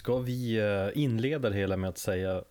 Ska 0.00 0.18
vi 0.18 0.58
eh, 0.58 1.02
inleda 1.02 1.50
det 1.50 1.56
hela 1.56 1.76
med 1.76 1.90
att 1.90 1.98
säga 1.98 2.44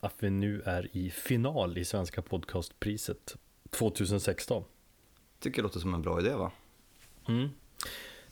att 0.00 0.14
vi 0.18 0.30
nu 0.30 0.62
är 0.64 0.96
i 0.96 1.10
final 1.10 1.78
i 1.78 1.84
Svenska 1.84 2.22
podcastpriset 2.22 3.36
2016. 3.70 4.64
Tycker 5.38 5.56
det 5.56 5.62
låter 5.62 5.80
som 5.80 5.94
en 5.94 6.02
bra 6.02 6.20
idé 6.20 6.34
va? 6.34 6.52
Mm. 7.28 7.48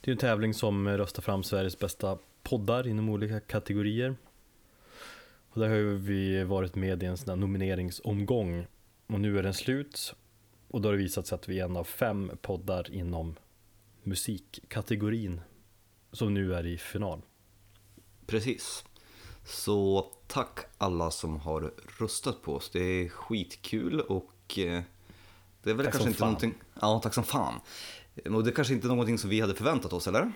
Det 0.00 0.10
är 0.10 0.12
en 0.12 0.18
tävling 0.18 0.54
som 0.54 0.88
röstar 0.88 1.22
fram 1.22 1.42
Sveriges 1.42 1.78
bästa 1.78 2.18
poddar 2.42 2.86
inom 2.86 3.08
olika 3.08 3.40
kategorier. 3.40 4.16
Och 5.50 5.61
där 5.61 5.69
har 5.69 5.77
vi 5.96 6.45
varit 6.45 6.75
med 6.75 7.03
i 7.03 7.07
en 7.07 7.16
sån 7.16 7.41
nomineringsomgång 7.41 8.66
och 9.07 9.21
nu 9.21 9.39
är 9.39 9.43
den 9.43 9.55
slut. 9.55 10.14
Och 10.69 10.80
då 10.80 10.89
har 10.89 10.93
det 10.93 11.03
visat 11.03 11.27
sig 11.27 11.37
att 11.37 11.48
vi 11.48 11.61
är 11.61 11.64
en 11.64 11.77
av 11.77 11.85
fem 11.85 12.30
poddar 12.43 12.93
inom 12.93 13.35
musikkategorin 14.03 15.41
som 16.12 16.35
nu 16.35 16.55
är 16.55 16.66
i 16.66 16.79
final. 16.79 17.23
Precis. 18.29 18.84
Så 19.44 20.06
tack 20.26 20.58
alla 20.79 21.11
som 21.11 21.40
har 21.40 21.72
röstat 21.98 22.43
på 22.43 22.54
oss. 22.54 22.70
Det 22.70 22.80
är 22.80 23.08
skitkul 23.08 24.00
och 24.00 24.58
eh, 24.58 24.82
det 25.62 25.70
är 25.70 25.75
väl 25.75 25.86
Tack 25.86 25.93
kanske 25.93 26.08
inte 26.08 26.18
fan. 26.18 26.29
någonting... 26.29 26.54
Ja, 26.80 27.00
tack 27.03 27.14
som 27.14 27.25
fan. 27.25 27.61
Och 28.30 28.44
det 28.44 28.50
är 28.50 28.54
kanske 28.54 28.75
inte 28.75 28.86
någonting 28.86 29.18
som 29.18 29.30
vi 29.30 29.40
hade 29.40 29.54
förväntat 29.54 29.93
oss, 29.93 30.06
eller? 30.06 30.32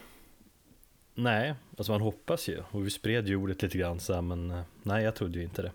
Nej, 1.14 1.54
alltså 1.78 1.92
man 1.92 2.00
hoppas 2.00 2.48
ju 2.48 2.62
och 2.70 2.86
vi 2.86 2.90
spred 2.90 3.28
ju 3.28 3.36
ordet 3.36 3.62
lite 3.62 3.78
grann 3.78 4.00
så 4.00 4.22
men 4.22 4.50
eh, 4.50 4.62
nej 4.82 5.04
jag 5.04 5.14
trodde 5.16 5.38
ju 5.38 5.44
inte 5.44 5.62
det. 5.62 5.72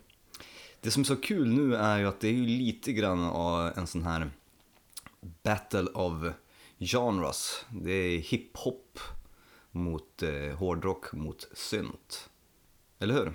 Det 0.81 0.91
som 0.91 1.01
är 1.01 1.05
så 1.05 1.15
kul 1.15 1.47
nu 1.47 1.75
är 1.75 1.97
ju 1.97 2.07
att 2.07 2.19
det 2.19 2.27
är 2.27 2.33
ju 2.33 2.45
lite 2.45 2.93
grann 2.93 3.23
av 3.23 3.71
en 3.77 3.87
sån 3.87 4.03
här 4.03 4.29
battle 5.43 5.85
of 5.93 6.33
genres. 6.79 7.65
Det 7.69 7.91
är 7.91 8.17
hiphop 8.17 8.99
mot 9.71 10.23
eh, 10.23 10.57
hårdrock 10.57 11.13
mot 11.13 11.47
synt. 11.53 12.29
Eller 12.99 13.13
hur? 13.13 13.33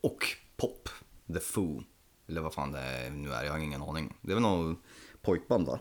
Och 0.00 0.18
pop, 0.56 0.88
The 1.32 1.40
Foo. 1.40 1.82
Eller 2.28 2.40
vad 2.40 2.54
fan 2.54 2.72
det 2.72 2.78
är, 2.78 3.10
nu 3.10 3.32
är, 3.32 3.44
jag 3.44 3.52
har 3.52 3.58
ingen 3.58 3.82
aning. 3.82 4.16
Det 4.20 4.30
är 4.30 4.34
väl 4.34 4.42
något 4.42 4.78
pojkband 5.22 5.66
va? 5.66 5.78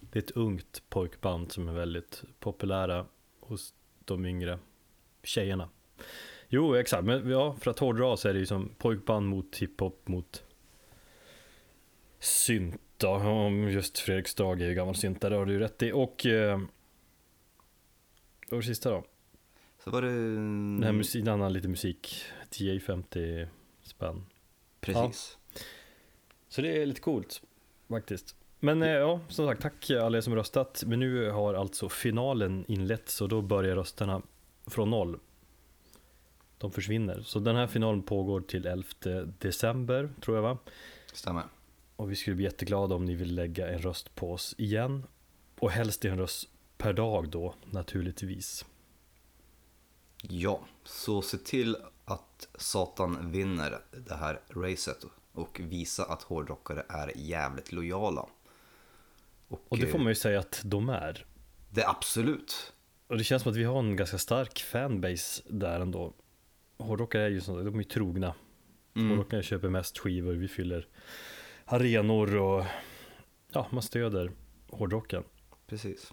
Det 0.00 0.18
är 0.18 0.22
ett 0.22 0.30
ungt 0.30 0.82
pojkband 0.88 1.52
som 1.52 1.68
är 1.68 1.72
väldigt 1.72 2.22
populära 2.40 3.06
hos 3.40 3.74
de 4.04 4.26
yngre 4.26 4.58
tjejerna. 5.22 5.68
Jo, 6.48 6.74
exakt, 6.74 7.04
men 7.04 7.30
ja, 7.30 7.56
för 7.60 7.70
att 7.70 7.78
hårdra 7.78 8.16
så 8.16 8.28
är 8.28 8.32
det 8.32 8.38
ju 8.38 8.46
som 8.46 8.70
pojkband 8.78 9.28
mot 9.28 9.56
hiphop 9.56 10.08
mot 10.08 10.44
synt 12.18 12.80
då. 12.96 13.20
Just 13.70 13.98
Fredriksdag 13.98 14.62
är 14.62 14.66
ju 14.66 14.74
gammal 14.74 14.94
syntare, 14.94 15.34
har 15.34 15.46
du 15.46 15.58
rätt 15.58 15.82
i. 15.82 15.92
Och 15.92 16.26
eh, 16.26 16.60
det 18.56 18.62
sista 18.62 18.90
då? 18.90 19.04
Så 19.84 19.90
var 19.90 20.02
det... 20.02 20.08
Den 20.08 20.82
här 20.82 20.92
musik, 20.92 21.22
en 21.22 21.28
annan 21.28 21.52
lite 21.52 21.68
musik, 21.68 22.22
TA 22.50 22.80
50 22.86 23.46
spänn. 23.82 24.24
Precis. 24.80 25.38
Så 26.48 26.62
det 26.62 26.82
är 26.82 26.86
lite 26.86 27.00
coolt 27.00 27.42
faktiskt. 27.88 28.36
Men 28.60 28.82
eh, 28.82 28.88
ja, 28.88 29.20
som 29.28 29.46
sagt, 29.46 29.62
tack 29.62 29.90
alla 29.90 30.18
er 30.18 30.22
som 30.22 30.34
röstat. 30.34 30.82
Men 30.86 31.00
nu 31.00 31.30
har 31.30 31.54
alltså 31.54 31.88
finalen 31.88 32.64
inletts 32.68 33.20
och 33.20 33.28
då 33.28 33.42
börjar 33.42 33.76
rösterna 33.76 34.22
från 34.66 34.90
noll. 34.90 35.18
De 36.58 36.72
försvinner. 36.72 37.22
Så 37.22 37.38
den 37.38 37.56
här 37.56 37.66
finalen 37.66 38.02
pågår 38.02 38.40
till 38.40 38.66
11 38.66 38.84
december, 39.38 40.10
tror 40.20 40.36
jag 40.36 40.42
va? 40.42 40.58
Stämmer. 41.12 41.44
Och 41.96 42.10
vi 42.10 42.16
skulle 42.16 42.36
bli 42.36 42.44
jätteglada 42.44 42.94
om 42.94 43.04
ni 43.04 43.14
vill 43.14 43.34
lägga 43.34 43.68
en 43.68 43.78
röst 43.78 44.14
på 44.14 44.32
oss 44.32 44.54
igen. 44.58 45.06
Och 45.58 45.70
helst 45.70 46.04
en 46.04 46.18
röst 46.18 46.48
per 46.78 46.92
dag 46.92 47.28
då, 47.28 47.54
naturligtvis. 47.70 48.64
Ja, 50.22 50.60
så 50.84 51.22
se 51.22 51.38
till 51.38 51.76
att 52.04 52.48
Satan 52.54 53.32
vinner 53.32 53.78
det 54.06 54.14
här 54.14 54.40
racet 54.48 55.04
och 55.32 55.60
visa 55.64 56.04
att 56.04 56.22
hårdrockare 56.22 56.84
är 56.88 57.12
jävligt 57.16 57.72
lojala. 57.72 58.26
Och 59.48 59.78
det 59.78 59.86
får 59.86 59.98
eh, 59.98 60.02
man 60.02 60.10
ju 60.10 60.14
säga 60.14 60.40
att 60.40 60.60
de 60.64 60.88
är. 60.88 61.26
Det 61.70 61.80
är 61.82 61.90
absolut. 61.90 62.72
Och 63.06 63.18
det 63.18 63.24
känns 63.24 63.42
som 63.42 63.52
att 63.52 63.58
vi 63.58 63.64
har 63.64 63.78
en 63.78 63.96
ganska 63.96 64.18
stark 64.18 64.58
fanbase 64.58 65.42
där 65.46 65.80
ändå. 65.80 66.14
Hårdrockare 66.78 67.22
är 67.22 67.30
ju 67.30 67.40
så, 67.40 67.56
de 67.62 67.74
är 67.74 67.78
ju 67.78 67.84
trogna. 67.84 68.34
Mm. 68.94 69.08
Hårdrockare 69.08 69.42
köper 69.42 69.68
mest 69.68 69.98
skivor, 69.98 70.32
vi 70.32 70.48
fyller 70.48 70.86
arenor 71.64 72.36
och 72.36 72.64
ja, 73.52 73.66
man 73.70 73.82
stöder 73.82 74.32
hårdrocken. 74.70 75.24
Precis. 75.66 76.12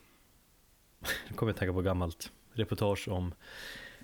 Nu 1.29 1.35
kommer 1.35 1.51
jag 1.51 1.57
tänka 1.57 1.73
på 1.73 1.81
gammalt 1.81 2.31
reportage 2.53 3.07
om 3.07 3.33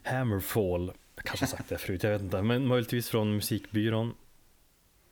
Hammerfall. 0.03 0.93
Jag 1.15 1.25
kanske 1.25 1.47
sagt 1.47 1.69
det 1.69 1.77
förut, 1.77 2.03
jag 2.03 2.11
vet 2.11 2.21
inte. 2.21 2.41
Men 2.41 2.67
möjligtvis 2.67 3.09
från 3.09 3.35
musikbyrån. 3.35 4.13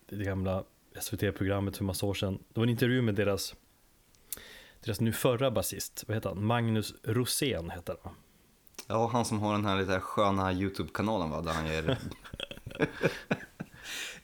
Det 0.10 0.24
gamla 0.24 0.64
SVT-programmet 1.02 1.78
för 1.78 1.84
massa 1.84 2.06
år 2.06 2.14
sedan. 2.14 2.40
Det 2.54 2.60
var 2.60 2.64
en 2.64 2.70
intervju 2.70 3.02
med 3.02 3.16
deras, 3.16 3.56
deras 4.84 5.00
nu 5.00 5.14
förra 5.14 5.52
basist. 5.52 6.04
Vad 6.08 6.18
heter 6.18 6.30
han? 6.30 6.46
Magnus 6.46 6.94
Rosén 7.04 7.70
heter 7.70 7.96
han. 8.04 8.14
Ja, 8.88 9.10
han 9.14 9.26
som 9.26 9.40
har 9.40 9.54
den 9.54 9.66
här 9.66 9.80
lite 9.80 10.00
sköna 10.00 10.54
YouTube-kanalen 10.54 11.30
va, 11.30 11.42
där 11.42 11.52
han 11.52 11.68
ger 11.68 11.90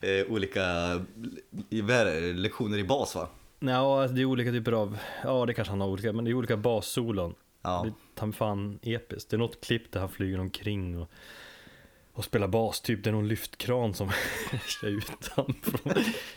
eh, 0.00 0.32
olika 0.32 0.64
lektioner 2.34 2.78
i 2.78 2.84
bas 2.84 3.14
va? 3.14 3.28
Ja, 3.58 4.08
det 4.08 4.20
är 4.20 4.24
olika 4.24 4.50
typer 4.50 4.72
av, 4.72 4.98
ja 5.24 5.46
det 5.46 5.54
kanske 5.54 5.72
han 5.72 5.80
har 5.80 5.88
olika, 5.88 6.12
men 6.12 6.24
det 6.24 6.30
är 6.30 6.34
olika 6.34 6.56
bassolon. 6.56 7.34
Ja, 7.66 7.82
Det 7.82 7.88
är 7.88 7.92
ta 8.14 8.32
fan 8.32 8.78
episkt. 8.82 9.30
Det 9.30 9.36
är 9.36 9.38
något 9.38 9.64
klipp 9.64 9.92
där 9.92 10.00
han 10.00 10.08
flyger 10.08 10.40
omkring 10.40 10.98
och, 10.98 11.10
och 12.12 12.24
spelar 12.24 12.48
bas, 12.48 12.80
typ 12.80 13.04
det 13.04 13.10
är 13.10 13.12
någon 13.12 13.28
lyftkran 13.28 13.94
som 13.94 14.10
kör 14.80 14.88
ut 14.88 15.30
han 15.36 15.54
från, 15.62 15.94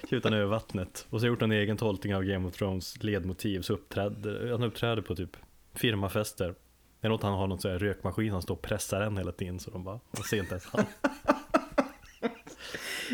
kör 0.10 0.18
ut 0.18 0.24
han 0.24 0.34
över 0.34 0.46
vattnet. 0.46 1.08
Och 1.10 1.20
så 1.20 1.26
har 1.26 1.28
jag 1.28 1.34
gjort 1.34 1.42
en 1.42 1.52
egen 1.52 1.78
tolkning 1.78 2.16
av 2.16 2.24
Game 2.24 2.48
of 2.48 2.54
Thrones 2.56 3.04
ledmotiv, 3.04 3.62
så 3.62 3.74
uppträder, 3.74 4.52
han 4.52 4.64
uppträder 4.64 5.02
på 5.02 5.16
typ 5.16 5.38
firmafester. 5.74 6.56
Det 7.02 7.08
är 7.08 7.10
något 7.10 7.24
han 7.24 7.34
har 7.34 7.48
någon 7.48 7.60
sån 7.60 7.72
här 7.72 7.80
rökmaskin, 7.80 8.32
han 8.32 8.42
står 8.42 8.56
och 8.56 8.62
pressar 8.62 9.00
den 9.00 9.18
hela 9.18 9.32
tiden 9.32 9.60
så 9.60 9.72
de 9.72 9.84
bara, 9.84 10.00
man 10.12 10.24
ser 10.24 10.38
inte 10.38 10.52
ens 10.52 10.66
han. 10.66 10.86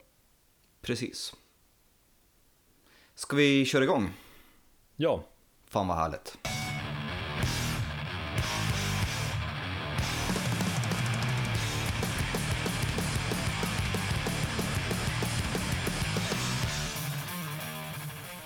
Precis. 0.80 1.34
Ska 3.14 3.36
vi 3.36 3.64
köra 3.64 3.84
igång? 3.84 4.12
Ja, 4.96 5.24
Fan 5.66 5.88
vad 5.88 5.96
härligt. 5.96 6.38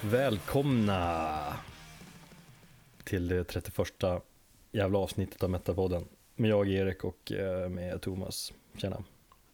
välkomna 0.01 1.57
till 3.05 3.29
det 3.29 3.45
31 3.45 3.73
jävla 4.73 4.99
avsnittet 4.99 5.43
av 5.43 5.51
Metapodden. 5.51 6.05
Med 6.37 6.51
jag 6.51 6.69
Erik 6.69 7.05
och 7.05 7.33
eh, 7.33 7.69
med 7.69 8.03
Thomas. 8.03 8.53
Tjena. 8.77 9.05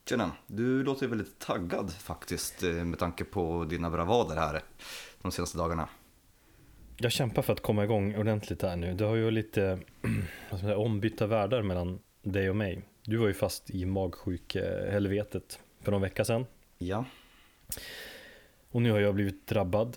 Tjena, 0.08 0.32
du 0.46 0.82
låter 0.82 1.06
väldigt 1.06 1.38
taggad 1.38 1.92
faktiskt 1.92 2.62
eh, 2.62 2.70
med 2.70 2.98
tanke 2.98 3.24
på 3.24 3.64
dina 3.64 3.90
bravader 3.90 4.36
här 4.36 4.62
de 5.22 5.32
senaste 5.32 5.58
dagarna. 5.58 5.88
Jag 6.96 7.12
kämpar 7.12 7.42
för 7.42 7.52
att 7.52 7.62
komma 7.62 7.84
igång 7.84 8.16
ordentligt 8.16 8.62
här 8.62 8.76
nu. 8.76 8.94
Det 8.94 9.04
har 9.04 9.14
ju 9.14 9.30
lite 9.30 9.78
säga, 10.60 10.76
ombytta 10.76 11.26
världar 11.26 11.62
mellan 11.62 11.98
dig 12.22 12.50
och 12.50 12.56
mig. 12.56 12.82
Du 13.02 13.16
var 13.16 13.26
ju 13.26 13.34
fast 13.34 13.70
i 13.70 13.84
magsjuk-helvetet 13.84 15.58
för 15.80 15.92
någon 15.92 16.00
vecka 16.00 16.24
sedan. 16.24 16.46
Ja, 16.78 17.04
Och 18.70 18.82
nu 18.82 18.90
har 18.90 19.00
jag 19.00 19.14
blivit 19.14 19.46
drabbad. 19.46 19.96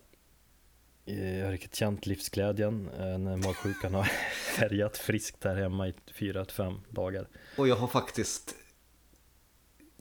Eh, 1.10 1.38
Jag 1.38 1.46
har 1.46 1.52
riktigt 1.52 1.76
känt 1.76 2.06
livsglädjen 2.06 2.90
eh, 3.00 3.18
när 3.18 3.38
magsjukan 3.38 3.94
har 3.94 4.04
härjat 4.58 4.98
friskt 4.98 5.44
här 5.44 5.56
hemma 5.56 5.88
i 5.88 5.94
fyra 6.14 6.46
till 6.46 6.56
fem 6.56 6.74
dagar. 6.90 7.28
och 7.58 7.68
jag 7.68 7.76
har 7.76 7.88
faktiskt 7.88 8.56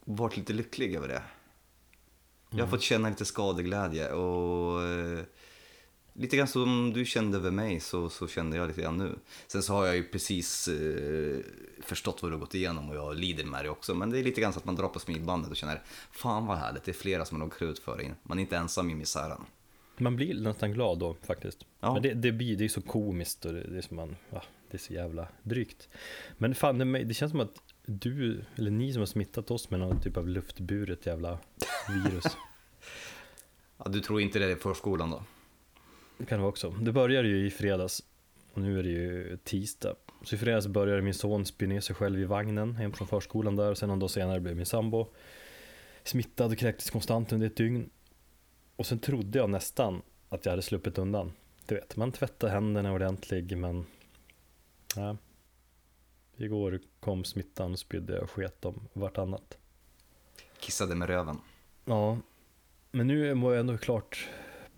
varit 0.05 0.37
lite 0.37 0.53
lycklig 0.53 0.95
över 0.95 1.09
det. 1.09 1.23
Jag 2.51 2.65
har 2.65 2.71
fått 2.71 2.83
känna 2.83 3.09
lite 3.09 3.25
skadeglädje 3.25 4.13
och 4.13 4.83
eh, 4.85 5.21
lite 6.13 6.37
grann 6.37 6.49
som 6.49 6.93
du 6.93 7.05
kände 7.05 7.37
över 7.39 7.51
mig 7.51 7.81
så, 7.81 8.09
så 8.11 8.29
kände 8.29 8.57
jag 8.57 8.69
lite 8.69 8.81
grann 8.83 8.97
nu. 8.99 9.19
Sen 9.47 9.63
så 9.63 9.73
har 9.75 9.87
jag 9.87 9.97
ju 9.97 10.05
precis 10.09 10.69
eh, 10.69 11.39
förstått 11.83 12.23
vad 12.23 12.31
du 12.31 12.35
har 12.35 12.41
gått 12.41 12.55
igenom 12.55 12.89
och 12.91 12.97
jag 12.97 13.17
lider 13.17 13.45
med 13.45 13.65
det 13.65 13.71
också. 13.71 13.95
Men 13.95 14.11
det 14.11 14.19
är 14.19 14.23
lite 14.25 14.41
grann 14.41 14.53
så 14.53 14.59
att 14.59 14.65
man 14.65 14.75
drar 14.77 14.89
på 14.89 14.99
smilbandet 14.99 15.51
och 15.51 15.57
känner 15.57 15.83
fan 16.13 16.47
vad 16.47 16.59
härligt, 16.59 16.85
det 16.85 16.91
är 16.91 16.95
flera 16.95 17.25
som 17.25 17.41
har 17.41 17.47
råkat 17.49 17.63
ut 17.63 17.79
för 17.79 17.99
det. 17.99 18.15
Man 18.23 18.39
är 18.39 18.43
inte 18.43 18.57
ensam 18.57 18.91
i 18.91 18.95
misären. 18.95 19.45
Man 20.01 20.17
blir 20.17 20.41
nästan 20.41 20.73
glad 20.73 20.99
då 20.99 21.17
faktiskt. 21.23 21.67
Ja. 21.81 21.93
Men 21.93 22.03
det, 22.03 22.15
det 22.15 22.33
blir, 22.33 22.57
det 22.57 22.65
är 22.65 22.69
så 22.69 22.83
komiskt 22.83 23.45
och 23.45 23.53
det, 23.53 23.61
det 23.61 23.79
är 23.79 23.83
som 23.83 23.97
man, 23.97 24.17
ja, 24.31 24.43
det 24.71 24.77
är 24.77 24.79
så 24.79 24.93
jävla 24.93 25.29
drygt. 25.43 25.89
Men 26.39 26.55
fan, 26.55 26.79
det, 26.79 27.05
det 27.05 27.15
känns 27.15 27.31
som 27.31 27.41
att 27.41 27.63
du, 27.87 28.45
eller 28.57 28.71
ni 28.71 28.93
som 28.93 29.01
har 29.01 29.07
smittat 29.07 29.51
oss 29.51 29.71
med 29.71 29.81
någon 29.81 30.01
typ 30.01 30.17
av 30.17 30.29
luftburet 30.29 31.07
jävla 31.07 31.39
virus. 31.89 32.25
Ja, 33.85 33.91
du 33.91 34.01
tror 34.01 34.21
inte 34.21 34.39
det 34.39 34.45
är 34.45 34.57
förskolan 34.57 35.11
då? 35.11 35.23
Det 36.19 36.25
kan 36.25 36.39
det 36.39 36.43
vara 36.43 36.49
också. 36.49 36.71
Det 36.71 36.93
började 36.93 37.29
ju 37.29 37.47
i 37.47 37.51
fredags 37.51 38.03
och 38.53 38.63
nu 38.63 38.79
är 38.79 38.83
det 38.83 38.89
ju 38.89 39.39
tisdag. 39.45 39.95
Så 40.23 40.35
i 40.35 40.39
fredags 40.39 40.67
började 40.67 41.03
min 41.03 41.15
son 41.15 41.47
spy 41.47 41.67
ner 41.67 41.81
sig 41.81 41.97
själv 41.97 42.21
i 42.21 42.25
vagnen 42.25 42.77
hem 42.77 42.93
från 42.93 43.09
förskolan 43.09 43.57
där 43.57 43.71
och 43.71 43.79
sen 43.79 43.89
någon 43.89 43.99
dag 43.99 44.11
senare 44.11 44.41
blev 44.41 44.57
min 44.57 44.67
sambo 44.67 45.07
smittad 46.05 46.53
och 46.53 46.59
kräktes 46.59 46.91
konstant 46.91 47.33
under 47.33 47.47
ett 47.47 47.57
dygn. 47.57 47.91
Och 48.79 48.87
sen 48.87 48.99
trodde 48.99 49.39
jag 49.39 49.51
nästan 49.51 50.03
att 50.29 50.45
jag 50.45 50.53
hade 50.53 50.63
sluppit 50.63 50.99
undan. 50.99 51.33
Du 51.67 51.75
vet, 51.75 51.97
man 51.97 52.13
tvättar 52.13 52.49
händerna 52.49 52.93
ordentligt 52.93 53.59
men 53.59 53.87
nej. 54.97 55.17
Igår 56.37 56.81
kom 57.01 57.25
smittan 57.25 57.73
och 57.73 57.79
spydde 57.79 58.21
och 58.21 58.31
sket 58.31 58.65
om 58.65 58.89
vartannat. 58.93 59.59
Kissade 60.59 60.95
med 60.95 61.09
röven. 61.09 61.39
Ja, 61.85 62.19
men 62.91 63.07
nu 63.07 63.35
mår 63.35 63.53
jag 63.53 63.61
ändå 63.61 63.79
klart 63.79 64.29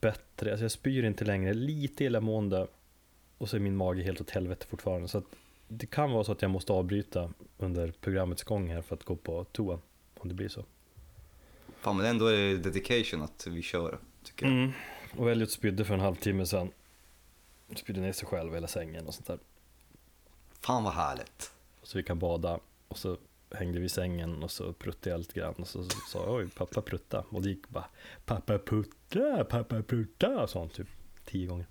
bättre. 0.00 0.50
Alltså 0.50 0.64
jag 0.64 0.72
spyr 0.72 1.04
inte 1.04 1.24
längre, 1.24 1.54
lite 1.54 2.04
illamående 2.04 2.66
och 3.38 3.48
så 3.48 3.56
är 3.56 3.60
min 3.60 3.76
mage 3.76 4.02
helt 4.02 4.20
åt 4.20 4.30
helvete 4.30 4.66
fortfarande. 4.66 5.08
Så 5.08 5.22
det 5.68 5.86
kan 5.86 6.10
vara 6.10 6.24
så 6.24 6.32
att 6.32 6.42
jag 6.42 6.50
måste 6.50 6.72
avbryta 6.72 7.32
under 7.58 7.92
programmets 8.00 8.42
gång 8.42 8.68
här 8.68 8.82
för 8.82 8.94
att 8.94 9.04
gå 9.04 9.16
på 9.16 9.44
toa. 9.44 9.80
Om 10.18 10.28
det 10.28 10.34
blir 10.34 10.48
så. 10.48 10.64
Fan 11.80 11.96
men 11.96 12.06
ändå 12.06 12.26
är 12.26 12.36
det 12.36 12.58
dedication 12.58 13.22
att 13.22 13.46
vi 13.46 13.62
kör, 13.62 13.98
tycker 14.24 14.46
jag. 14.46 14.54
Mm. 14.54 14.72
Och 15.16 15.30
Elliot 15.30 15.50
spydde 15.50 15.84
för 15.84 15.94
en 15.94 16.00
halvtimme 16.00 16.46
sedan. 16.46 16.70
Spydde 17.76 18.00
ner 18.00 18.12
sig 18.12 18.28
själv 18.28 18.52
i 18.52 18.54
hela 18.54 18.68
sängen 18.68 19.06
och 19.06 19.14
sånt 19.14 19.26
där. 19.26 19.38
Fan 20.60 20.84
vad 20.84 20.94
härligt. 20.94 21.52
Så 21.82 21.98
vi 21.98 22.04
kan 22.04 22.18
bada 22.18 22.60
och 22.88 22.98
så 22.98 23.16
hängde 23.50 23.78
vi 23.78 23.86
i 23.86 23.88
sängen 23.88 24.42
och 24.42 24.50
så 24.50 24.72
pruttade 24.72 25.10
jag 25.10 25.18
lite 25.18 25.40
grann 25.40 25.54
och 25.54 25.68
så 25.68 25.84
sa 25.84 26.24
jag 26.24 26.34
oj 26.34 26.48
pappa 26.50 26.82
prutta 26.82 27.24
och 27.30 27.42
det 27.42 27.48
gick 27.48 27.68
bara 27.68 27.88
pappa 28.24 28.58
putta, 28.58 29.44
pappa 29.44 29.82
prutta 29.82 30.46
sa 30.46 30.58
han 30.58 30.68
typ 30.68 30.88
tio 31.24 31.46
gånger. 31.46 31.66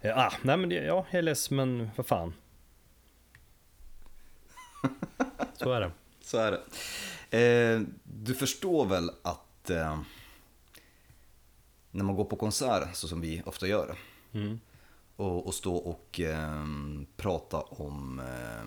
Ja, 0.00 0.14
ah, 0.16 0.32
nej 0.42 0.56
men 0.56 0.68
det, 0.68 0.74
ja, 0.74 1.06
jag 1.10 1.18
är 1.18 1.22
less 1.22 1.50
men 1.50 1.90
vad 1.96 2.06
fan. 2.06 2.34
Så 5.54 5.72
är 5.72 5.80
det. 5.80 5.90
Så 6.20 6.38
är 6.38 6.52
det. 6.52 6.60
Eh, 7.30 7.80
du 8.04 8.34
förstår 8.34 8.86
väl 8.86 9.10
att 9.22 9.70
eh, 9.70 10.00
när 11.90 12.04
man 12.04 12.16
går 12.16 12.24
på 12.24 12.36
konsert, 12.36 12.96
så 12.96 13.08
som 13.08 13.20
vi 13.20 13.42
ofta 13.46 13.66
gör, 13.66 13.98
Mm. 14.32 14.60
och, 15.16 15.46
och 15.46 15.54
stå 15.54 15.76
och 15.76 16.20
eh, 16.20 16.64
prata 17.16 17.60
om 17.60 18.18
eh, 18.20 18.66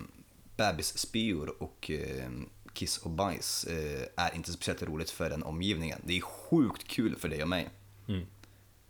bebisspyor 0.56 1.62
och 1.62 1.90
eh, 1.90 2.30
kiss 2.72 2.98
och 2.98 3.10
bajs 3.10 3.64
eh, 3.64 4.08
är 4.16 4.34
inte 4.34 4.52
speciellt 4.52 4.82
roligt 4.82 5.10
för 5.10 5.30
den 5.30 5.42
omgivningen. 5.42 6.00
Det 6.04 6.16
är 6.16 6.20
sjukt 6.20 6.88
kul 6.88 7.16
för 7.16 7.28
dig 7.28 7.42
och 7.42 7.48
mig. 7.48 7.70
Mm. 8.08 8.26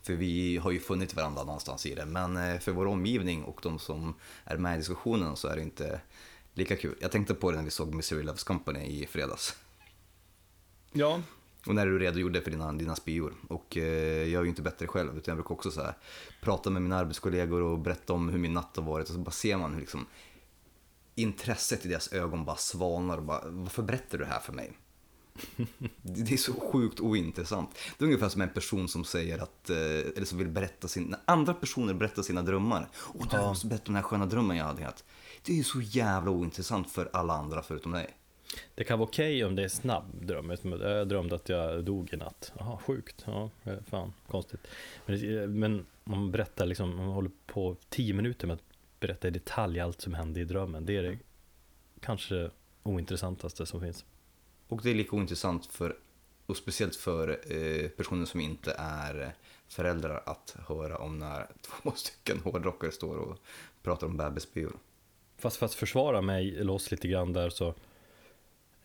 För 0.02 0.12
vi 0.14 0.56
har 0.56 0.70
ju 0.70 0.80
funnit 0.80 1.14
varandra 1.14 1.44
någonstans 1.44 1.86
i 1.86 1.94
det. 1.94 2.06
Men 2.06 2.36
eh, 2.36 2.58
för 2.58 2.72
vår 2.72 2.86
omgivning 2.86 3.44
och 3.44 3.60
de 3.62 3.78
som 3.78 4.14
är 4.44 4.56
med 4.56 4.74
i 4.74 4.78
diskussionen 4.78 5.36
så 5.36 5.48
är 5.48 5.56
det 5.56 5.62
inte 5.62 6.00
lika 6.54 6.76
kul. 6.76 6.94
Jag 7.00 7.10
tänkte 7.12 7.34
på 7.34 7.50
det 7.50 7.56
när 7.56 7.64
vi 7.64 7.70
såg 7.70 7.94
Misery 7.94 8.22
Loves 8.22 8.44
Company 8.44 8.80
i 8.80 9.06
fredags. 9.06 9.56
Ja, 10.96 11.20
Och 11.66 11.74
när 11.74 11.86
du 11.86 11.98
redogjorde 11.98 12.40
för 12.40 12.50
dina, 12.50 12.72
dina 12.72 12.96
spyor. 12.96 13.34
Och 13.48 13.76
eh, 13.76 14.28
jag 14.28 14.40
är 14.40 14.42
ju 14.42 14.48
inte 14.48 14.62
bättre 14.62 14.86
själv, 14.86 15.18
utan 15.18 15.32
jag 15.32 15.36
brukar 15.36 15.54
också 15.54 15.70
så 15.70 15.82
här, 15.82 15.94
prata 16.40 16.70
med 16.70 16.82
mina 16.82 16.96
arbetskollegor 16.96 17.60
och 17.62 17.78
berätta 17.78 18.12
om 18.12 18.28
hur 18.28 18.38
min 18.38 18.54
natt 18.54 18.76
har 18.76 18.82
varit. 18.82 19.08
Och 19.08 19.14
så 19.14 19.20
bara 19.20 19.30
ser 19.30 19.56
man 19.56 19.72
hur 19.72 19.80
liksom, 19.80 20.06
intresset 21.14 21.86
i 21.86 21.88
deras 21.88 22.12
ögon 22.12 22.44
bara 22.44 22.56
svalnar 22.56 23.16
och 23.16 23.22
bara, 23.22 23.42
varför 23.44 23.82
berättar 23.82 24.18
du 24.18 24.24
det 24.24 24.30
här 24.30 24.40
för 24.40 24.52
mig? 24.52 24.72
Det 26.02 26.32
är 26.32 26.36
så 26.36 26.52
sjukt 26.60 27.00
ointressant. 27.00 27.78
Det 27.98 28.04
är 28.04 28.06
ungefär 28.06 28.28
som 28.28 28.40
en 28.40 28.48
person 28.48 28.88
som 28.88 29.04
säger 29.04 29.38
att, 29.38 29.70
eh, 29.70 29.76
eller 30.16 30.24
som 30.24 30.38
vill 30.38 30.48
berätta 30.48 30.88
sin, 30.88 31.14
andra 31.24 31.54
personer 31.54 31.94
berättar 31.94 32.22
sina 32.22 32.42
drömmar. 32.42 32.88
Och 32.96 33.26
du 33.30 33.36
måste 33.36 33.66
berätta 33.66 33.82
om 33.82 33.94
den 33.94 34.02
här 34.02 34.02
sköna 34.02 34.26
drömmen 34.26 34.56
jag 34.56 34.64
hade 34.64 34.84
haft. 34.84 35.04
Det 35.42 35.58
är 35.58 35.62
så 35.62 35.80
jävla 35.80 36.30
ointressant 36.30 36.90
för 36.90 37.10
alla 37.12 37.34
andra 37.34 37.62
förutom 37.62 37.92
dig. 37.92 38.16
Det 38.74 38.84
kan 38.84 38.98
vara 38.98 39.08
okej 39.08 39.44
om 39.44 39.54
det 39.56 39.64
är 39.64 39.68
snabb 39.68 40.26
dröm. 40.26 40.56
Jag 40.80 41.08
drömde 41.08 41.34
att 41.34 41.48
jag 41.48 41.84
dog 41.84 42.12
i 42.12 42.16
natt. 42.16 42.52
Jaha, 42.58 42.78
sjukt. 42.78 43.22
Ja, 43.26 43.50
eh, 43.64 43.74
fan, 43.86 44.12
konstigt. 44.28 44.60
Men, 45.06 45.20
det- 45.20 45.46
men 45.46 45.86
om 46.04 46.12
man 46.18 46.30
berättar 46.30 46.66
liksom, 46.66 46.90
om 46.90 46.96
man 46.96 47.14
håller 47.14 47.30
på 47.46 47.76
tio 47.88 48.14
minuter 48.14 48.46
med 48.46 48.54
att 48.54 48.62
berätta 49.00 49.28
i 49.28 49.30
detalj 49.30 49.80
allt 49.80 50.00
som 50.00 50.14
hände 50.14 50.40
i 50.40 50.44
drömmen. 50.44 50.86
Det 50.86 50.96
är 50.96 51.02
det 51.02 51.18
kanske 52.00 52.50
ointressantaste 52.82 53.66
som 53.66 53.80
finns. 53.80 54.04
Och 54.68 54.80
det 54.82 54.90
är 54.90 54.94
lika 54.94 55.16
ointressant 55.16 55.66
för, 55.66 55.96
och 56.46 56.56
speciellt 56.56 56.96
för 56.96 57.28
eh, 57.52 57.88
personer 57.88 58.26
som 58.26 58.40
inte 58.40 58.74
är 58.78 59.32
föräldrar 59.68 60.22
att 60.26 60.56
höra 60.68 60.98
om 60.98 61.18
när 61.18 61.46
två 61.82 61.90
stycken 61.96 62.40
hårdrockare 62.40 62.92
står 62.92 63.16
och 63.16 63.38
pratar 63.82 64.06
om 64.06 64.16
bebisspyor. 64.16 64.72
Fast 65.38 65.56
för 65.56 65.66
att 65.66 65.74
försvara 65.74 66.20
mig 66.22 66.58
eller 66.60 66.72
oss 66.72 66.90
lite 66.90 67.08
grann 67.08 67.32
där 67.32 67.50
så, 67.50 67.68
eh, 67.68 67.74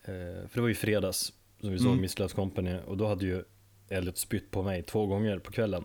för 0.04 0.54
det 0.54 0.60
var 0.60 0.68
ju 0.68 0.74
fredags 0.74 1.32
som 1.60 1.70
vi 1.72 1.78
såg 1.78 1.86
Mm. 1.86 2.00
Miss 2.00 2.18
Loves 2.18 2.32
Company 2.32 2.78
och 2.86 2.96
då 2.96 3.06
hade 3.06 3.26
ju 3.26 3.44
Elliot 3.88 4.18
spytt 4.18 4.50
på 4.50 4.62
mig 4.62 4.82
två 4.82 5.06
gånger 5.06 5.38
på 5.38 5.52
kvällen. 5.52 5.84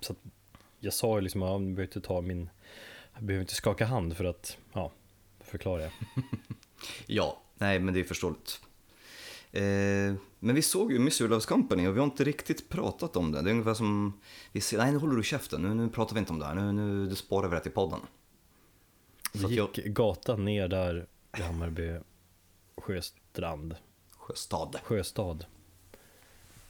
Så 0.00 0.14
jag 0.80 0.92
sa 0.92 1.16
ju 1.16 1.20
liksom, 1.20 1.42
ja, 1.42 1.58
behöver 1.58 1.82
inte 1.82 2.00
ta 2.00 2.20
min, 2.20 2.50
jag 3.14 3.24
behöver 3.24 3.42
inte 3.42 3.54
skaka 3.54 3.86
hand 3.86 4.16
för 4.16 4.24
att, 4.24 4.58
ja, 4.72 4.92
förklara 5.40 5.82
jag. 5.82 5.92
Ja, 7.06 7.42
nej 7.58 7.78
men 7.78 7.94
det 7.94 8.00
är 8.00 8.04
förståeligt. 8.04 8.60
Eh, 9.52 10.14
men 10.38 10.54
vi 10.54 10.62
såg 10.62 10.92
ju 10.92 10.98
Misery 10.98 11.28
Loves 11.28 11.46
Company 11.46 11.86
och 11.86 11.94
vi 11.94 11.98
har 11.98 12.06
inte 12.06 12.24
riktigt 12.24 12.68
pratat 12.68 13.16
om 13.16 13.32
det. 13.32 13.42
Det 13.42 13.50
är 13.50 13.52
ungefär 13.52 13.74
som, 13.74 14.20
vi 14.52 14.60
ser, 14.60 14.78
nej 14.78 14.92
nu 14.92 14.98
håller 14.98 15.16
du 15.16 15.22
käften, 15.22 15.62
nu, 15.62 15.74
nu 15.74 15.88
pratar 15.88 16.14
vi 16.14 16.18
inte 16.18 16.32
om 16.32 16.38
det 16.38 16.46
här, 16.46 16.54
nu, 16.54 16.72
nu 16.72 17.06
det 17.06 17.16
sparar 17.16 17.48
vi 17.48 17.54
det 17.56 17.62
till 17.62 17.72
podden. 17.72 18.00
Så 19.32 19.38
Vi 19.38 19.44
att 19.44 19.52
jag, 19.52 19.68
gick 19.74 19.86
gatan 19.86 20.44
ner 20.44 20.68
där 20.68 21.06
i 21.38 21.42
Hammarby 21.42 21.98
Sjöstrand, 23.32 23.76
Sjöstad. 24.16 24.76
Sjöstad. 24.82 25.44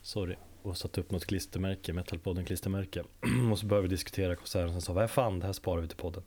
Sorry. 0.02 0.36
Och 0.62 0.76
satte 0.76 1.00
upp 1.00 1.10
något 1.10 1.24
klistermärke, 1.24 1.92
Metalpodden 1.92 2.44
klistermärke. 2.44 3.04
och 3.52 3.58
så 3.58 3.66
började 3.66 3.88
vi 3.88 3.94
diskutera 3.94 4.36
konserten 4.36 4.66
och 4.66 4.72
sen 4.72 4.82
sa 4.82 4.92
vad 4.92 5.10
fan, 5.10 5.38
det 5.38 5.46
här 5.46 5.52
sparar 5.52 5.80
vi 5.80 5.88
till 5.88 5.96
podden. 5.96 6.22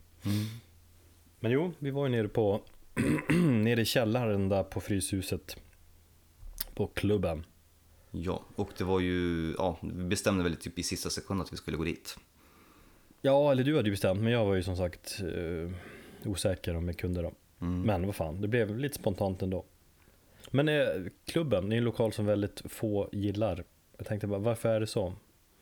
Men 1.40 1.52
jo, 1.52 1.72
vi 1.80 1.92
var 1.92 2.06
ju 2.06 2.12
nere 2.12 2.28
på 2.28 2.62
nere 3.40 3.82
i 3.82 3.86
källaren 3.86 4.50
där 4.50 4.64
på 4.64 4.82
Fryshuset 4.82 5.58
på 6.74 6.88
klubben. 6.88 7.46
Ja, 8.12 8.44
och 8.56 8.70
det 8.78 8.84
var 8.84 9.00
ju, 9.00 9.52
ja, 9.58 9.78
vi 9.82 10.04
bestämde 10.04 10.44
väl 10.44 10.56
typ 10.56 10.80
i 10.80 10.84
sista 10.84 11.10
sekund 11.10 11.42
att 11.42 11.54
vi 11.54 11.58
skulle 11.58 11.78
gå 11.78 11.84
dit. 11.84 12.18
Ja, 13.22 13.52
eller 13.52 13.64
du 13.64 13.76
hade 13.76 13.88
ju 13.88 13.94
bestämt, 13.94 14.22
men 14.22 14.34
jag 14.34 14.46
var 14.46 14.56
ju 14.56 14.64
som 14.64 14.78
sagt 14.78 15.22
eh, 15.22 15.72
osäker 16.30 16.76
om 16.76 16.88
jag 16.88 16.98
kunde 16.98 17.22
då. 17.22 17.32
Mm. 17.62 17.82
Men 17.82 18.06
vad 18.06 18.16
fan, 18.16 18.42
det 18.42 18.48
blev 18.48 18.78
lite 18.78 18.96
spontant 18.96 19.42
ändå. 19.42 19.66
Men 20.56 20.70
eh, 20.70 21.12
klubben, 21.26 21.70
det 21.70 21.76
är 21.76 21.78
en 21.78 21.84
lokal 21.84 22.14
som 22.14 22.26
väldigt 22.26 22.62
få 22.66 23.10
gillar. 23.12 23.64
Jag 23.98 24.08
tänkte 24.08 24.28
bara, 24.28 24.40
varför 24.40 24.70
är 24.70 24.80
det 24.80 24.88
så? 24.88 25.08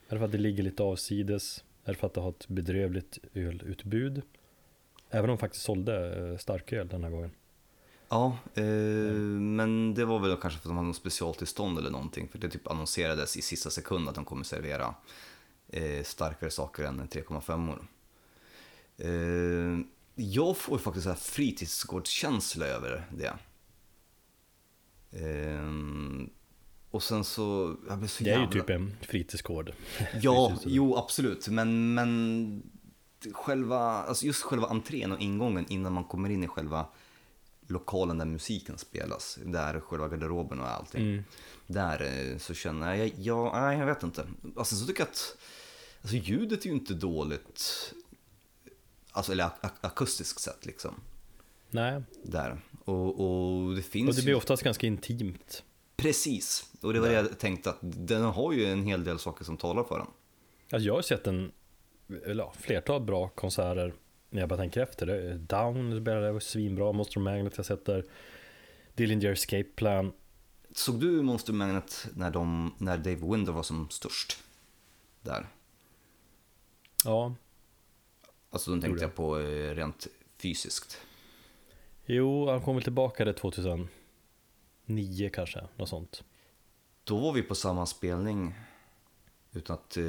Är 0.08 0.16
det 0.16 0.18
för 0.18 0.26
att 0.26 0.32
det 0.32 0.38
ligger 0.38 0.64
lite 0.64 0.84
avsides? 0.84 1.64
Är 1.84 1.92
det 1.92 1.98
för 1.98 2.08
att 2.08 2.14
det 2.14 2.22
har 2.22 2.30
ett 2.30 2.48
bedrövligt 2.48 3.20
ölutbud? 3.34 4.22
Även 5.10 5.30
om 5.30 5.36
de 5.36 5.38
faktiskt 5.38 5.66
sålde 5.66 6.30
eh, 6.30 6.38
starköl 6.38 6.88
den 6.88 7.04
här 7.04 7.12
gången. 7.12 7.32
Ja, 8.10 8.38
eh, 8.54 8.64
men 8.64 9.94
det 9.94 10.06
var 10.06 10.20
väl 10.20 10.38
kanske 10.38 10.60
för 10.60 10.68
att 10.68 10.72
de 10.72 10.78
hade 10.78 10.88
något 10.88 10.96
specialtillstånd 10.96 11.78
eller 11.78 11.92
någonting. 11.92 12.28
För 12.28 12.38
det 12.40 12.50
typ 12.50 12.68
annonserades 12.68 13.38
i 13.38 13.42
sista 13.42 13.70
sekund 13.70 14.10
att 14.10 14.16
de 14.16 14.26
kommer 14.26 14.44
servera 14.44 14.96
eh, 15.68 16.04
starkare 16.04 16.50
saker 16.50 16.84
än 16.84 17.08
3,5 17.08 17.80
eh, 18.98 19.86
Jag 20.16 20.58
får 20.58 20.78
faktiskt 20.78 21.04
så 21.04 21.10
här 21.10 21.18
fritidsgårdskänsla 21.18 22.66
över 22.66 23.04
det. 23.18 23.34
Eh, 25.16 26.28
och 26.92 27.04
sen 27.04 27.24
så, 27.24 27.76
jag 27.90 27.98
blev 27.98 28.08
så 28.08 28.24
Det 28.24 28.30
är 28.30 28.34
ju 28.36 28.42
jävla... 28.42 28.62
typ 28.62 28.70
en 28.70 28.96
fritidsgård. 29.02 29.74
Ja, 30.22 30.58
jo 30.66 30.96
absolut. 30.98 31.48
Men, 31.48 31.94
men 31.94 32.64
själva, 33.34 33.80
alltså 33.80 34.26
just 34.26 34.42
själva 34.44 34.68
entrén 34.68 35.12
och 35.12 35.20
ingången 35.20 35.66
innan 35.70 35.94
man 35.94 36.04
kommer 36.04 36.30
in 36.30 36.44
i 36.44 36.48
själva 36.48 36.86
lokalen 37.68 38.18
där 38.18 38.26
musiken 38.26 38.78
spelas, 38.78 39.40
där 39.46 39.80
själva 39.80 40.08
garderoben 40.08 40.60
och 40.60 40.68
allting. 40.68 41.02
Mm. 41.12 41.24
Där 41.68 42.32
eh, 42.32 42.38
så 42.38 42.54
känner 42.54 42.94
jag, 42.96 43.14
ja, 43.18 43.62
nej 43.62 43.78
jag 43.80 43.86
vet 43.86 44.04
inte. 44.04 44.28
Alltså 44.58 44.76
så 44.76 44.86
tycker 44.86 45.00
jag 45.02 45.10
att, 45.10 45.38
alltså 46.02 46.16
ljudet 46.18 46.62
är 46.62 46.66
ju 46.68 46.74
inte 46.74 46.94
dåligt, 46.94 47.94
alltså 49.12 49.32
eller 49.32 49.44
ak- 49.44 49.78
akustiskt 49.82 50.40
sett 50.40 50.66
liksom. 50.66 50.96
Nej, 51.74 52.02
Där. 52.24 52.62
Och, 52.86 53.20
och 53.20 53.76
det 53.76 53.82
finns 53.82 54.10
och 54.10 54.16
det 54.16 54.22
blir 54.22 54.34
ju, 54.34 54.38
oftast 54.38 54.64
ganska 54.64 54.88
intimt. 54.88 55.64
precis. 55.96 56.74
Och 56.82 56.94
det 56.94 57.00
var 57.00 57.08
det 57.08 57.14
jag 57.14 57.40
tänkte 57.40 57.70
att 57.70 57.78
den 57.82 58.24
har 58.24 58.54
ju 58.54 58.66
en 58.66 58.84
hel 58.84 59.04
del 59.04 59.20
saker 59.20 59.46
som 59.46 59.58
talar 59.58 59.84
för 59.84 59.98
den. 59.98 60.08
Alltså 60.72 60.88
jag 60.88 60.94
har 60.94 61.02
sett 61.02 61.28
en, 61.28 61.52
eller 62.26 62.44
ja, 62.44 62.54
flertal 62.60 63.02
bra 63.02 63.28
konserter 63.28 63.94
när 64.30 64.40
jag 64.40 64.50
bara 64.50 64.58
tänker 64.60 64.82
efter. 64.82 65.06
Det 65.06 65.22
är 65.22 65.36
Down 65.36 66.02
spelade, 66.02 66.32
var 66.32 66.40
svinbra, 66.40 66.92
Monster 66.92 67.20
Magnet 67.20 67.54
jag 67.58 67.66
sett 67.66 67.86
där. 67.86 68.06
Dillinger 68.96 69.32
Escape 69.32 69.64
Plan. 69.76 70.12
Såg 70.76 71.00
du 71.00 71.22
Monster 71.22 71.54
Magnet 71.54 72.08
när, 72.16 72.32
de, 72.32 72.74
när 72.78 72.98
Dave 72.98 73.16
Winder 73.32 73.52
var 73.52 73.64
som 73.64 73.90
störst? 73.90 74.44
Där. 75.22 75.48
Ja, 77.06 77.36
Alltså 78.50 78.76
då 78.76 78.82
tänkte 78.82 79.04
jag 79.04 79.16
på 79.16 79.40
eh, 79.40 79.76
rent 79.76 80.08
fysiskt. 80.38 80.98
Jo, 82.06 82.50
han 82.50 82.62
kom 82.62 82.76
väl 82.76 82.84
tillbaka 82.84 83.26
det 83.26 83.34
2009 83.34 83.90
kanske, 85.34 85.68
något 85.76 85.90
sånt. 85.90 86.24
Då 87.04 87.20
var 87.20 87.34
vi 87.34 87.42
på 87.42 87.56
samma 87.56 87.86
spelning 87.86 88.54
utan 89.52 89.74
att 89.74 89.98
eh, 89.98 90.04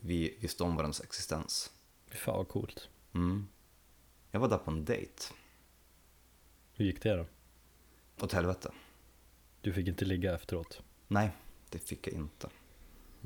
vi 0.00 0.36
visste 0.40 0.62
om 0.62 0.76
varandras 0.76 1.00
existens. 1.00 1.72
Fan 2.10 2.36
vad 2.36 2.48
coolt. 2.48 2.88
Mm. 3.14 3.48
Jag 4.30 4.40
var 4.40 4.48
där 4.48 4.58
på 4.58 4.70
en 4.70 4.84
dejt. 4.84 5.22
Hur 6.72 6.84
gick 6.84 7.02
det 7.02 7.16
då? 7.16 7.26
Åt 8.24 8.32
helvete. 8.32 8.72
Du 9.60 9.72
fick 9.72 9.88
inte 9.88 10.04
ligga 10.04 10.34
efteråt. 10.34 10.82
Nej, 11.08 11.30
det 11.70 11.78
fick 11.78 12.06
jag 12.06 12.14
inte. 12.14 12.48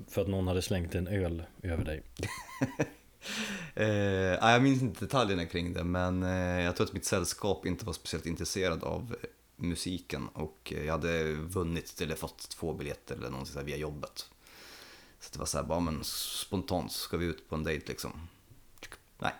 För 0.08 0.22
att 0.22 0.28
någon 0.28 0.48
hade 0.48 0.62
slängt 0.62 0.94
en 0.94 1.08
öl 1.08 1.42
över 1.62 1.84
dig. 1.84 2.02
Eh, 3.74 4.50
jag 4.50 4.62
minns 4.62 4.82
inte 4.82 5.04
detaljerna 5.04 5.46
kring 5.46 5.72
det, 5.72 5.84
men 5.84 6.22
eh, 6.22 6.64
jag 6.64 6.76
tror 6.76 6.86
att 6.86 6.92
mitt 6.92 7.04
sällskap 7.04 7.66
inte 7.66 7.84
var 7.84 7.92
speciellt 7.92 8.26
intresserad 8.26 8.84
av 8.84 9.16
eh, 9.22 9.28
musiken 9.56 10.28
och 10.28 10.72
eh, 10.76 10.84
jag 10.84 10.92
hade 10.92 11.32
vunnit 11.34 12.00
eller 12.00 12.14
fått 12.14 12.48
två 12.48 12.72
biljetter 12.72 13.16
eller 13.16 13.30
någonting 13.30 13.52
så 13.52 13.58
här 13.58 13.66
via 13.66 13.76
jobbet. 13.76 14.30
Så 15.20 15.32
det 15.32 15.38
var 15.38 15.46
så 15.46 15.58
här, 15.58 15.64
bara 15.64 15.80
men 15.80 16.04
spontant 16.04 16.92
ska 16.92 17.16
vi 17.16 17.26
ut 17.26 17.48
på 17.48 17.54
en 17.54 17.64
dejt 17.64 17.86
liksom. 17.88 18.28
Nej, 19.18 19.32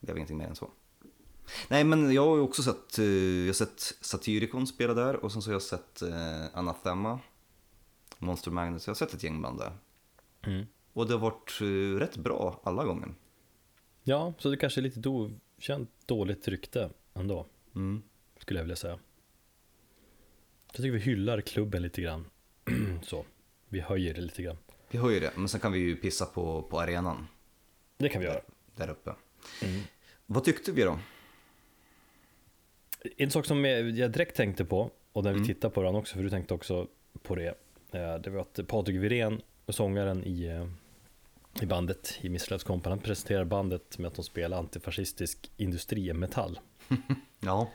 det 0.00 0.12
var 0.12 0.16
ingenting 0.16 0.38
mer 0.38 0.46
än 0.46 0.56
så. 0.56 0.70
Nej, 1.68 1.84
men 1.84 2.12
jag 2.12 2.26
har 2.26 2.36
ju 2.36 2.42
också 2.42 2.62
sett, 2.62 2.98
jag 2.98 3.46
har 3.46 3.52
sett 3.52 3.94
Satyricon 4.00 4.66
spela 4.66 4.94
där 4.94 5.16
och 5.16 5.32
sen 5.32 5.42
så 5.42 5.48
har 5.50 5.54
jag 5.54 5.62
sett 5.62 6.02
Anathema, 6.52 7.20
Monster 8.18 8.50
Magnus, 8.50 8.86
jag 8.86 8.90
har 8.90 8.96
sett 8.96 9.14
ett 9.14 9.22
gäng 9.22 9.42
band 9.42 9.58
där. 9.58 9.72
Mm. 10.42 10.66
Och 10.96 11.06
det 11.06 11.12
har 11.14 11.18
varit 11.20 11.58
eh, 11.60 11.98
rätt 11.98 12.16
bra 12.16 12.60
alla 12.64 12.84
gånger. 12.84 13.14
Ja, 14.02 14.32
så 14.38 14.50
det 14.50 14.56
kanske 14.56 14.80
är 14.80 14.82
lite 14.82 15.00
do, 15.00 15.30
känt 15.58 15.90
dåligt 16.06 16.48
rykte 16.48 16.90
ändå, 17.14 17.46
Mm. 17.74 18.02
skulle 18.38 18.58
jag 18.60 18.64
vilja 18.64 18.76
säga. 18.76 18.98
Jag 20.66 20.76
tycker 20.76 20.90
vi 20.90 20.98
hyllar 20.98 21.40
klubben 21.40 21.82
lite 21.82 22.02
grann. 22.02 22.24
så, 23.02 23.24
vi 23.68 23.80
höjer 23.80 24.14
det 24.14 24.20
lite 24.20 24.42
grann. 24.42 24.56
Vi 24.90 24.98
ju 24.98 25.20
det, 25.20 25.32
men 25.36 25.48
sen 25.48 25.60
kan 25.60 25.72
vi 25.72 25.78
ju 25.78 25.96
pissa 25.96 26.26
på, 26.26 26.62
på 26.62 26.80
arenan 26.80 27.26
Det 27.96 28.08
kan 28.08 28.20
vi 28.20 28.26
göra. 28.26 28.40
där 28.76 28.90
uppe. 28.90 29.10
Mm. 29.62 29.80
Vad 30.26 30.44
tyckte 30.44 30.72
vi 30.72 30.82
då? 30.82 30.98
En 33.16 33.30
sak 33.30 33.46
som 33.46 33.64
jag 33.64 34.10
direkt 34.12 34.36
tänkte 34.36 34.64
på, 34.64 34.90
och 35.12 35.24
när 35.24 35.30
vi 35.32 35.36
Mm. 35.36 35.46
tittar 35.46 35.68
på 35.70 35.82
den 35.82 35.94
också, 35.94 36.14
för 36.16 36.22
du 36.22 36.30
tänkte 36.30 36.54
också 36.54 36.88
på 37.22 37.34
det, 37.34 37.48
eh, 37.92 38.14
det 38.18 38.30
var 38.30 38.40
att 38.40 38.60
Patrik 38.68 38.96
Wirén, 38.96 39.40
sångaren 39.68 40.24
i, 40.24 40.44
eh, 40.46 40.68
i 41.62 41.66
bandet, 41.66 42.18
i 42.20 42.38
Company, 42.64 42.92
han 42.92 42.98
presenterar 42.98 43.44
bandet 43.44 43.98
med 43.98 44.08
att 44.08 44.14
de 44.14 44.24
spelar 44.24 44.58
antifascistisk 44.58 45.50
industrimetall. 45.56 46.60
Ja, 47.40 47.68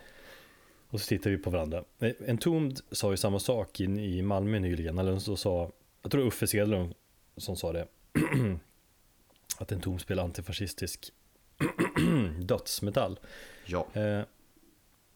Och 0.89 1.01
så 1.01 1.07
tittar 1.07 1.29
vi 1.29 1.37
på 1.37 1.49
varandra. 1.49 1.83
Eh, 1.99 2.11
Entombed 2.27 2.79
sa 2.91 3.11
ju 3.11 3.17
samma 3.17 3.39
sak 3.39 3.79
i, 3.79 3.83
i 3.83 4.21
Malmö 4.21 4.59
nyligen, 4.59 4.97
eller 4.97 5.19
så 5.19 5.35
sa, 5.37 5.71
jag 6.01 6.11
tror 6.11 6.25
Uffe 6.27 6.47
Sedlund 6.47 6.93
som 7.37 7.55
sa 7.55 7.71
det, 7.71 7.87
att 9.57 9.71
Entombed 9.71 10.01
spelar 10.01 10.23
antifascistisk 10.23 11.11
dödsmetall. 12.39 13.19
ja. 13.65 13.87
Eh, 13.93 14.23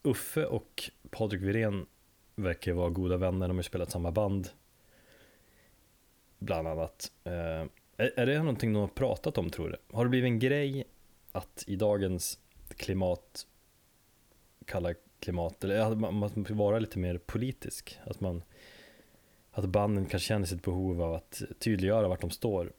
Uffe 0.02 0.44
och 0.46 0.90
Patrik 1.10 1.42
Wirén 1.42 1.86
verkar 2.34 2.72
vara 2.72 2.90
goda 2.90 3.16
vänner, 3.16 3.48
de 3.48 3.56
har 3.56 3.62
ju 3.62 3.62
spelat 3.68 3.90
samma 3.90 4.10
band. 4.10 4.48
Bland 6.38 6.68
annat. 6.68 7.12
Eh, 7.24 7.64
är, 7.96 8.12
är 8.16 8.26
det 8.26 8.38
någonting 8.38 8.72
de 8.72 8.78
har 8.78 8.88
pratat 8.88 9.38
om 9.38 9.50
tror 9.50 9.70
du? 9.70 9.96
Har 9.96 10.04
det 10.04 10.10
blivit 10.10 10.28
en 10.28 10.38
grej 10.38 10.84
att 11.32 11.64
i 11.66 11.76
dagens 11.76 12.38
klimat, 12.68 13.46
kalla 14.64 14.94
klimat, 15.20 15.64
eller 15.64 15.78
att 15.78 15.98
man, 15.98 16.14
man 16.14 16.46
vara 16.48 16.78
lite 16.78 16.98
mer 16.98 17.18
politisk? 17.18 17.98
Att 18.04 18.20
man 18.20 18.42
att 19.56 19.64
banden 19.64 20.06
kanske 20.06 20.26
känner 20.26 20.46
sitt 20.46 20.62
behov 20.62 21.02
av 21.02 21.14
att 21.14 21.42
tydliggöra 21.58 22.08
vart 22.08 22.20
de 22.20 22.30
står 22.30 22.72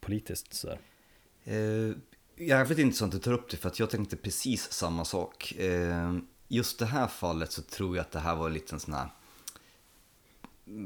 politiskt 0.00 0.54
sådär. 0.54 0.78
Eh, 1.44 1.96
jävligt 2.36 2.78
intressant 2.78 3.14
att 3.14 3.20
du 3.20 3.24
tar 3.24 3.32
upp 3.32 3.50
det, 3.50 3.56
för 3.56 3.68
att 3.68 3.78
jag 3.78 3.90
tänkte 3.90 4.16
precis 4.16 4.72
samma 4.72 5.04
sak. 5.04 5.52
Eh, 5.58 6.16
just 6.48 6.78
det 6.78 6.86
här 6.86 7.06
fallet 7.06 7.52
så 7.52 7.62
tror 7.62 7.96
jag 7.96 8.02
att 8.02 8.10
det 8.12 8.18
här 8.18 8.36
var 8.36 8.50
en 8.72 8.80
sån 8.80 8.94
här 8.94 9.08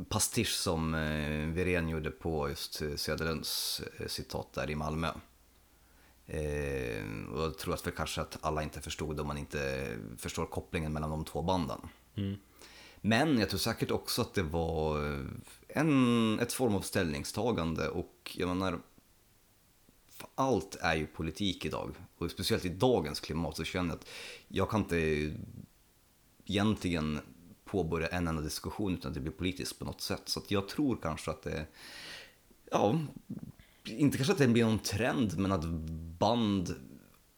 pastisch 0.08 0.54
som 0.54 0.94
eh, 0.94 1.46
Wirén 1.46 1.88
gjorde 1.88 2.10
på 2.10 2.48
just 2.48 2.82
eh, 2.82 2.94
Söderlunds 2.96 3.82
eh, 3.98 4.06
citat 4.06 4.52
där 4.52 4.70
i 4.70 4.74
Malmö. 4.74 5.08
Eh, 6.26 7.04
och 7.32 7.42
jag 7.42 7.58
tror 7.58 7.74
att 7.74 7.80
för 7.80 7.90
kanske 7.90 8.20
att 8.20 8.38
alla 8.40 8.62
inte 8.62 8.80
förstod 8.80 9.20
om 9.20 9.26
man 9.26 9.38
inte 9.38 9.88
förstår 10.16 10.46
kopplingen 10.46 10.92
mellan 10.92 11.10
de 11.10 11.24
två 11.24 11.42
banden. 11.42 11.80
Mm. 12.14 12.36
Men 13.00 13.38
jag 13.38 13.48
tror 13.48 13.58
säkert 13.58 13.90
också 13.90 14.22
att 14.22 14.34
det 14.34 14.42
var 14.42 14.98
en, 15.68 16.40
ett 16.40 16.52
form 16.52 16.74
av 16.74 16.80
ställningstagande 16.80 17.88
och 17.88 18.36
jag 18.38 18.48
menar, 18.48 18.80
allt 20.34 20.76
är 20.80 20.94
ju 20.94 21.06
politik 21.06 21.64
idag. 21.64 21.94
Och 22.18 22.30
speciellt 22.30 22.64
i 22.64 22.68
dagens 22.68 23.20
klimat 23.20 23.56
så 23.56 23.64
känner 23.64 23.88
jag 23.88 23.98
att 23.98 24.08
jag 24.48 24.70
kan 24.70 24.80
inte 24.80 25.32
egentligen 26.44 27.20
påbörja 27.70 28.06
en 28.08 28.28
enda 28.28 28.42
diskussion 28.42 28.94
utan 28.94 29.08
att 29.08 29.14
det 29.14 29.20
blir 29.20 29.32
politiskt 29.32 29.78
på 29.78 29.84
något 29.84 30.00
sätt. 30.00 30.22
Så 30.24 30.42
jag 30.48 30.68
tror 30.68 30.98
kanske 31.02 31.30
att 31.30 31.42
det, 31.42 31.66
ja, 32.70 33.00
inte 33.84 34.16
kanske 34.16 34.32
att 34.32 34.38
det 34.38 34.48
blir 34.48 34.64
någon 34.64 34.78
trend, 34.78 35.38
men 35.38 35.52
att 35.52 35.64
band 36.18 36.74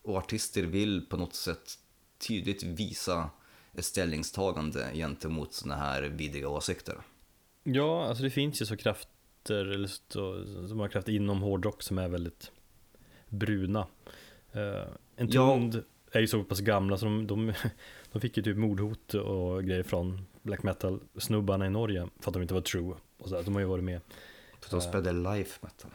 och 0.03 0.17
artister 0.17 0.63
vill 0.63 1.07
på 1.07 1.17
något 1.17 1.35
sätt 1.35 1.79
tydligt 2.29 2.63
visa 2.63 3.31
ett 3.75 3.85
ställningstagande 3.85 4.91
gentemot 4.95 5.53
sådana 5.53 5.81
här 5.81 6.03
vidriga 6.03 6.49
åsikter. 6.49 6.97
Ja, 7.65 8.07
alltså 8.07 8.25
det 8.25 8.31
finns 8.31 8.63
ju 8.63 8.67
så 8.67 8.77
krafter, 8.77 9.65
eller 9.67 9.89
så, 9.89 10.45
så 10.69 10.75
många 10.75 10.89
krafter 10.89 11.13
inom 11.13 11.43
hårdrock 11.43 11.83
som 11.83 11.99
är 11.99 12.09
väldigt 12.09 12.51
bruna. 13.29 13.87
Uh, 14.57 14.85
Entombed 15.17 15.85
är 16.13 16.21
ju 16.21 16.27
så 16.27 16.45
pass 16.45 16.61
gamla 16.61 16.97
så 16.97 17.05
de, 17.05 17.27
de, 17.27 17.53
De 18.13 18.21
fick 18.21 18.37
ju 18.37 18.43
typ 18.43 18.57
mordhot 18.57 19.15
och 19.15 19.65
grejer 19.65 19.83
från 19.83 20.27
black 20.43 20.63
metal-snubbarna 20.63 21.67
i 21.67 21.71
Norge 21.71 22.09
för 22.21 22.31
att 22.31 22.35
de 22.35 22.43
inte 22.43 22.55
var 22.55 22.61
true. 22.61 22.95
Och 23.19 23.29
så 23.29 23.35
där. 23.35 23.43
De 23.43 23.55
har 23.55 23.61
ju 23.61 23.67
varit 23.67 23.85
med. 23.85 24.01
För 24.61 24.71
de 24.71 24.81
spelade 24.81 25.13
life 25.13 25.59
metal. 25.63 25.91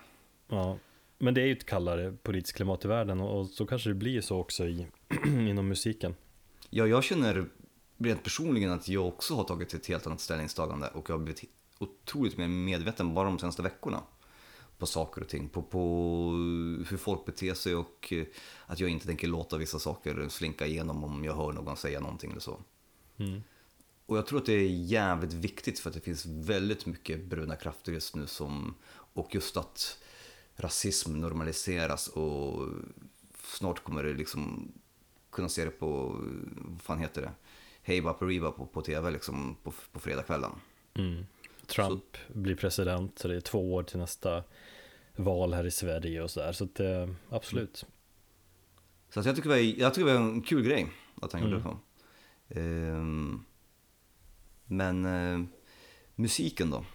Ja, 0.47 0.77
men 1.17 1.33
det 1.33 1.41
är 1.41 1.45
ju 1.45 1.51
ett 1.51 1.65
kallare 1.65 2.13
politiskt 2.23 2.55
klimat 2.55 2.85
i 2.85 2.87
världen 2.87 3.21
och, 3.21 3.39
och 3.39 3.47
så 3.47 3.65
kanske 3.65 3.89
det 3.89 3.95
blir 3.95 4.21
så 4.21 4.37
också 4.37 4.65
i, 4.65 4.87
inom 5.25 5.67
musiken. 5.67 6.15
Ja, 6.69 6.87
jag 6.87 7.03
känner 7.03 7.45
rent 7.97 8.23
personligen 8.23 8.71
att 8.71 8.87
jag 8.87 9.07
också 9.07 9.35
har 9.35 9.43
tagit 9.43 9.73
ett 9.73 9.87
helt 9.87 10.07
annat 10.07 10.21
ställningstagande 10.21 10.87
och 10.87 11.09
jag 11.09 11.17
har 11.17 11.23
blivit 11.23 11.43
otroligt 11.79 12.37
mer 12.37 12.47
medveten 12.47 13.13
bara 13.13 13.25
de 13.25 13.39
senaste 13.39 13.61
veckorna 13.61 14.03
på 14.77 14.85
saker 14.85 15.21
och 15.21 15.29
ting, 15.29 15.49
på, 15.49 15.61
på 15.61 16.31
hur 16.89 16.97
folk 16.97 17.25
beter 17.25 17.53
sig 17.53 17.75
och 17.75 18.13
eh, 18.13 18.25
att 18.65 18.79
jag 18.79 18.89
inte 18.89 19.05
tänker 19.05 19.27
låta 19.27 19.57
vissa 19.57 19.79
saker 19.79 20.29
slinka 20.29 20.65
igenom 20.65 21.03
om 21.03 21.23
jag 21.23 21.35
hör 21.35 21.51
någon 21.51 21.77
säga 21.77 21.99
någonting 21.99 22.31
eller 22.31 22.41
så. 22.41 22.59
Mm. 23.17 23.41
Och 24.05 24.17
jag 24.17 24.25
tror 24.25 24.39
att 24.39 24.45
det 24.45 24.53
är 24.53 24.69
jävligt 24.69 25.33
viktigt 25.33 25.79
för 25.79 25.89
att 25.89 25.93
det 25.93 26.01
finns 26.01 26.25
väldigt 26.25 26.85
mycket 26.85 27.25
bruna 27.25 27.55
krafter 27.55 27.91
just 27.91 28.15
nu 28.15 28.27
som, 28.27 28.75
och 28.89 29.35
just 29.35 29.57
att 29.57 29.97
rasism 30.55 31.19
normaliseras 31.19 32.07
och 32.07 32.67
snart 33.43 33.83
kommer 33.83 34.03
det 34.03 34.13
liksom 34.13 34.71
kunna 35.29 35.49
se 35.49 35.65
det 35.65 35.71
på, 35.71 36.15
vad 36.55 36.81
fan 36.81 36.99
heter 36.99 37.21
det, 37.21 37.31
Hey 37.81 38.01
Baperiba 38.01 38.51
på, 38.51 38.65
på 38.65 38.81
tv 38.81 39.11
liksom 39.11 39.57
på, 39.63 39.73
på 39.91 39.99
fredagskvällen. 39.99 40.51
Mm. 40.93 41.25
Trump 41.67 42.17
blir 42.27 42.55
president, 42.55 43.19
så 43.19 43.27
det 43.27 43.35
är 43.35 43.41
två 43.41 43.73
år 43.73 43.83
till 43.83 43.99
nästa 43.99 44.43
val 45.19 45.53
här 45.53 45.65
i 45.65 45.71
Sverige 45.71 46.21
och 46.21 46.31
sådär. 46.31 46.51
Så 46.51 46.63
att 46.63 46.79
eh, 46.79 47.09
absolut. 47.29 47.85
Så 49.09 49.19
att 49.19 49.25
jag, 49.25 49.35
tycker 49.35 49.49
det 49.49 49.55
var, 49.55 49.81
jag 49.81 49.93
tycker 49.93 50.07
det 50.07 50.13
var 50.13 50.21
en 50.21 50.41
kul 50.41 50.63
grej 50.63 50.87
att 51.21 51.33
han 51.33 51.41
Mm. 51.41 51.53
gjorde 51.53 51.63
så. 51.63 51.79
Ehm, 52.59 53.43
men 54.65 55.05
eh, 55.05 55.47
musiken 56.15 56.69
då? 56.69 56.85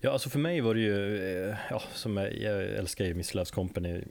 Ja, 0.00 0.10
alltså 0.10 0.30
för 0.30 0.38
mig 0.38 0.60
var 0.60 0.74
det 0.74 0.80
ju, 0.80 1.16
eh, 1.48 1.56
ja, 1.70 1.82
som 1.94 2.16
jag, 2.16 2.38
jag 2.38 2.62
älskar 2.62 3.04
ju 3.04 3.14
Miss 3.14 3.34
Loves 3.34 3.50
Company, 3.50 4.02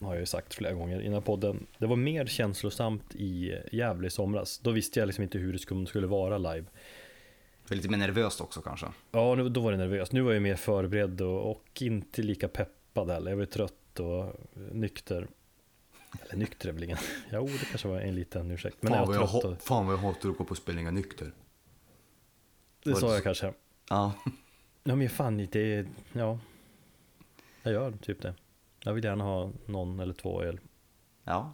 har 0.00 0.12
jag 0.14 0.20
ju 0.20 0.26
sagt 0.26 0.54
flera 0.54 0.72
gånger 0.72 1.00
innan 1.00 1.22
podden. 1.22 1.66
Det 1.78 1.86
var 1.86 1.96
mer 1.96 2.26
känslosamt 2.26 3.14
i 3.14 3.58
Gävle 3.72 4.06
i 4.06 4.10
somras. 4.10 4.58
Då 4.58 4.70
visste 4.70 4.98
jag 5.00 5.06
liksom 5.06 5.22
inte 5.24 5.38
hur 5.38 5.52
det 5.52 5.86
skulle 5.88 6.06
vara 6.06 6.38
live. 6.38 6.66
Det 7.68 7.74
är 7.74 7.76
lite 7.76 7.88
mer 7.88 7.98
nervöst 7.98 8.40
också 8.40 8.60
kanske. 8.60 8.86
Ja, 9.10 9.34
nu- 9.34 9.48
då 9.48 9.60
var 9.60 9.72
det 9.72 9.78
nervöst. 9.78 10.12
Nu 10.12 10.20
var 10.22 10.32
jag 10.32 10.42
mer 10.42 10.56
förberedd 10.56 11.20
och, 11.20 11.50
och 11.50 11.82
inte 11.82 12.22
lika 12.22 12.48
peppad 12.48 13.10
heller. 13.10 13.30
Jag 13.30 13.36
var 13.36 13.42
ju 13.42 13.46
trött 13.50 14.00
och 14.00 14.34
nykter. 14.72 15.28
Eller 16.22 16.36
nykter 16.36 16.68
är 16.68 16.72
väl 16.72 16.82
ingen... 16.82 16.98
Jo, 17.32 17.46
det 17.46 17.64
kanske 17.70 17.88
var 17.88 18.00
en 18.00 18.14
liten 18.14 18.50
ursäkt. 18.50 18.76
Men 18.80 18.92
jag 18.92 19.06
var 19.06 19.14
trött 19.26 19.44
och, 19.44 19.62
fan 19.62 19.86
vad 19.86 19.94
jag 19.94 19.98
hatar 19.98 20.28
att 20.28 20.36
gå 20.38 20.44
på 20.44 20.54
spelningar 20.54 20.92
nykter. 20.92 21.32
Det 22.84 22.90
Var 22.92 23.00
sa 23.00 23.08
det 23.08 23.14
jag 23.14 23.22
kanske. 23.22 23.52
Ja, 23.90 24.12
Ja, 24.88 24.96
men 24.96 25.08
fan, 25.10 25.36
det 25.36 25.56
är... 25.56 25.86
Ja. 26.12 26.38
Jag 27.62 27.72
gör 27.72 27.92
typ 27.92 28.22
det. 28.22 28.34
Jag 28.80 28.94
vill 28.94 29.04
gärna 29.04 29.24
ha 29.24 29.52
någon 29.66 30.00
eller 30.00 30.14
två 30.14 30.42
öl. 30.42 30.60
ja. 31.24 31.52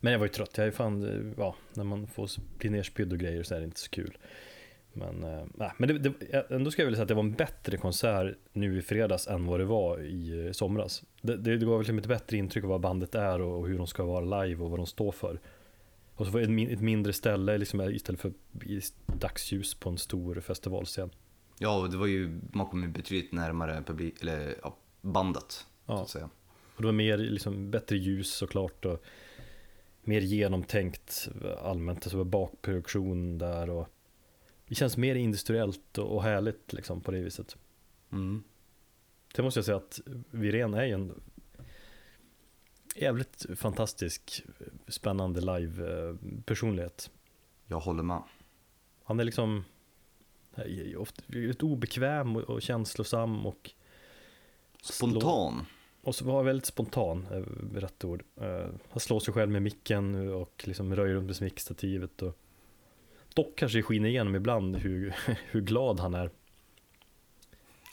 Men 0.00 0.12
jag 0.12 0.18
var 0.18 0.26
ju 0.26 0.32
trött. 0.32 0.58
Jag 0.58 0.66
är 0.66 0.70
fan... 0.70 1.34
Ja, 1.38 1.56
när 1.74 1.84
man 1.84 2.06
får 2.06 2.30
bli 2.58 2.70
nerspydd 2.70 3.12
och 3.12 3.18
grejer 3.18 3.42
så 3.42 3.54
är 3.54 3.58
det 3.58 3.64
inte 3.64 3.80
så 3.80 3.90
kul. 3.90 4.18
Men, 4.92 5.24
eh, 5.24 5.44
nej, 5.54 5.72
men 5.78 5.88
det, 5.88 5.98
det, 5.98 6.46
ändå 6.50 6.70
ska 6.70 6.82
jag 6.82 6.86
vilja 6.86 6.96
säga 6.96 7.02
att 7.02 7.08
det 7.08 7.14
var 7.14 7.22
en 7.22 7.32
bättre 7.32 7.76
konsert 7.76 8.36
nu 8.52 8.78
i 8.78 8.82
fredags 8.82 9.26
än 9.28 9.46
vad 9.46 9.60
det 9.60 9.64
var 9.64 10.00
i 10.00 10.46
eh, 10.46 10.52
somras. 10.52 11.02
Det, 11.22 11.36
det, 11.36 11.56
det 11.56 11.66
gav 11.66 11.78
liksom 11.80 11.98
ett 11.98 12.06
bättre 12.06 12.36
intryck 12.36 12.64
av 12.64 12.70
vad 12.70 12.80
bandet 12.80 13.14
är 13.14 13.40
och, 13.40 13.58
och 13.58 13.68
hur 13.68 13.78
de 13.78 13.86
ska 13.86 14.04
vara 14.04 14.42
live 14.42 14.64
och 14.64 14.70
vad 14.70 14.78
de 14.78 14.86
står 14.86 15.12
för. 15.12 15.40
Och 16.14 16.26
så 16.26 16.32
var 16.32 16.40
det 16.40 16.62
ett, 16.64 16.72
ett 16.72 16.80
mindre 16.80 17.12
ställe 17.12 17.58
liksom, 17.58 17.80
istället 17.80 18.20
för 18.20 18.32
dagsljus 19.06 19.74
på 19.74 19.90
en 19.90 19.98
stor 19.98 20.40
festivalscen. 20.40 21.10
Ja, 21.58 21.80
och 21.80 21.90
det 21.90 21.96
var 21.96 22.06
ju, 22.06 22.40
man 22.52 22.66
kom 22.66 22.82
ju 22.82 22.88
betydligt 22.88 23.32
närmare 23.32 23.82
publik, 23.86 24.22
eller 24.22 24.54
ja, 24.62 24.76
bandet. 25.00 25.50
Så 25.52 25.66
Ja, 25.86 26.02
att 26.02 26.08
säga. 26.08 26.30
och 26.76 26.82
det 26.82 26.86
var 26.86 26.92
mer, 26.92 27.18
liksom, 27.18 27.70
bättre 27.70 27.96
ljus 27.96 28.30
såklart 28.34 28.84
och 28.84 29.04
mer 30.08 30.20
genomtänkt 30.20 31.28
allmänt. 31.62 32.06
Alltså 32.06 32.24
bakproduktion 32.24 33.38
där 33.38 33.70
och 33.70 33.88
det 34.68 34.74
känns 34.74 34.96
mer 34.96 35.14
industriellt 35.14 35.98
och, 35.98 36.22
härligt 36.22 36.72
liksom 36.72 37.00
på 37.00 37.10
det 37.10 37.20
viset. 37.20 37.56
Mm. 38.12 38.42
Sen 39.36 39.44
måste 39.44 39.58
jag 39.58 39.64
säga 39.64 39.76
att 39.76 40.00
Virén 40.30 40.74
är 40.74 40.84
ju 40.84 40.92
en 40.92 41.20
jävligt 42.96 43.46
fantastisk, 43.56 44.42
spännande 44.88 45.40
live-personlighet. 45.40 47.10
Jag 47.66 47.80
håller 47.80 48.02
med. 48.02 48.22
Han 49.04 49.20
är 49.20 49.24
liksom 49.24 49.64
eh, 50.56 51.00
ofta 51.00 51.22
ett 51.50 51.62
obekväm 51.62 52.36
och, 52.36 52.42
och 52.42 52.62
känslosam 52.62 53.46
och, 53.46 53.70
Spontan. 54.82 55.66
Och 56.02 56.14
så 56.14 56.24
var 56.24 56.42
väldigt 56.42 56.66
spontan, 56.66 57.26
är 57.30 57.40
rätt 57.80 58.04
ord. 58.04 58.22
Eh, 58.40 58.66
Han 58.90 59.00
slår 59.00 59.20
sig 59.20 59.34
själv 59.34 59.50
med 59.50 59.62
micken 59.62 60.32
och 60.32 60.62
liksom 60.64 60.96
röjer 60.96 61.14
runt 61.14 61.26
med 61.26 61.36
smickstativet. 61.36 62.22
Och 62.22 62.38
dock 63.34 63.58
kanske 63.58 63.78
det 63.78 63.82
skiner 63.82 64.08
igenom 64.08 64.34
ibland 64.36 64.76
hur, 64.76 65.14
hur 65.50 65.60
glad 65.60 66.00
han 66.00 66.14
är. 66.14 66.24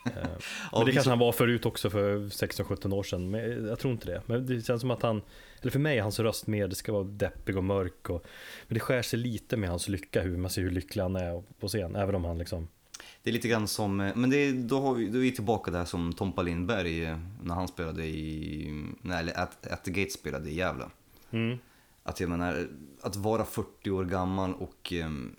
Eh, 0.06 0.12
Ja, 0.72 0.78
Men 0.78 0.86
det 0.86 0.92
kanske 0.92 1.02
så- 1.04 1.10
han 1.10 1.20
var 1.20 1.32
förut 1.32 1.66
också 1.66 1.90
för 1.90 2.18
16-17 2.30 2.94
år 2.94 3.04
sedan, 3.04 3.30
men 3.30 3.66
jag 3.68 3.80
tror 3.80 3.94
inte 3.94 4.08
det. 4.08 4.22
Men 4.26 4.46
det 4.46 4.62
känns 4.62 4.82
som 4.82 4.92
att 4.92 5.02
han, 5.02 5.22
eller 5.62 5.72
för 5.72 5.80
mig 5.80 5.98
är 5.98 6.02
hans 6.02 6.20
röst 6.20 6.48
mer, 6.48 6.68
det 6.68 6.76
ska 6.76 6.94
vara 6.94 7.04
deppig 7.04 7.58
och 7.58 7.64
mörk 7.64 8.10
och, 8.10 8.26
men 8.68 8.74
det 8.74 8.80
skär 8.80 9.02
sig 9.02 9.20
lite 9.20 9.58
med 9.58 9.70
hans 9.70 9.88
lycka, 9.88 10.22
hur 10.22 10.38
man 10.38 10.50
ser 10.52 10.62
hur 10.62 10.72
lycklig 10.72 11.02
han 11.04 11.16
är 11.16 11.44
på 11.60 11.68
scen, 11.68 11.96
även 11.96 12.16
om 12.16 12.26
han 12.26 12.38
liksom, 12.38 12.68
Det 13.24 13.30
är 13.30 13.34
lite 13.34 13.48
grann 13.48 13.68
som, 13.68 14.00
eh, 14.00 14.16
men 14.16 14.30
det 14.30 14.52
då, 14.52 14.82
har 14.82 14.94
vi, 14.94 15.08
då 15.08 15.18
är 15.18 15.22
vi 15.22 15.32
tillbaka 15.32 15.72
där 15.72 15.86
som 15.86 16.14
Tompa 16.14 16.42
Lindberg 16.42 17.06
eh, 17.06 17.20
när 17.44 17.56
han 17.56 17.68
spelade 17.68 18.06
i, 18.06 18.86
nej, 19.02 19.20
eller 19.20 19.40
at, 19.40 19.68
at 19.68 19.84
the 19.84 19.92
Gate 19.92 20.12
spelade 20.12 20.50
i 20.50 20.56
Gävle. 20.56 20.86
Att 22.04 22.20
jag 22.20 22.30
menar, 22.30 22.68
att 23.02 23.16
vara 23.16 23.46
40 23.46 23.92
år 23.92 24.06
gammal 24.06 24.54
och 24.54 24.94
em, 24.94 25.36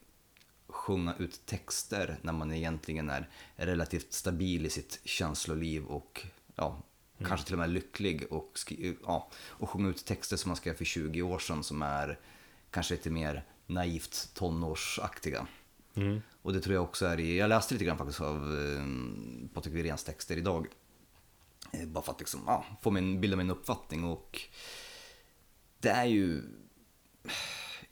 sjunga 0.68 1.14
ut 1.18 1.46
texter 1.46 2.18
när 2.22 2.32
man 2.32 2.52
egentligen 2.52 3.10
är 3.10 3.28
relativt 3.56 4.12
stabil 4.12 4.66
i 4.66 4.70
sitt 4.70 5.00
känsloliv 5.04 5.84
och 5.84 6.26
ja, 6.54 6.82
kanske 7.24 7.46
till 7.46 7.54
och 7.54 7.58
med 7.58 7.70
lycklig 7.70 8.32
och, 8.32 8.58
ja, 9.06 9.30
och 9.46 9.70
sjunga 9.70 9.88
ut 9.88 10.04
texter 10.04 10.36
som 10.36 10.48
man 10.48 10.56
skrev 10.56 10.74
för 10.74 10.84
20 10.84 11.22
år 11.22 11.38
sedan 11.38 11.64
som 11.64 11.82
är 11.82 12.18
kanske 12.70 12.94
lite 12.94 13.10
mer 13.10 13.44
naivt 13.66 14.30
tonårsaktiga. 14.34 15.46
Mm. 15.96 16.22
Och 16.42 16.52
det 16.52 16.60
tror 16.60 16.74
jag 16.74 16.84
också 16.84 17.06
är 17.06 17.20
i, 17.20 17.38
jag 17.38 17.48
läste 17.48 17.74
lite 17.74 17.84
grann 17.84 17.98
faktiskt 17.98 18.20
av 18.20 18.36
eh, 18.36 18.84
Patrik 19.54 19.74
Wiréns 19.74 20.04
texter 20.04 20.36
idag. 20.36 20.66
Eh, 21.72 21.86
bara 21.86 22.04
för 22.04 22.12
att 22.12 22.20
liksom, 22.20 22.40
ja, 22.46 22.64
få 22.82 22.90
min, 22.90 23.20
bilda 23.20 23.36
min 23.36 23.50
uppfattning 23.50 24.04
och 24.04 24.40
det 25.80 25.88
är 25.88 26.04
ju, 26.04 26.42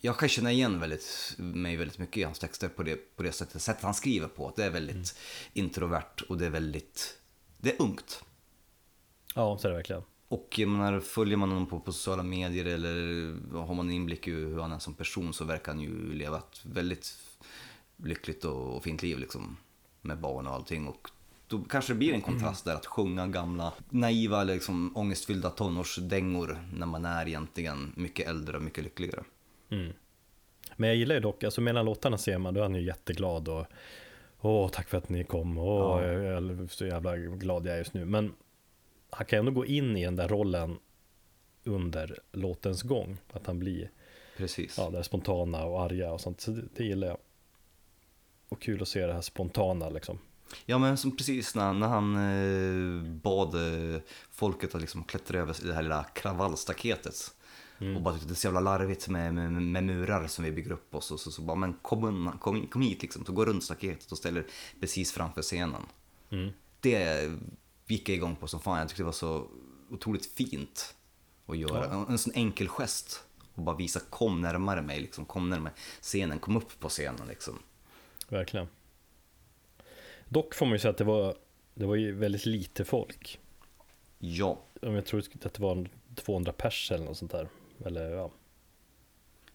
jag 0.01 0.19
kan 0.19 0.29
känna 0.29 0.53
igen 0.53 0.81
väldigt, 0.81 1.35
mig 1.39 1.77
väldigt 1.77 1.99
mycket 1.99 2.17
i 2.17 2.23
hans 2.23 2.39
texter 2.39 2.69
på 2.69 2.83
det, 2.83 3.17
på 3.17 3.23
det 3.23 3.33
sättet, 3.33 3.63
sättet 3.63 3.85
han 3.85 3.95
skriver 3.95 4.29
på. 4.29 4.49
Att 4.49 4.57
det 4.57 4.65
är 4.65 4.71
väldigt 4.71 5.19
introvert 5.53 6.23
och 6.29 6.39
det 6.39 6.47
är 6.47 6.51
väldigt, 6.51 7.19
det 7.59 7.71
är 7.71 7.83
ungt. 7.83 8.25
ja 9.35 9.59
så 9.59 9.67
är 9.67 9.71
det 9.71 9.77
verkligen. 9.77 10.03
Och 10.29 10.55
jag 10.59 10.69
menar, 10.69 11.01
följer 11.01 11.37
man 11.37 11.49
honom 11.49 11.67
på, 11.67 11.81
på 11.81 11.93
sociala 11.93 12.23
medier 12.23 12.65
eller 12.65 12.97
har 13.59 13.75
man 13.75 13.91
inblick 13.91 14.29
i 14.29 14.31
hur 14.31 14.59
han 14.59 14.73
är 14.73 14.79
som 14.79 14.95
person 14.95 15.33
så 15.35 15.45
verkar 15.45 15.73
han 15.73 15.81
ju 15.81 16.13
leva 16.13 16.39
ett 16.39 16.61
väldigt 16.65 17.07
lyckligt 17.97 18.45
och, 18.45 18.77
och 18.77 18.83
fint 18.83 19.03
liv 19.03 19.19
liksom. 19.19 19.57
Med 20.01 20.19
barn 20.19 20.47
och 20.47 20.53
allting. 20.53 20.87
Och 20.87 21.09
då 21.47 21.59
kanske 21.59 21.93
det 21.93 21.99
blir 21.99 22.13
en 22.15 22.21
kontrast 22.21 22.65
där 22.65 22.75
att 22.75 22.87
sjunga 22.87 23.27
gamla 23.27 23.73
naiva 23.91 24.41
eller 24.41 24.55
liksom 24.55 24.97
ångestfyllda 24.97 25.51
tonårsdängor 25.51 26.59
när 26.75 26.87
man 26.87 27.05
är 27.05 27.29
egentligen 27.29 27.93
mycket 27.97 28.29
äldre 28.29 28.57
och 28.57 28.63
mycket 28.63 28.85
lyckligare. 28.85 29.25
Mm. 29.71 29.93
Men 30.77 30.89
jag 30.89 30.97
gillar 30.97 31.15
ju 31.15 31.21
dock, 31.21 31.45
alltså 31.45 31.61
mellan 31.61 31.85
låtarna 31.85 32.19
ser 32.19 32.39
man, 32.39 32.55
då 32.55 32.61
är 32.61 32.65
han 32.65 32.75
ju 32.75 32.83
jätteglad 32.83 33.49
och 33.49 33.67
Åh, 34.41 34.69
tack 34.69 34.89
för 34.89 34.99
att 34.99 35.09
ni 35.09 35.25
kom, 35.25 35.59
åh, 35.59 36.03
Ja. 36.03 36.13
jag 36.13 36.25
är 36.25 36.67
så 36.67 36.87
jävla 36.87 37.17
glad 37.17 37.67
jag 37.67 37.75
är 37.75 37.79
just 37.79 37.95
nu. 37.95 38.05
Men 38.05 38.33
han 39.11 39.27
kan 39.27 39.39
ändå 39.39 39.53
gå 39.53 39.67
in 39.67 39.97
i 39.97 40.05
den 40.05 40.17
där 40.17 40.29
rollen 40.29 40.79
under 41.65 42.19
låtens 42.33 42.83
gång. 42.83 43.17
Att 43.33 43.47
han 43.47 43.59
blir 43.59 43.91
Precis. 44.37 44.79
ja, 44.79 44.91
det 44.91 45.05
spontana 45.05 45.65
och 45.65 45.83
arga 45.83 46.13
och 46.13 46.21
sånt. 46.21 46.41
Så 46.41 46.51
det, 46.51 46.63
det 46.77 46.85
gillar 46.85 47.07
jag. 47.09 47.19
Och 48.55 48.63
kul 48.63 48.83
att 48.83 48.89
se 48.89 49.07
det 49.07 49.13
här 49.13 49.21
spontana 49.21 49.89
liksom. 49.89 50.19
Ja 50.67 50.79
men 50.79 50.97
som 50.97 51.17
precis 51.17 51.55
när, 51.55 51.73
när 51.73 51.89
han 51.89 52.17
eh, 52.17 53.13
bad 53.13 53.55
eh, 53.55 54.01
folket 54.31 54.75
att 54.75 54.81
liksom 54.81 55.05
klättra 55.05 55.39
över 55.39 55.57
det 55.63 55.75
här 55.75 55.83
lilla 55.83 56.05
kravallstaketet. 56.05 57.35
Och 57.97 58.03
bara 58.03 58.15
tyckte 58.15 58.29
det 58.29 58.33
är 58.33 58.37
så 58.37 58.47
jävla 58.47 58.61
larvigt 58.61 59.09
med, 59.09 59.35
med, 59.35 59.53
med 59.53 59.85
murar 59.85 60.27
som 60.27 60.45
vi 60.45 60.53
bygger 60.53 60.73
upp 60.73 60.95
oss. 60.95 61.11
Och 61.11 61.21
så, 61.21 61.31
så 61.31 61.43
bara, 61.43 61.57
men 61.57 61.75
kom, 61.83 62.05
undan, 62.05 62.39
kom, 62.39 62.67
kom 62.67 62.83
hit 62.83 63.03
liksom. 63.03 63.25
Så 63.25 63.33
gå 63.33 63.45
runt 63.45 63.65
staketet 63.65 64.13
och 64.13 64.19
ställer 64.19 64.47
precis 64.81 65.13
framför 65.13 65.43
scenen. 65.43 65.83
Mm. 66.31 66.51
Det 66.81 67.31
gick 67.87 68.09
jag 68.09 68.17
igång 68.17 68.37
på 68.37 68.47
som 68.47 68.61
fan. 68.61 68.79
Jag 68.79 68.89
tyckte 68.89 69.03
det 69.03 69.07
var 69.07 69.13
så 69.13 69.47
otroligt 69.91 70.27
fint 70.27 70.95
att 71.47 71.59
göra. 71.59 71.87
Ja. 71.87 71.93
En, 71.93 72.09
en 72.09 72.19
sån 72.19 72.33
enkel 72.35 72.69
gest 72.69 73.23
och 73.55 73.63
bara 73.63 73.77
visa 73.77 74.01
kom 74.11 74.41
närmare 74.41 74.83
mig, 74.83 75.01
liksom, 75.01 75.25
kom 75.25 75.51
närmare 75.51 75.73
scenen, 76.01 76.39
kom 76.39 76.57
upp 76.57 76.81
på 76.81 76.89
scenen 76.89 77.29
liksom. 77.29 77.59
Verkligen. 78.35 78.69
Dock 80.29 80.55
får 80.55 80.67
man 80.67 80.73
ju 80.73 80.79
säga 80.79 80.91
att 80.91 80.97
det 80.97 81.05
var, 81.05 81.37
det 81.75 81.87
var 81.87 81.95
ju 81.95 82.13
väldigt 82.13 82.47
lite 82.47 82.85
folk. 82.85 83.41
Ja, 84.19 84.61
jag 84.81 85.07
tror 85.07 85.21
att 85.21 85.55
det 85.55 85.61
var 85.61 85.89
200 86.15 86.53
pers 86.53 86.91
eller 86.93 87.05
något 87.05 87.17
sånt 87.17 87.31
där. 87.31 87.49
Eller 87.85 88.11
ja. 88.11 88.31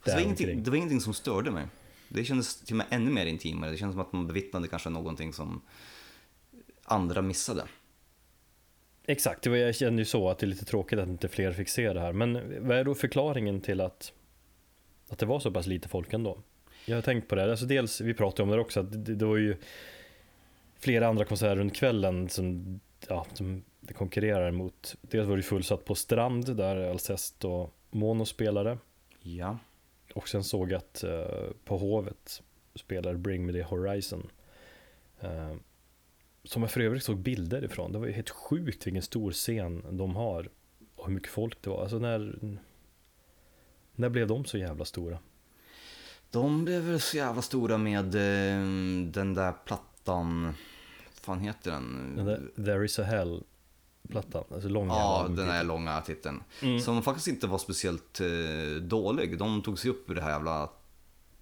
det 0.03 0.13
var, 0.13 0.21
ingenting, 0.21 0.63
det 0.63 0.69
var 0.69 0.77
ingenting 0.77 1.01
som 1.01 1.13
störde 1.13 1.51
mig. 1.51 1.67
Det 2.09 2.23
kändes 2.23 2.61
till 2.61 2.73
och 2.73 2.77
med 2.77 2.87
ännu 2.89 3.11
mer 3.11 3.25
intimare. 3.25 3.71
Det 3.71 3.77
kändes 3.77 3.93
som 3.93 4.01
att 4.01 4.13
man 4.13 4.27
bevittnade 4.27 4.67
kanske 4.67 4.89
någonting 4.89 5.33
som 5.33 5.61
andra 6.83 7.21
missade. 7.21 7.63
Exakt, 9.03 9.41
det 9.41 9.49
var, 9.49 9.57
jag 9.57 9.75
kände 9.75 10.01
ju 10.01 10.05
så 10.05 10.29
att 10.29 10.39
det 10.39 10.45
är 10.45 10.47
lite 10.47 10.65
tråkigt 10.65 10.99
att 10.99 11.07
inte 11.07 11.27
fler 11.27 11.51
fick 11.53 11.69
se 11.69 11.93
det 11.93 11.99
här. 11.99 12.13
Men 12.13 12.67
vad 12.67 12.77
är 12.77 12.83
då 12.83 12.95
förklaringen 12.95 13.61
till 13.61 13.81
att, 13.81 14.13
att 15.09 15.19
det 15.19 15.25
var 15.25 15.39
så 15.39 15.51
pass 15.51 15.67
lite 15.67 15.89
folk 15.89 16.13
ändå? 16.13 16.43
Jag 16.89 16.97
har 16.97 17.01
tänkt 17.01 17.27
på 17.27 17.35
det, 17.35 17.51
alltså 17.51 17.65
dels, 17.65 18.01
vi 18.01 18.13
pratade 18.13 18.43
om 18.43 18.49
det 18.49 18.61
också, 18.61 18.79
att 18.79 19.05
det, 19.05 19.15
det 19.15 19.25
var 19.25 19.37
ju 19.37 19.57
flera 20.79 21.07
andra 21.07 21.25
konserter 21.25 21.55
runt 21.55 21.75
kvällen 21.75 22.29
som, 22.29 22.79
ja, 23.07 23.25
som 23.33 23.63
det 23.79 23.93
konkurrerar 23.93 24.51
mot. 24.51 24.95
Dels 25.01 25.27
var 25.27 25.37
det 25.37 25.43
fullsatt 25.43 25.85
på 25.85 25.95
Strand 25.95 26.55
där 26.55 26.89
Alcest 26.89 27.45
och 27.45 27.73
Mono 27.89 28.25
spelade. 28.25 28.77
Ja, 29.21 29.57
Och 30.13 30.29
sen 30.29 30.43
såg 30.43 30.71
jag 30.71 30.77
att 30.77 31.03
eh, 31.03 31.51
på 31.65 31.77
Hovet 31.77 32.41
spelar 32.75 33.13
Bring 33.13 33.45
Me 33.45 33.53
The 33.53 33.63
Horizon. 33.63 34.31
Eh, 35.19 35.55
som 36.43 36.61
jag 36.61 36.71
för 36.71 36.81
övrigt 36.81 37.03
såg 37.03 37.17
bilder 37.17 37.63
ifrån. 37.63 37.91
Det 37.91 37.99
var 37.99 38.07
ju 38.07 38.13
helt 38.13 38.29
sjukt 38.29 38.87
vilken 38.87 39.01
stor 39.01 39.31
scen 39.31 39.83
de 39.91 40.15
har. 40.15 40.49
Och 40.95 41.07
hur 41.07 41.13
mycket 41.13 41.29
folk 41.31 41.61
det 41.61 41.69
var. 41.69 41.81
Alltså 41.81 41.99
när, 41.99 42.39
när 43.95 44.09
blev 44.09 44.27
de 44.27 44.45
så 44.45 44.57
jävla 44.57 44.85
stora? 44.85 45.19
De 46.31 46.65
blev 46.65 46.81
väl 46.81 46.99
så 46.99 47.17
jävla 47.17 47.41
stora 47.41 47.77
med 47.77 48.15
eh, 48.15 48.63
den 49.11 49.33
där 49.33 49.51
plattan, 49.65 50.45
vad 50.45 50.55
fan 51.21 51.39
heter 51.39 51.71
den? 51.71 52.15
Den 52.15 52.25
där 52.25 52.41
There 52.55 52.85
Is 52.85 52.99
A 52.99 53.03
Hell 53.03 53.43
plattan. 54.09 54.43
Alltså 54.53 54.69
lång 54.69 54.87
Ja, 54.87 55.27
den 55.29 55.49
här 55.49 55.63
långa 55.63 56.01
titeln. 56.01 56.43
Mm. 56.61 56.79
Som 56.79 57.03
faktiskt 57.03 57.27
inte 57.27 57.47
var 57.47 57.57
speciellt 57.57 58.21
eh, 58.21 58.81
dålig. 58.81 59.37
De 59.37 59.61
tog 59.61 59.79
sig 59.79 59.91
upp 59.91 60.09
ur 60.09 60.15
det 60.15 60.21
här 60.21 60.31
jävla 60.31 60.69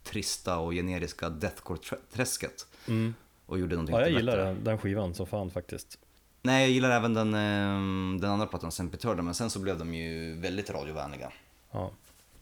trista 0.03 0.57
och 0.57 0.71
generiska 0.71 1.29
deathcore-träsket. 1.29 2.67
Mm. 2.87 3.13
Och 3.45 3.59
gjorde 3.59 3.75
någonting 3.75 3.95
Ja, 3.95 4.01
jag 4.01 4.11
gillar 4.11 4.37
den, 4.37 4.63
den 4.63 4.77
skivan 4.77 5.13
så 5.13 5.25
fan 5.25 5.51
faktiskt. 5.51 5.99
Nej, 6.41 6.61
jag 6.61 6.71
gillar 6.71 6.91
även 6.91 7.13
den, 7.13 7.33
eh, 7.33 8.19
den 8.21 8.31
andra 8.31 8.47
plattan, 8.47 8.71
Sempitörda, 8.71 9.21
men 9.21 9.33
sen 9.33 9.49
så 9.49 9.59
blev 9.59 9.79
de 9.79 9.93
ju 9.93 10.39
väldigt 10.39 10.69
radiovänliga. 10.69 11.31
Ja. 11.71 11.91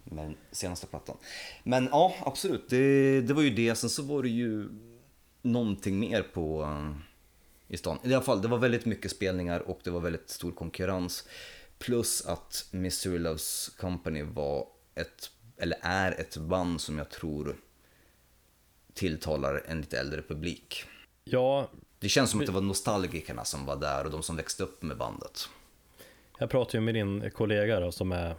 Med 0.06 0.26
den 0.26 0.38
senaste 0.52 0.88
plattan. 0.88 1.18
Men 1.64 1.90
ja, 1.92 2.16
absolut. 2.26 2.70
Det, 2.70 3.22
det 3.22 3.34
var 3.34 3.42
ju 3.42 3.50
det. 3.50 3.76
Sen 3.76 3.90
så 3.90 4.04
var 4.04 4.24
det 4.24 4.30
ju 4.30 4.70
någonting 5.42 6.00
mer 6.00 6.22
på 6.22 6.64
eh, 6.64 6.92
i 7.68 7.78
stan. 7.78 8.00
I 8.04 8.14
alla 8.14 8.24
fall, 8.24 8.42
det 8.42 8.48
var 8.48 8.58
väldigt 8.58 8.86
mycket 8.86 9.12
spelningar 9.12 9.60
och 9.60 9.80
det 9.84 9.90
var 9.90 10.00
väldigt 10.00 10.30
stor 10.30 10.52
konkurrens. 10.52 11.28
Plus 11.78 12.26
att 12.26 12.68
Mystery 12.72 13.18
Loves 13.20 13.70
Company 13.78 14.24
var 14.24 14.68
ett, 14.96 15.32
eller 15.58 15.78
är 15.82 16.12
ett 16.12 16.38
band 16.38 16.82
som 16.82 16.98
jag 16.98 17.10
tror 17.10 17.56
tilltalar 18.94 19.64
en 19.68 19.82
lite 19.82 20.00
äldre 20.00 20.22
publik. 20.22 20.84
ja, 21.24 21.70
Det 22.00 22.10
känns 22.10 22.32
som 22.32 22.40
att 22.40 22.46
det 22.46 22.52
var 22.52 22.62
nostalgikerna 22.62 23.46
som 23.46 23.66
var 23.66 23.76
där 23.76 24.06
och 24.06 24.12
de 24.12 24.24
som 24.24 24.36
växte 24.36 24.64
upp 24.64 24.82
med 24.82 24.98
bandet. 24.98 25.50
jag 26.40 26.50
pratade 26.50 26.78
ju 26.78 26.82
med 26.82 26.94
din 26.96 27.32
kollega 27.32 27.80
då 27.80 27.92
som 27.92 28.12
är 28.12 28.36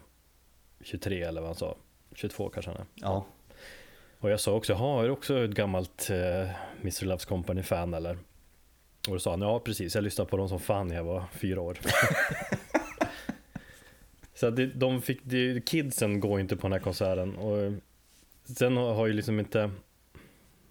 23 0.86 1.22
eller 1.22 1.40
vad 1.40 1.48
han 1.48 1.56
sa. 1.56 1.76
22 2.14 2.48
kanske 2.48 2.70
han 2.70 2.80
är. 2.80 2.86
Ja. 2.94 3.26
Och 4.18 4.30
jag 4.30 4.40
sa 4.40 4.52
också, 4.52 4.72
jaha, 4.72 5.02
är 5.02 5.06
du 5.06 5.10
också 5.10 5.44
ett 5.44 5.50
gammalt 5.50 6.10
eh, 6.10 6.50
Mr. 6.80 7.04
Loves 7.04 7.24
Company-fan 7.24 7.94
eller? 7.94 8.18
Och 9.08 9.12
då 9.12 9.18
sa 9.18 9.30
han, 9.30 9.40
ja 9.40 9.60
precis, 9.60 9.94
jag 9.94 10.04
lyssnade 10.04 10.30
på 10.30 10.36
dem 10.36 10.48
som 10.48 10.60
fan 10.60 10.88
när 10.88 10.96
jag 10.96 11.04
var 11.04 11.24
fyra 11.32 11.60
år. 11.60 11.78
Så 14.34 14.50
det, 14.50 14.66
de 14.66 15.02
fick, 15.02 15.20
det, 15.22 15.66
kidsen 15.66 16.20
går 16.20 16.40
inte 16.40 16.56
på 16.56 16.62
den 16.62 16.72
här 16.72 16.80
konserten. 16.80 17.36
Och 17.36 17.72
sen 18.44 18.76
har, 18.76 18.94
har 18.94 19.06
ju 19.06 19.12
liksom 19.12 19.40
inte, 19.40 19.70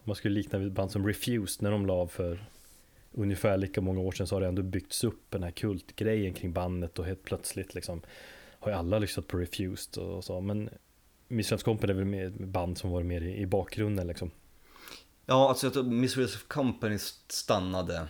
man 0.04 0.16
skulle 0.16 0.36
likna 0.36 0.60
vid 0.60 0.72
band 0.72 0.92
som 0.92 1.08
Refused, 1.08 1.64
när 1.64 1.72
de 1.72 1.86
la 1.86 1.94
av 1.94 2.08
för 2.08 2.46
ungefär 3.12 3.58
lika 3.58 3.82
många 3.82 4.02
år 4.02 4.12
sedan 4.12 4.28
så 4.28 4.36
har 4.36 4.42
det 4.42 4.48
ändå 4.48 4.62
byggts 4.62 5.04
upp 5.04 5.22
den 5.30 5.44
här 5.44 5.52
kultgrejen 5.52 6.34
kring 6.34 6.54
bandet 6.54 7.00
och 7.00 7.06
helt 7.06 7.24
plötsligt 7.24 7.76
liksom 7.76 8.02
har 8.66 8.72
ju 8.72 8.78
alla 8.78 9.00
lyssnat 9.00 9.28
på 9.28 9.38
Refused 9.38 10.04
och 10.04 10.24
så. 10.24 10.42
Men 10.42 10.70
Mr. 11.30 11.58
Company 11.58 11.94
är 11.94 11.98
väl 12.04 12.28
ett 12.28 12.40
band 12.40 12.78
som 12.78 12.90
var 12.92 13.04
mer 13.04 13.22
i, 13.22 13.38
i 13.38 13.46
bakgrunden 13.46 14.08
liksom. 14.08 14.32
Ja, 15.26 15.50
alltså 15.50 15.66
jag 15.66 15.74
tror 15.74 16.48
Company 16.48 16.98
stannade 17.28 18.08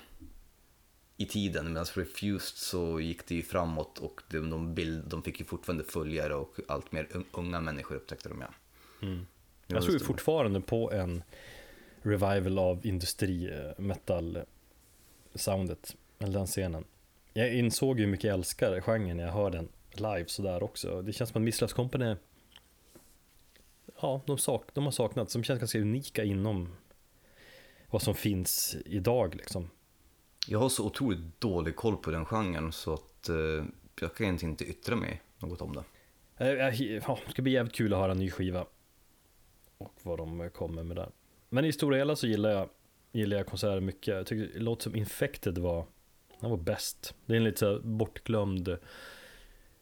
i 1.17 1.25
tiden 1.25 1.67
medan 1.67 1.85
Refused 1.93 2.57
så 2.57 2.99
gick 2.99 3.27
det 3.27 3.35
ju 3.35 3.41
framåt 3.41 3.99
och 3.99 4.21
de, 4.29 4.49
de, 4.49 4.73
bild, 4.75 5.03
de 5.07 5.23
fick 5.23 5.39
ju 5.39 5.45
fortfarande 5.45 5.83
följare 5.83 6.35
och 6.35 6.55
allt 6.67 6.91
mer 6.91 7.07
un- 7.11 7.25
unga 7.31 7.59
människor 7.59 7.95
upptäckte 7.95 8.29
de 8.29 8.41
ja. 8.41 8.47
Var 8.99 9.25
Jag 9.67 9.83
tror 9.83 9.93
ju 9.93 9.99
fortfarande 9.99 10.61
på 10.61 10.91
en 10.91 11.23
revival 12.01 12.59
av 12.59 12.85
industri 12.85 13.49
eh, 13.51 13.83
metal 13.83 14.39
soundet, 15.35 15.95
eller 16.19 16.33
den 16.33 16.47
scenen. 16.47 16.83
Jag 17.33 17.53
insåg 17.53 17.99
ju 17.99 18.05
hur 18.05 18.11
mycket 18.11 18.23
jag 18.23 18.33
älskar 18.33 18.81
genren 18.81 19.17
när 19.17 19.23
jag 19.23 19.31
hör 19.31 19.49
den 19.49 19.67
live 19.99 20.25
sådär 20.27 20.63
också. 20.63 21.01
Det 21.01 21.13
känns 21.13 21.29
som 21.29 21.41
att 21.41 21.45
Misslas 21.45 21.73
Company, 21.73 22.15
ja, 24.01 24.21
de, 24.25 24.38
sak, 24.38 24.69
de 24.73 24.84
har 24.84 24.91
saknats. 24.91 25.34
De 25.34 25.43
känns 25.43 25.60
ganska 25.60 25.79
unika 25.79 26.23
inom 26.23 26.69
vad 27.89 28.01
som 28.01 28.15
finns 28.15 28.75
idag 28.86 29.36
liksom. 29.36 29.69
Jag 30.47 30.60
har 30.60 30.69
så 30.69 30.86
otroligt 30.86 31.41
dålig 31.41 31.75
koll 31.75 31.97
på 31.97 32.12
den 32.12 32.25
genren 32.25 32.71
så 32.71 32.93
att 32.93 33.29
eh, 33.29 33.36
jag 34.01 34.15
kan 34.15 34.25
egentligen 34.25 34.51
inte 34.51 34.65
yttra 34.65 34.95
mig 34.95 35.21
något 35.39 35.62
om 35.62 35.73
det. 35.75 35.84
Eh, 36.38 36.81
Ja, 37.08 37.17
det 37.25 37.31
ska 37.31 37.41
bli 37.41 37.51
jävligt 37.51 37.75
kul 37.75 37.93
att 37.93 37.99
höra 37.99 38.12
en 38.12 38.17
ny 38.19 38.31
skiva. 38.31 38.65
Och 39.77 39.93
vad 40.03 40.17
de 40.17 40.49
kommer 40.49 40.84
med 40.84 40.95
där. 40.95 41.10
Men 41.49 41.65
i 41.65 41.73
stora 41.73 41.97
hela 41.97 42.15
så 42.15 42.27
gillar 42.27 42.49
jag, 42.49 42.69
gillar 43.12 43.38
jag 43.38 43.47
konserter 43.47 43.79
mycket. 43.79 44.08
Jag 44.15 44.27
tycker 44.27 44.60
låter 44.60 44.84
som 44.84 44.95
Infected 44.95 45.58
var, 45.58 45.86
han 46.39 46.49
var 46.49 46.58
bäst. 46.58 47.15
Det 47.25 47.34
är 47.34 47.38
en 47.38 47.43
lite 47.43 47.60
så 47.60 47.79
bortglömd 47.79 48.77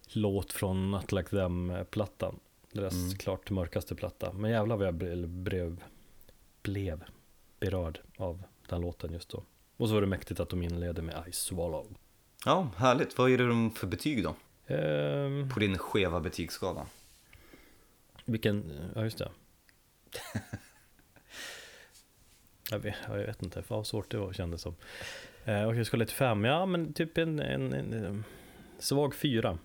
låt 0.07 0.53
från 0.53 0.91
Not 0.91 1.11
Like 1.11 1.29
Them-plattan. 1.29 2.39
Deras 2.71 2.93
Mm. 2.93 3.13
klart 3.15 3.49
mörkaste 3.49 3.95
platta. 3.95 4.33
Men 4.33 4.51
jävlar 4.51 4.77
vad 4.77 4.87
jag 4.87 4.93
blev, 4.93 5.27
blev, 5.29 5.83
blev 6.61 7.03
berörd 7.59 7.99
av 8.17 8.43
den 8.69 8.81
låten 8.81 9.13
just 9.13 9.29
då. 9.29 9.43
Och 9.77 9.87
så 9.87 9.93
var 9.93 10.01
det 10.01 10.07
mäktigt 10.07 10.39
att 10.39 10.49
de 10.49 10.63
inledde 10.63 11.01
med 11.01 11.23
I 11.27 11.31
Swallow. 11.31 11.95
Ja, 12.45 12.69
härligt. 12.77 13.17
Vad 13.17 13.29
ger 13.29 13.37
du 13.37 13.69
för 13.75 13.87
betyg 13.87 14.23
då? 14.23 14.35
Ehm, 14.73 15.49
På 15.53 15.59
din 15.59 15.77
skeva 15.77 16.19
betygsskala? 16.19 16.85
Vilken, 18.25 18.71
ja 18.95 19.03
just 19.03 19.17
det. 19.17 19.31
jag, 22.71 22.79
vet, 22.79 22.95
ja, 23.07 23.17
jag 23.17 23.25
vet 23.25 23.43
inte, 23.43 23.63
fan 23.63 23.77
vad 23.77 23.87
svårt 23.87 24.11
det 24.11 24.17
var 24.17 24.33
kändes 24.33 24.61
som. 24.61 24.75
Eh, 25.45 25.63
och 25.63 25.75
jag 25.75 25.85
skulle 25.85 26.05
till 26.05 26.15
fem, 26.15 26.45
ja 26.45 26.65
men 26.65 26.93
typ 26.93 27.17
en, 27.17 27.39
en, 27.39 27.73
en, 27.73 27.93
en 27.93 28.23
svag 28.79 29.15
fyra. 29.15 29.57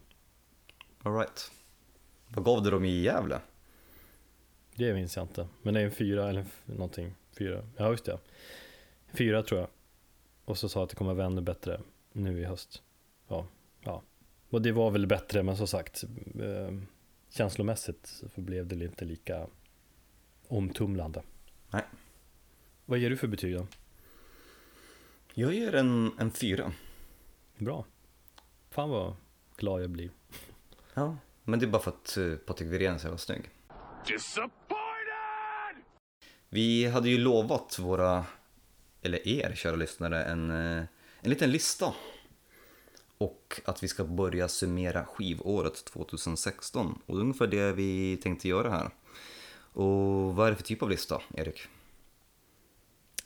All 1.03 1.15
right. 1.15 1.51
Vad 2.29 2.45
gav 2.45 2.63
du 2.63 2.71
dem 2.71 2.85
i 2.85 3.03
Gävle? 3.03 3.41
Det 4.75 4.95
minns 4.95 5.17
jag 5.17 5.25
inte. 5.25 5.49
Men 5.63 5.75
det 5.75 5.81
är 5.81 5.85
en 5.85 5.91
fyra 5.91 6.29
eller 6.29 6.47
någonting. 6.65 7.15
Fyra, 7.39 7.63
ja 7.77 7.91
just 7.91 8.05
det. 8.05 8.19
Fyra 9.13 9.43
tror 9.43 9.61
jag. 9.61 9.69
Och 10.45 10.59
så 10.59 10.69
sa 10.69 10.85
att 10.85 10.91
det 10.91 10.97
kommer 10.97 11.15
vara 11.15 11.27
ännu 11.27 11.41
bättre 11.41 11.81
nu 12.13 12.41
i 12.41 12.45
höst. 12.45 12.83
Ja, 13.29 13.47
ja. 13.81 14.03
Och 14.51 14.63
det 14.63 14.73
var 14.73 14.91
väl 14.91 15.07
bättre, 15.07 15.43
men 15.43 15.57
som 15.57 15.67
sagt. 15.67 16.05
Eh, 16.41 16.79
känslomässigt 17.31 18.07
så 18.35 18.41
blev 18.41 18.67
det 18.67 18.85
inte 18.85 19.05
lika 19.05 19.47
omtumlande. 20.49 21.23
Nej. 21.71 21.85
Vad 22.85 22.99
ger 22.99 23.11
du 23.11 23.17
för 23.17 23.27
betyg 23.27 23.57
då? 23.57 23.67
Jag 25.35 25.55
ger 25.55 25.75
en, 25.75 26.13
en 26.19 26.31
fyra. 26.31 26.73
Bra. 27.59 27.85
Fan 28.71 28.91
vad 28.91 29.17
glad 29.57 29.83
jag 29.83 29.91
blir. 29.91 30.11
Ja. 30.99 31.17
Men 31.45 31.59
det 31.59 31.67
är 31.67 31.69
bara 31.69 31.83
för 31.83 31.91
att 31.91 32.19
uh, 32.19 32.37
Patrik 32.37 32.69
Wirén 32.69 32.95
är 32.95 32.99
så 32.99 33.07
jävla 33.07 33.19
snygg. 33.19 33.51
Disappointed! 34.07 35.85
Vi 36.49 36.87
hade 36.87 37.09
ju 37.09 37.19
lovat 37.19 37.79
våra, 37.79 38.25
eller 39.03 39.29
er 39.29 39.55
kära 39.55 39.77
lyssnare, 39.77 40.25
en, 40.25 40.51
eh, 40.51 40.85
en 41.21 41.31
liten 41.31 41.51
lista. 41.51 41.95
Och 43.19 43.61
att 43.65 43.83
vi 43.83 43.89
ska 43.89 44.05
börja 44.05 44.49
summera 44.49 45.05
skivåret 45.05 45.85
2016. 45.85 46.99
Och 47.07 47.15
det 47.15 47.21
är 47.21 47.23
ungefär 47.23 47.47
det 47.47 47.73
vi 47.73 48.17
tänkte 48.17 48.49
göra 48.49 48.71
här. 48.71 48.91
Och 49.73 50.35
vad 50.37 50.47
är 50.47 50.51
det 50.51 50.57
för 50.57 50.65
typ 50.65 50.83
av 50.83 50.91
lista, 50.91 51.23
Erik? 51.35 51.61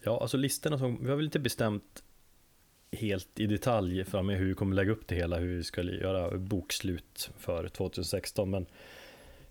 Ja, 0.02 0.20
alltså 0.20 0.36
listorna 0.36 0.78
som, 0.78 1.04
vi 1.04 1.08
har 1.08 1.16
väl 1.16 1.24
inte 1.24 1.38
bestämt 1.38 2.02
helt 2.92 3.40
i 3.40 3.46
detalj 3.46 4.04
för 4.04 4.22
med 4.22 4.38
hur 4.38 4.46
vi 4.46 4.54
kommer 4.54 4.76
lägga 4.76 4.92
upp 4.92 5.06
det 5.06 5.14
hela, 5.14 5.38
hur 5.38 5.56
vi 5.56 5.64
ska 5.64 5.82
göra 5.82 6.38
bokslut 6.38 7.30
för 7.38 7.68
2016. 7.68 8.50
Men 8.50 8.66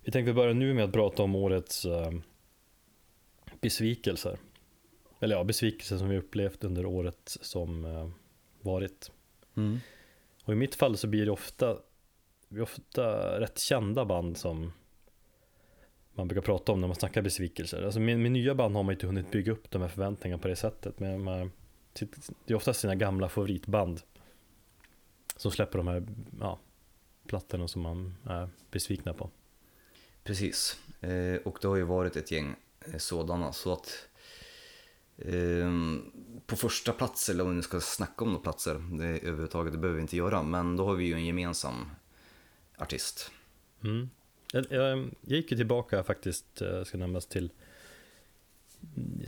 Vi 0.03 0.11
tänkte 0.11 0.33
börja 0.33 0.53
nu 0.53 0.73
med 0.73 0.85
att 0.85 0.93
prata 0.93 1.23
om 1.23 1.35
årets 1.35 1.85
uh, 1.85 2.11
besvikelser. 3.61 4.37
Eller 5.19 5.35
ja, 5.35 5.43
besvikelser 5.43 5.97
som 5.97 6.09
vi 6.09 6.17
upplevt 6.17 6.63
under 6.63 6.85
året 6.85 7.37
som 7.41 7.85
uh, 7.85 8.09
varit. 8.61 9.11
Mm. 9.57 9.79
Och 10.43 10.53
i 10.53 10.55
mitt 10.55 10.75
fall 10.75 10.97
så 10.97 11.07
blir 11.07 11.25
det 11.25 11.31
ofta, 11.31 11.77
det 12.49 12.61
ofta 12.61 13.39
rätt 13.39 13.59
kända 13.59 14.05
band 14.05 14.37
som 14.37 14.71
man 16.13 16.27
brukar 16.27 16.41
prata 16.41 16.71
om 16.71 16.81
när 16.81 16.87
man 16.87 16.95
snackar 16.95 17.21
besvikelser. 17.21 17.83
Alltså 17.83 17.99
med, 17.99 18.19
med 18.19 18.31
nya 18.31 18.55
band 18.55 18.75
har 18.75 18.83
man 18.83 18.93
inte 18.93 19.07
hunnit 19.07 19.31
bygga 19.31 19.51
upp 19.51 19.71
de 19.71 19.81
här 19.81 19.89
förväntningarna 19.89 20.41
på 20.41 20.47
det 20.47 20.55
sättet. 20.55 20.99
Men 20.99 21.23
man, 21.23 21.51
det 21.93 22.53
är 22.53 22.55
oftast 22.55 22.79
sina 22.79 22.95
gamla 22.95 23.29
favoritband 23.29 24.01
som 25.35 25.51
släpper 25.51 25.77
de 25.77 25.87
här 25.87 26.07
ja, 26.39 26.59
plattorna 27.27 27.67
som 27.67 27.81
man 27.81 28.15
är 28.25 28.49
besvikna 28.71 29.13
på. 29.13 29.29
Precis, 30.23 30.79
eh, 31.01 31.35
och 31.35 31.57
det 31.61 31.67
har 31.67 31.75
ju 31.75 31.83
varit 31.83 32.15
ett 32.15 32.31
gäng 32.31 32.55
eh, 32.85 32.97
sådana. 32.97 33.53
Så 33.53 33.73
att 33.73 34.07
eh, 35.17 35.71
på 36.45 36.55
första 36.55 36.91
plats, 36.91 37.29
eller 37.29 37.43
om 37.43 37.55
vi 37.55 37.61
ska 37.61 37.79
snacka 37.79 38.23
om 38.23 38.31
några 38.31 38.43
platser, 38.43 38.73
det 38.97 39.05
överhuvudtaget, 39.05 39.73
det 39.73 39.79
behöver 39.79 39.95
vi 39.95 40.01
inte 40.01 40.17
göra, 40.17 40.43
men 40.43 40.75
då 40.75 40.85
har 40.85 40.95
vi 40.95 41.05
ju 41.05 41.13
en 41.13 41.25
gemensam 41.25 41.89
artist. 42.77 43.31
Mm. 43.83 44.09
Jag, 44.53 44.65
jag, 44.69 44.97
jag, 44.97 45.11
gick 45.21 45.51
ju 45.51 45.57
tillbaka 45.57 46.03
faktiskt, 46.03 46.61
eh, 46.61 46.83
ska 46.83 46.97
nämnas 46.97 47.25
till, 47.25 47.51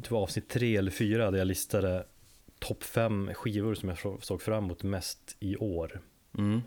det 0.02 0.12
var 0.12 0.22
avsnitt 0.22 0.50
tre 0.50 0.78
eller 0.78 0.92
fyra 0.92 1.32
där 1.32 1.38
jag 1.38 1.48
listade 1.48 2.06
topp 2.64 2.84
fem 2.84 3.34
skivor 3.34 3.74
som 3.74 3.90
jag 3.90 4.24
såg 4.24 4.42
fram 4.42 4.64
emot 4.64 4.84
mest 4.84 5.36
i 5.40 5.58
år. 5.58 6.02
Mm. 6.38 6.62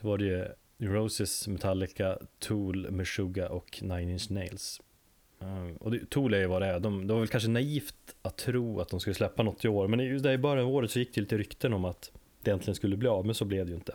Så 0.00 0.06
var 0.06 0.18
det 0.18 0.24
ju 0.24 0.48
Roses, 0.78 1.48
Metallica, 1.48 2.18
Tool, 2.38 2.90
Meshuggah 2.90 3.52
och 3.52 3.78
Nine 3.82 4.10
Inch 4.10 4.30
Nails. 4.30 4.80
Uh, 5.42 5.76
och 5.80 5.90
det, 5.90 6.10
Tool 6.10 6.34
är 6.34 6.38
ju 6.38 6.46
vad 6.46 6.62
det 6.62 6.66
är, 6.66 6.80
de, 6.80 7.06
det 7.06 7.12
var 7.12 7.20
väl 7.20 7.28
kanske 7.28 7.48
naivt 7.48 8.16
att 8.22 8.36
tro 8.36 8.80
att 8.80 8.88
de 8.88 9.00
skulle 9.00 9.14
släppa 9.14 9.42
något 9.42 9.64
i 9.64 9.68
år, 9.68 9.88
men 9.88 10.00
just 10.00 10.22
där 10.22 10.32
i 10.32 10.38
början 10.38 10.66
av 10.66 10.74
året 10.74 10.90
så 10.90 10.98
gick 10.98 11.14
det 11.14 11.20
lite 11.20 11.38
rykten 11.38 11.72
om 11.72 11.84
att 11.84 12.10
det 12.42 12.50
äntligen 12.50 12.74
skulle 12.74 12.96
bli 12.96 13.08
av, 13.08 13.26
men 13.26 13.34
så 13.34 13.44
blev 13.44 13.66
det 13.66 13.70
ju 13.70 13.76
inte. 13.76 13.94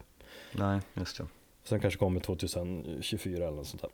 Nej, 0.52 0.80
just 0.94 1.18
det. 1.18 1.26
Sen 1.64 1.80
kanske 1.80 1.98
kommer 1.98 2.20
2024 2.20 3.48
eller 3.48 3.56
något 3.56 3.68
sånt 3.68 3.82
där. 3.82 3.92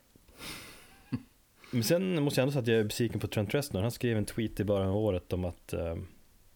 Men 1.72 1.84
sen 1.84 2.24
måste 2.24 2.42
jag 2.42 2.44
ändå 2.44 2.52
säga 2.52 2.62
att 2.62 2.68
jag 2.68 2.80
är 2.80 2.84
besviken 2.84 3.20
på 3.20 3.28
Trent 3.28 3.54
Reznor. 3.54 3.82
Han 3.82 3.92
skrev 3.92 4.18
en 4.18 4.26
tweet 4.26 4.60
i 4.60 4.64
början 4.64 4.90
av 4.90 4.98
året 4.98 5.34
om 5.34 5.46
att 5.46 5.74
uh, 5.74 5.96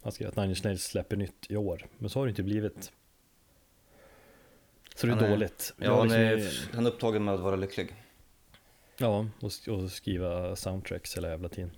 han 0.02 0.12
skrev 0.12 0.30
att 0.30 0.36
Nine 0.36 0.50
Inch 0.50 0.64
Nails 0.64 0.84
släpper 0.84 1.16
nytt 1.16 1.46
i 1.50 1.56
år. 1.58 1.88
Men 1.98 2.10
så 2.10 2.20
har 2.20 2.26
det 2.26 2.30
inte 2.30 2.44
blivit. 2.44 2.92
Så 4.96 5.08
det 5.08 5.14
är 5.14 5.16
han 5.16 5.26
är, 5.26 5.30
dåligt. 5.30 5.74
Ja, 5.78 5.98
han 5.98 6.12
är, 6.12 6.70
han 6.74 6.86
är 6.86 6.90
upptagen 6.90 7.24
med 7.24 7.34
att 7.34 7.40
vara 7.40 7.56
lycklig. 7.56 7.96
Ja, 8.98 9.28
och, 9.40 9.74
och 9.74 9.92
skriva 9.92 10.56
soundtracks 10.56 11.18
hela 11.18 11.30
jävla 11.30 11.50
tiden. 11.50 11.72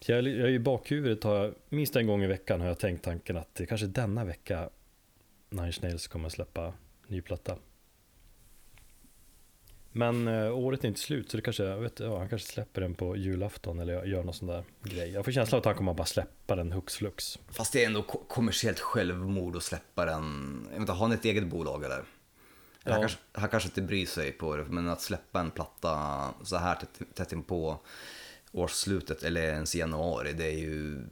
Så 0.00 0.12
jag, 0.12 0.28
jag 0.28 0.48
är 0.48 0.52
i 0.52 0.58
bakhuvudet 0.58 1.24
har 1.24 1.36
jag, 1.36 1.54
minst 1.68 1.96
en 1.96 2.06
gång 2.06 2.22
i 2.22 2.26
veckan 2.26 2.60
har 2.60 2.68
jag 2.68 2.78
tänkt 2.78 3.04
tanken 3.04 3.36
att 3.36 3.54
det 3.54 3.66
kanske 3.66 3.86
denna 3.86 4.24
vecka 4.24 4.70
Nine 5.50 5.66
Inch 5.66 5.82
Nails 5.82 6.08
kommer 6.08 6.28
släppa 6.28 6.72
ny 7.06 7.22
platta. 7.22 7.56
Men 9.92 10.28
eh, 10.28 10.58
året 10.58 10.84
är 10.84 10.88
inte 10.88 11.00
slut 11.00 11.30
så 11.30 11.36
det 11.36 11.42
kanske, 11.42 11.64
jag 11.64 11.78
vet, 11.78 12.00
ja, 12.00 12.18
han 12.18 12.28
kanske 12.28 12.48
släpper 12.48 12.80
den 12.80 12.94
på 12.94 13.16
julafton 13.16 13.78
eller 13.80 14.04
gör 14.04 14.24
någon 14.24 14.34
sån 14.34 14.48
där 14.48 14.64
grej. 14.82 15.10
Jag 15.10 15.24
får 15.24 15.32
känslan 15.32 15.56
av 15.56 15.60
att 15.60 15.64
han 15.64 15.74
kommer 15.74 15.94
bara 15.94 16.06
släppa 16.06 16.56
den 16.56 16.72
hux 16.72 16.96
flux. 16.96 17.38
Fast 17.48 17.72
det 17.72 17.82
är 17.82 17.86
ändå 17.86 18.02
kommersiellt 18.02 18.80
självmord 18.80 19.56
att 19.56 19.62
släppa 19.62 20.04
den. 20.04 20.58
Jag 20.64 20.70
vet 20.70 20.80
inte, 20.80 20.92
har 20.92 21.06
han 21.06 21.12
ett 21.12 21.24
eget 21.24 21.46
bolag 21.46 21.84
eller? 21.84 22.02
Ja. 22.84 22.92
Han, 22.92 23.00
kanske, 23.00 23.18
han 23.32 23.48
kanske 23.48 23.68
inte 23.68 23.82
bryr 23.82 24.06
sig 24.06 24.32
på 24.32 24.56
det, 24.56 24.64
men 24.64 24.88
att 24.88 25.00
släppa 25.00 25.40
en 25.40 25.50
platta 25.50 26.24
så 26.44 26.56
här 26.56 26.74
tätt, 26.74 27.14
tätt 27.14 27.32
in 27.32 27.42
på 27.42 27.80
årsslutet 28.52 29.22
eller 29.22 29.42
ens 29.42 29.74
i 29.74 29.78
januari, 29.78 30.32
det 30.32 30.46
är 30.46 30.58
ju 30.58 31.06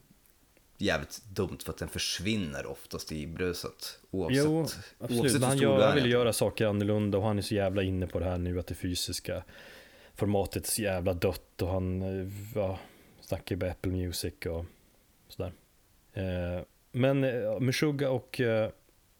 jävligt 0.78 1.22
dumt 1.24 1.58
för 1.64 1.72
att 1.72 1.78
den 1.78 1.88
försvinner 1.88 2.66
oftast 2.66 3.12
i 3.12 3.26
bruset. 3.26 4.00
Oavsett, 4.10 4.44
jo, 4.44 4.60
absolut. 4.98 5.22
Oavsett 5.22 5.42
han 5.42 5.58
gör, 5.58 5.94
vill 5.94 6.10
göra 6.10 6.32
saker 6.32 6.66
annorlunda 6.66 7.18
och 7.18 7.24
han 7.24 7.38
är 7.38 7.42
så 7.42 7.54
jävla 7.54 7.82
inne 7.82 8.06
på 8.06 8.18
det 8.18 8.24
här 8.24 8.38
nu 8.38 8.58
att 8.58 8.66
det 8.66 8.74
fysiska 8.74 9.42
formatet 10.14 10.66
är 10.66 10.70
så 10.70 10.82
jävla 10.82 11.14
dött 11.14 11.62
och 11.62 11.68
han 11.68 12.02
ja, 12.54 12.78
snackar 13.20 13.56
ju 13.56 13.60
på 13.60 13.66
Apple 13.66 13.92
Music 13.92 14.34
och 14.46 14.64
sådär. 15.28 15.52
Eh, 16.12 16.64
men 16.92 17.24
eh, 17.24 17.60
Meshuggah 17.60 18.12
och 18.12 18.40
eh, 18.40 18.70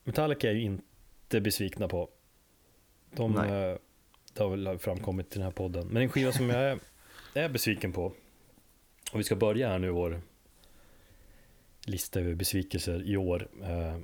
Metallica 0.04 0.50
är 0.50 0.54
ju 0.54 0.62
inte 0.62 1.40
besvikna 1.40 1.88
på. 1.88 2.08
De, 3.10 3.36
eh, 3.36 3.76
det 4.32 4.42
har 4.42 4.56
väl 4.56 4.78
framkommit 4.78 5.26
i 5.26 5.34
den 5.34 5.42
här 5.42 5.50
podden. 5.50 5.86
Men 5.86 6.02
en 6.02 6.08
skiva 6.08 6.32
som 6.32 6.50
jag 6.50 6.60
är, 6.62 6.78
är 7.34 7.48
besviken 7.48 7.92
på, 7.92 8.12
och 9.12 9.20
vi 9.20 9.24
ska 9.24 9.36
börja 9.36 9.68
här 9.68 9.78
nu 9.78 9.90
vår 9.90 10.20
lista 11.88 12.20
över 12.20 12.34
besvikelser 12.34 13.02
i 13.02 13.16
år. 13.16 13.48
Eh, 13.62 13.98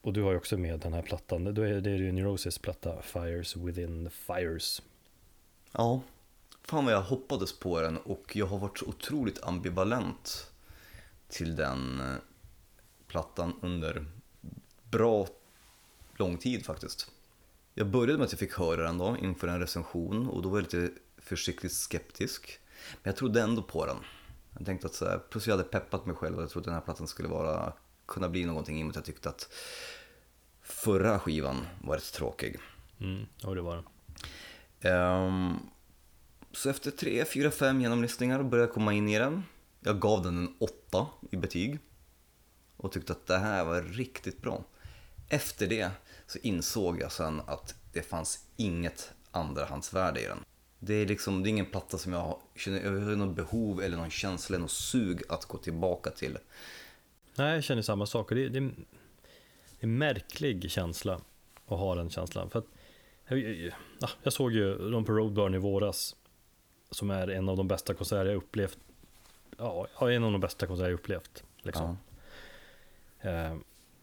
och 0.00 0.12
du 0.12 0.22
har 0.22 0.30
ju 0.30 0.36
också 0.36 0.56
med 0.56 0.80
den 0.80 0.92
här 0.92 1.02
plattan. 1.02 1.44
Det 1.44 1.68
är, 1.68 1.80
det 1.80 1.90
ju 1.90 2.12
Neurosis 2.12 2.58
platta 2.58 3.02
Fires 3.02 3.56
Within 3.56 4.04
the 4.04 4.10
Fires. 4.10 4.82
Ja, 5.72 6.02
fan 6.62 6.84
vad 6.84 6.94
jag 6.94 7.02
hoppades 7.02 7.58
på 7.58 7.80
den 7.80 7.96
och 7.96 8.36
jag 8.36 8.46
har 8.46 8.58
varit 8.58 8.78
så 8.78 8.86
otroligt 8.86 9.42
ambivalent 9.42 10.50
till 11.28 11.56
den 11.56 12.00
eh, 12.00 12.16
plattan 13.08 13.52
under 13.62 14.04
bra 14.90 15.26
lång 16.16 16.38
tid 16.38 16.66
faktiskt. 16.66 17.10
Jag 17.74 17.86
började 17.86 18.18
med 18.18 18.24
att 18.24 18.32
jag 18.32 18.38
fick 18.38 18.52
höra 18.52 18.82
den 18.82 18.98
då 18.98 19.16
inför 19.22 19.48
en 19.48 19.60
recension 19.60 20.28
och 20.28 20.42
då 20.42 20.48
var 20.48 20.58
jag 20.58 20.62
lite 20.62 20.90
försiktigt 21.18 21.72
skeptisk. 21.72 22.58
Men 23.02 23.10
jag 23.10 23.16
trodde 23.16 23.40
ändå 23.40 23.62
på 23.62 23.86
den. 23.86 23.96
Jag 24.56 24.66
tänkte 24.66 24.86
att 24.86 24.94
så 24.94 25.04
här, 25.04 25.18
plus 25.18 25.46
jag 25.46 25.56
hade 25.56 25.68
peppat 25.68 26.06
mig 26.06 26.16
själv 26.16 26.36
och 26.36 26.42
jag 26.42 26.50
trodde 26.50 26.62
att 26.62 26.66
den 26.66 26.74
här 26.74 26.80
plattan 26.80 27.06
skulle 27.06 27.28
vara, 27.28 27.72
kunna 28.06 28.28
bli 28.28 28.44
någonting 28.44 28.78
i 28.78 28.82
och 28.82 28.86
med 28.86 28.90
att 28.90 28.96
jag 28.96 29.04
tyckte 29.04 29.28
att 29.28 29.48
förra 30.62 31.18
skivan 31.18 31.66
var 31.82 31.94
rätt 31.94 32.12
tråkig. 32.12 32.58
Mm, 33.00 33.26
ja 33.38 33.54
det 33.54 33.60
var 33.60 33.76
den. 33.76 33.84
Um, 34.92 35.70
så 36.52 36.70
efter 36.70 36.90
tre, 36.90 37.24
fyra, 37.24 37.50
fem 37.50 37.80
genomlyssningar 37.80 38.42
började 38.42 38.68
jag 38.68 38.74
komma 38.74 38.92
in 38.92 39.08
i 39.08 39.18
den. 39.18 39.42
Jag 39.80 40.00
gav 40.00 40.22
den 40.22 40.38
en 40.38 40.56
åtta 40.58 41.06
i 41.30 41.36
betyg. 41.36 41.78
Och 42.76 42.92
tyckte 42.92 43.12
att 43.12 43.26
det 43.26 43.38
här 43.38 43.64
var 43.64 43.82
riktigt 43.82 44.42
bra. 44.42 44.64
Efter 45.28 45.66
det 45.66 45.90
så 46.26 46.38
insåg 46.38 47.00
jag 47.00 47.12
sen 47.12 47.40
att 47.46 47.74
det 47.92 48.02
fanns 48.02 48.44
inget 48.56 49.12
andrahandsvärde 49.30 50.20
i 50.20 50.26
den. 50.26 50.38
Det 50.86 50.94
är 50.94 51.06
liksom, 51.06 51.42
det 51.42 51.48
är 51.48 51.50
ingen 51.50 51.66
platta 51.66 51.98
som 51.98 52.12
jag 52.12 52.38
känner 52.56 52.84
jag 52.84 52.90
har 52.90 53.16
någon 53.16 53.34
behov 53.34 53.82
eller 53.82 53.96
någon 53.96 54.10
känsla 54.10 54.54
eller 54.54 54.60
någon 54.60 54.68
sug 54.68 55.22
att 55.28 55.44
gå 55.44 55.58
tillbaka 55.58 56.10
till. 56.10 56.38
Nej, 57.34 57.54
jag 57.54 57.64
känner 57.64 57.82
samma 57.82 58.06
sak. 58.06 58.28
Det 58.30 58.44
är, 58.44 58.48
det 58.48 58.58
är 58.58 58.70
en 59.80 59.98
märklig 59.98 60.70
känsla 60.70 61.20
att 61.66 61.78
ha 61.78 61.94
den 61.94 62.10
känslan. 62.10 62.50
För 62.50 62.58
att, 62.58 62.66
jag, 63.28 63.72
jag 64.22 64.32
såg 64.32 64.52
ju 64.52 64.90
dem 64.90 65.04
på 65.04 65.12
Roadburn 65.12 65.54
i 65.54 65.58
våras. 65.58 66.16
Som 66.90 67.10
är 67.10 67.28
en 67.28 67.48
av 67.48 67.56
de 67.56 67.68
bästa 67.68 67.94
konserter 67.94 68.26
jag 68.26 68.36
upplevt. 68.36 68.78
Ja, 69.58 69.88
en 70.00 70.24
av 70.24 70.32
de 70.32 70.40
bästa 70.40 70.66
konserter 70.66 70.90
jag 70.90 70.98
upplevt. 70.98 71.44
Liksom. 71.62 71.98
Ja. 73.20 73.30
Eh, 73.30 73.56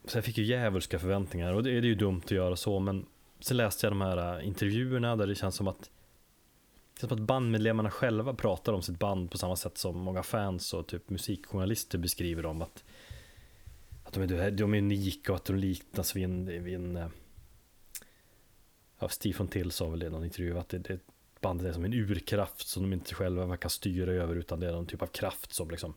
så 0.06 0.18
jag 0.18 0.26
fick 0.26 0.38
ju 0.38 0.44
djävulska 0.44 1.00
förväntningar 1.00 1.54
och 1.54 1.64
det 1.64 1.70
är 1.70 1.82
ju 1.82 1.96
dumt 1.96 2.22
att 2.26 2.32
göra 2.32 2.56
så. 2.56 2.80
Men 2.80 3.06
sen 3.40 3.58
läste 3.58 3.86
jag 3.86 3.92
de 3.92 4.02
här 4.02 4.42
intervjuerna 4.42 5.16
där 5.16 5.28
det 5.28 5.36
känns 5.36 5.56
som 5.56 5.68
att 5.68 5.90
det 6.94 7.00
känns 7.00 7.10
som 7.10 7.18
att 7.18 7.28
bandmedlemmarna 7.28 7.92
själva 7.92 8.34
pratar 8.34 8.74
om 8.74 8.82
sitt 8.82 9.00
band 9.00 9.32
på 9.32 9.38
samma 9.38 9.56
sätt 9.56 9.78
som 9.78 9.98
många 9.98 10.24
fans 10.24 10.74
och 10.74 10.88
typ 10.88 11.10
musikjournalister 11.10 11.98
beskriver 11.98 12.44
dem. 12.44 12.62
Att, 12.62 12.84
att 14.04 14.14
de, 14.14 14.22
är, 14.22 14.52
de 14.52 14.74
är 14.74 14.78
unika 14.78 15.32
och 15.32 15.36
att 15.36 15.46
de 15.46 15.56
liknas 15.56 16.16
vid 16.16 16.24
en, 16.24 16.64
vid 16.64 16.76
en 16.76 16.96
eh, 16.96 17.08
ja, 19.00 19.10
Steve 19.10 19.48
Till 19.48 19.72
sa 19.72 19.90
väl 19.90 20.00
det 20.00 20.06
i 20.06 20.10
någon 20.10 20.24
intervju 20.24 20.60
att 20.60 20.70
det, 20.70 20.78
det, 20.78 21.00
bandet 21.42 21.68
är 21.68 21.74
som 21.74 21.86
en 21.86 21.94
urkraft 21.94 22.68
som 22.68 22.84
de 22.84 22.94
inte 22.94 23.16
själva 23.16 23.58
kan 23.58 23.70
styra 23.70 24.12
över 24.12 24.36
utan 24.36 24.60
det 24.60 24.68
är 24.68 24.72
någon 24.72 24.86
typ 24.86 25.02
av 25.02 25.08
kraft 25.08 25.54
som 25.54 25.70
liksom 25.70 25.94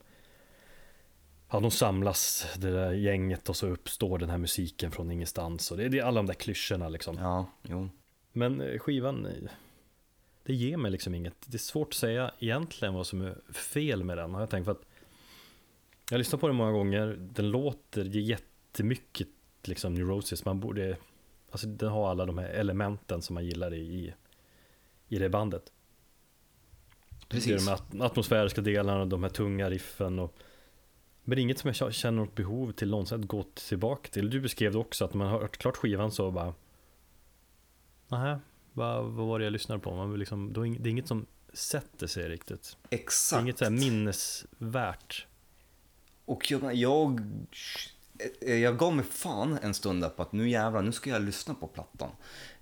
Ja, 1.51 1.61
de 1.61 1.71
samlas, 1.71 2.47
det 2.59 2.71
där 2.71 2.93
gänget 2.93 3.49
och 3.49 3.57
så 3.57 3.67
uppstår 3.67 4.19
den 4.19 4.31
här 4.31 4.39
musiken 4.39 4.91
från 4.91 5.11
ingenstans 5.11 5.71
och 5.71 5.77
det, 5.77 5.89
det 5.89 5.99
är 5.99 6.03
alla 6.03 6.19
de 6.19 6.27
där 6.27 6.35
klyschorna 6.35 6.89
liksom. 6.89 7.17
Ja, 7.19 7.47
jo. 7.63 7.89
Men 8.33 8.61
eh, 8.61 8.79
skivan 8.79 9.27
eh, 9.27 9.51
det 10.47 10.55
ger 10.55 10.77
mig 10.77 10.91
liksom 10.91 11.15
inget. 11.15 11.35
Det 11.47 11.57
är 11.57 11.59
svårt 11.59 11.89
att 11.89 11.95
säga 11.95 12.31
egentligen 12.39 12.95
vad 12.95 13.07
som 13.07 13.23
är 13.23 13.53
fel 13.53 14.05
med 14.05 14.19
den 14.19 14.35
har 14.35 14.41
jag 14.41 14.51
tänkt 14.51 14.65
för 14.65 14.73
att 14.73 14.87
jag 16.11 16.15
har 16.15 16.19
lyssnat 16.19 16.41
på 16.41 16.47
den 16.47 16.57
många 16.57 16.73
gånger. 16.73 17.17
Den 17.19 17.51
låter 17.51 18.05
jättemycket 18.05 19.29
liksom 19.65 19.95
Neurosis. 19.95 20.45
Man 20.45 20.61
borde, 20.61 20.97
alltså 21.51 21.67
den 21.67 21.89
har 21.89 22.11
alla 22.11 22.27
de 22.27 22.39
här 22.39 22.49
elementen 22.49 23.23
som 23.23 23.35
man 23.35 23.47
gillar 23.47 23.75
i, 23.75 24.15
i 25.09 25.19
det 25.19 25.29
bandet. 25.29 25.73
Precis. 27.29 27.67
De 27.91 28.01
atmosfäriska 28.01 28.61
delarna, 28.61 29.05
de 29.05 29.23
här 29.23 29.31
tunga 29.31 29.71
riffen 29.71 30.19
och 30.19 30.37
men 31.29 31.39
inget 31.39 31.59
som 31.59 31.73
jag 31.79 31.95
känner 31.95 32.19
något 32.19 32.35
behov 32.35 32.73
till 32.73 32.91
någonsin 32.91 33.21
att 33.21 33.27
gå 33.27 33.45
tillbaka 33.55 34.11
till. 34.11 34.31
Du 34.31 34.41
beskrev 34.41 34.73
det 34.73 34.79
också 34.79 35.05
att 35.05 35.15
när 35.15 35.19
man 35.19 35.27
har 35.27 35.41
hört 35.41 35.57
klart 35.57 35.77
skivan 35.77 36.13
så 36.13 36.31
bara 36.31 36.55
Nej, 38.09 38.37
vad, 38.77 39.05
vad 39.05 39.27
var 39.27 39.39
det 39.39 39.45
jag 39.45 39.53
lyssnade 39.53 39.81
på? 39.81 39.97
Man 39.97 40.19
liksom, 40.19 40.53
det 40.53 40.61
är 40.61 40.91
inget 40.91 41.09
som 41.09 41.27
sätter 41.53 42.07
sig 42.07 42.29
riktigt. 42.29 42.77
Det 42.89 42.97
är 42.97 43.01
Exakt. 43.01 43.43
inget 43.43 43.59
så 43.59 43.71
minnesvärt. 43.71 45.27
Och 46.25 46.51
jag, 46.51 46.75
jag, 46.75 47.21
jag 48.41 48.79
gav 48.79 48.97
mig 48.97 49.05
fan 49.05 49.59
en 49.63 49.75
stund 49.75 50.03
där 50.03 50.09
på 50.09 50.23
att 50.23 50.33
nu 50.33 50.49
jävlar, 50.49 50.83
nu 50.83 50.93
ska 50.93 51.11
jag 51.11 51.23
lyssna 51.23 51.55
på 51.55 51.67
plattan 51.67 52.11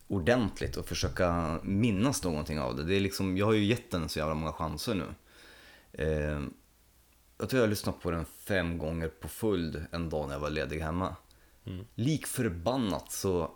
ordentligt 0.08 0.76
och 0.76 0.86
försöka 0.86 1.60
minnas 1.62 2.24
någonting 2.24 2.60
av 2.60 2.76
det. 2.76 2.84
det 2.84 2.94
är 2.94 3.00
liksom, 3.00 3.36
jag 3.36 3.46
har 3.46 3.52
ju 3.52 3.64
gett 3.64 3.90
den 3.90 4.08
så 4.08 4.18
jävla 4.18 4.34
många 4.34 4.52
chanser 4.52 4.94
nu. 4.94 5.14
Eh, 5.92 6.42
jag 7.38 7.48
tror 7.48 7.58
jag 7.58 7.66
har 7.66 7.70
lyssnat 7.70 8.00
på 8.00 8.10
den 8.10 8.24
fem 8.24 8.78
gånger 8.78 9.08
på 9.08 9.28
full 9.28 9.84
en 9.92 10.10
dag 10.10 10.26
när 10.26 10.34
jag 10.34 10.40
var 10.40 10.50
ledig 10.50 10.80
hemma. 10.80 11.16
Mm. 11.66 11.86
Lik 11.94 12.26
förbannat 12.26 13.12
så 13.12 13.50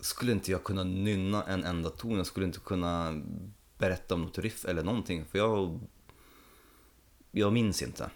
skulle 0.00 0.32
inte 0.32 0.50
jag 0.50 0.64
kunna 0.64 0.84
nynna 0.84 1.44
en 1.44 1.64
enda 1.64 1.90
ton. 1.90 2.16
Jag 2.16 2.26
skulle 2.26 2.46
inte 2.46 2.60
kunna 2.60 3.22
berätta 3.78 4.14
om 4.14 4.22
något 4.22 4.38
riff 4.38 4.64
eller 4.64 4.82
någonting. 4.82 5.24
För 5.24 5.38
jag, 5.38 5.80
jag 7.30 7.52
minns 7.52 7.82
inte. 7.82 8.10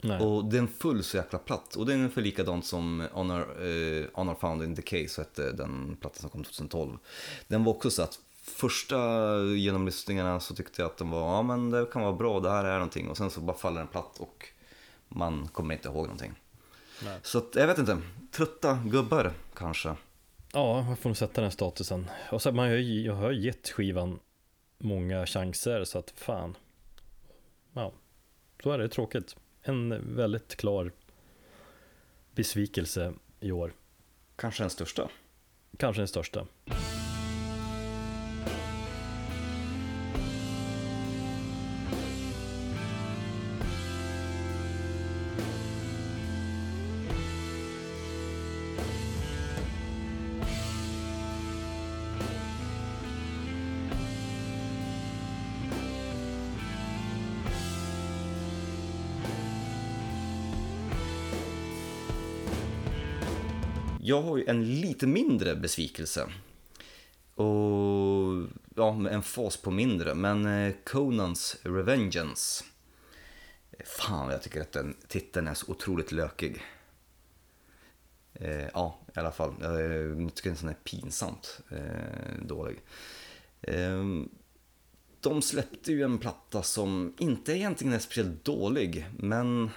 Nej. 0.00 0.20
Och 0.20 0.44
den 0.44 0.68
föll 0.68 1.04
så 1.04 1.16
jäkla 1.16 1.38
platt. 1.38 1.76
Och 1.76 1.86
det 1.86 1.92
är 1.92 1.96
ungefär 1.96 2.22
likadant 2.22 2.66
som 2.66 3.08
Honor, 3.12 3.40
eh, 3.40 4.06
Honor 4.12 4.34
Found 4.34 4.62
in 4.62 4.74
Decay, 4.74 5.08
så 5.08 5.20
hette 5.20 5.52
den 5.52 5.96
plattan 6.00 6.20
som 6.20 6.30
kom 6.30 6.44
2012. 6.44 6.98
Den 7.48 7.64
var 7.64 7.72
också 7.72 7.90
så 7.90 8.02
att 8.02 8.18
första 8.42 8.96
genomlyssningarna 9.42 10.40
så 10.40 10.54
tyckte 10.54 10.82
jag 10.82 10.90
att 10.90 10.96
den 10.96 11.10
var, 11.10 11.36
ja 11.36 11.42
men 11.42 11.70
det 11.70 11.86
kan 11.92 12.02
vara 12.02 12.12
bra, 12.12 12.40
det 12.40 12.50
här 12.50 12.64
är 12.64 12.74
någonting. 12.74 13.08
Och 13.08 13.16
sen 13.16 13.30
så 13.30 13.40
bara 13.40 13.56
faller 13.56 13.78
den 13.78 13.88
platt 13.88 14.18
och 14.18 14.48
man 15.08 15.48
kommer 15.48 15.74
inte 15.74 15.88
ihåg 15.88 16.02
någonting. 16.04 16.32
Nej. 17.04 17.18
Så 17.22 17.38
att, 17.38 17.54
jag 17.54 17.66
vet 17.66 17.78
inte, 17.78 17.98
trötta 18.30 18.78
gubbar 18.84 19.32
kanske. 19.54 19.96
Ja, 20.54 20.82
man 20.82 20.96
får 20.96 21.10
nog 21.10 21.16
sätta 21.16 21.40
den 21.40 21.50
statusen. 21.50 22.10
Och 22.30 22.42
så, 22.42 22.52
man 22.52 22.68
har 22.68 22.74
ju, 22.74 23.02
jag 23.02 23.14
har 23.14 23.32
gett 23.32 23.70
skivan 23.70 24.18
många 24.78 25.26
chanser 25.26 25.84
så 25.84 25.98
att 25.98 26.10
fan. 26.10 26.56
Ja, 27.72 27.92
så 28.62 28.72
är 28.72 28.78
det 28.78 28.88
tråkigt. 28.88 29.36
En 29.62 30.16
väldigt 30.16 30.56
klar 30.56 30.92
besvikelse 32.34 33.12
i 33.40 33.52
år. 33.52 33.72
Kanske 34.36 34.62
den 34.62 34.70
största. 34.70 35.08
Kanske 35.76 36.00
den 36.00 36.08
största. 36.08 36.46
Jag 64.14 64.22
har 64.22 64.36
ju 64.36 64.44
en 64.46 64.80
lite 64.80 65.06
mindre 65.06 65.56
besvikelse. 65.56 66.28
Och 67.34 68.48
ja, 68.74 68.92
med 68.92 69.12
en 69.12 69.22
fas 69.22 69.56
på 69.56 69.70
mindre. 69.70 70.14
Men 70.14 70.46
eh, 70.46 70.74
Conans 70.84 71.56
Revengeance. 71.62 72.64
Fan, 73.84 74.30
jag 74.30 74.42
tycker 74.42 74.60
att 74.60 74.72
den 74.72 74.96
titeln 75.08 75.48
är 75.48 75.54
så 75.54 75.72
otroligt 75.72 76.12
lökig. 76.12 76.62
Eh, 78.32 78.66
ja, 78.74 79.00
i 79.16 79.18
alla 79.18 79.32
fall. 79.32 79.54
Jag 79.60 79.72
eh, 79.72 80.28
tycker 80.28 80.56
den 80.60 80.68
är 80.68 80.74
pinsamt 80.84 81.60
eh, 81.70 82.46
dålig. 82.46 82.82
Eh, 83.60 84.04
de 85.20 85.42
släppte 85.42 85.92
ju 85.92 86.02
en 86.02 86.18
platta 86.18 86.62
som 86.62 87.14
inte 87.18 87.52
egentligen 87.52 87.92
är 87.92 87.98
speciellt 87.98 88.44
dålig, 88.44 89.06
men... 89.18 89.70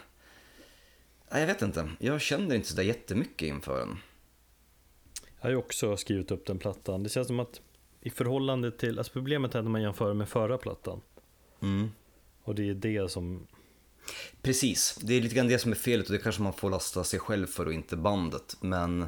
Nej, 1.32 1.40
jag 1.40 1.48
vet 1.48 1.62
inte. 1.62 1.90
Jag 2.00 2.22
känner 2.22 2.56
inte 2.56 2.68
sådär 2.68 2.84
jättemycket 2.84 3.48
inför 3.48 3.80
den. 3.80 3.98
Jag 5.38 5.46
har 5.46 5.50
ju 5.50 5.56
också 5.56 5.98
skrivit 5.98 6.32
upp 6.32 6.46
den 6.46 6.60
plattan. 6.60 7.04
Det 7.04 7.10
känns 7.10 7.28
som 7.28 7.40
att 7.40 7.62
i 8.02 8.10
förhållande 8.10 8.72
till, 8.72 8.98
alltså 8.98 9.14
problemet 9.14 9.56
är 9.56 9.62
när 9.62 9.70
man 9.70 9.82
jämför 9.82 10.14
med 10.14 10.30
förra 10.30 10.58
plattan. 10.58 11.02
Mm. 11.62 11.90
Och 12.44 12.56
det 12.56 12.70
är 12.70 12.74
det 12.74 13.12
som, 13.12 13.48
Precis, 14.42 15.00
det 15.02 15.14
är 15.14 15.22
lite 15.22 15.36
grann 15.36 15.48
det 15.48 15.60
som 15.60 15.72
är 15.72 15.76
felet 15.76 16.08
och 16.08 16.14
det 16.14 16.20
kanske 16.20 16.42
man 16.42 16.54
får 16.54 16.70
lasta 16.70 17.04
sig 17.04 17.20
själv 17.20 17.48
för 17.48 17.66
och 17.66 17.74
inte 17.74 17.98
bandet. 17.98 18.58
Men 18.62 19.02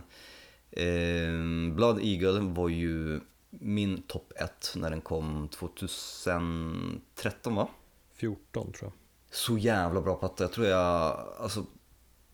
eh, 0.72 1.74
Blood 1.76 2.00
Eagle 2.04 2.39
var 2.39 2.70
ju 2.70 3.20
min 3.50 4.02
topp 4.02 4.32
1 4.36 4.74
när 4.76 4.89
den 4.89 5.02
kom 5.02 5.50
2013 5.50 7.56
va? 7.56 7.70
14 8.13 8.72
tror 8.72 8.76
jag. 8.82 8.92
Så 9.32 9.58
jävla 9.58 10.02
bra 10.02 10.15
platta. 10.15 10.44
Jag 10.44 10.52
tror 10.52 10.68
jag 10.68 11.26
alltså, 11.39 11.65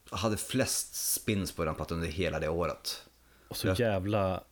hade 0.10 0.38
flest 0.38 1.14
spins 1.14 1.52
på 1.52 1.66
den 1.66 1.76
plattan 1.76 1.98
under 1.98 2.12
hela 2.12 2.40
det 2.40 2.50
året. 2.50 3.05
Och 3.48 3.58
så 3.58 3.68
Ja. 3.68 3.76
jävla 3.78 4.44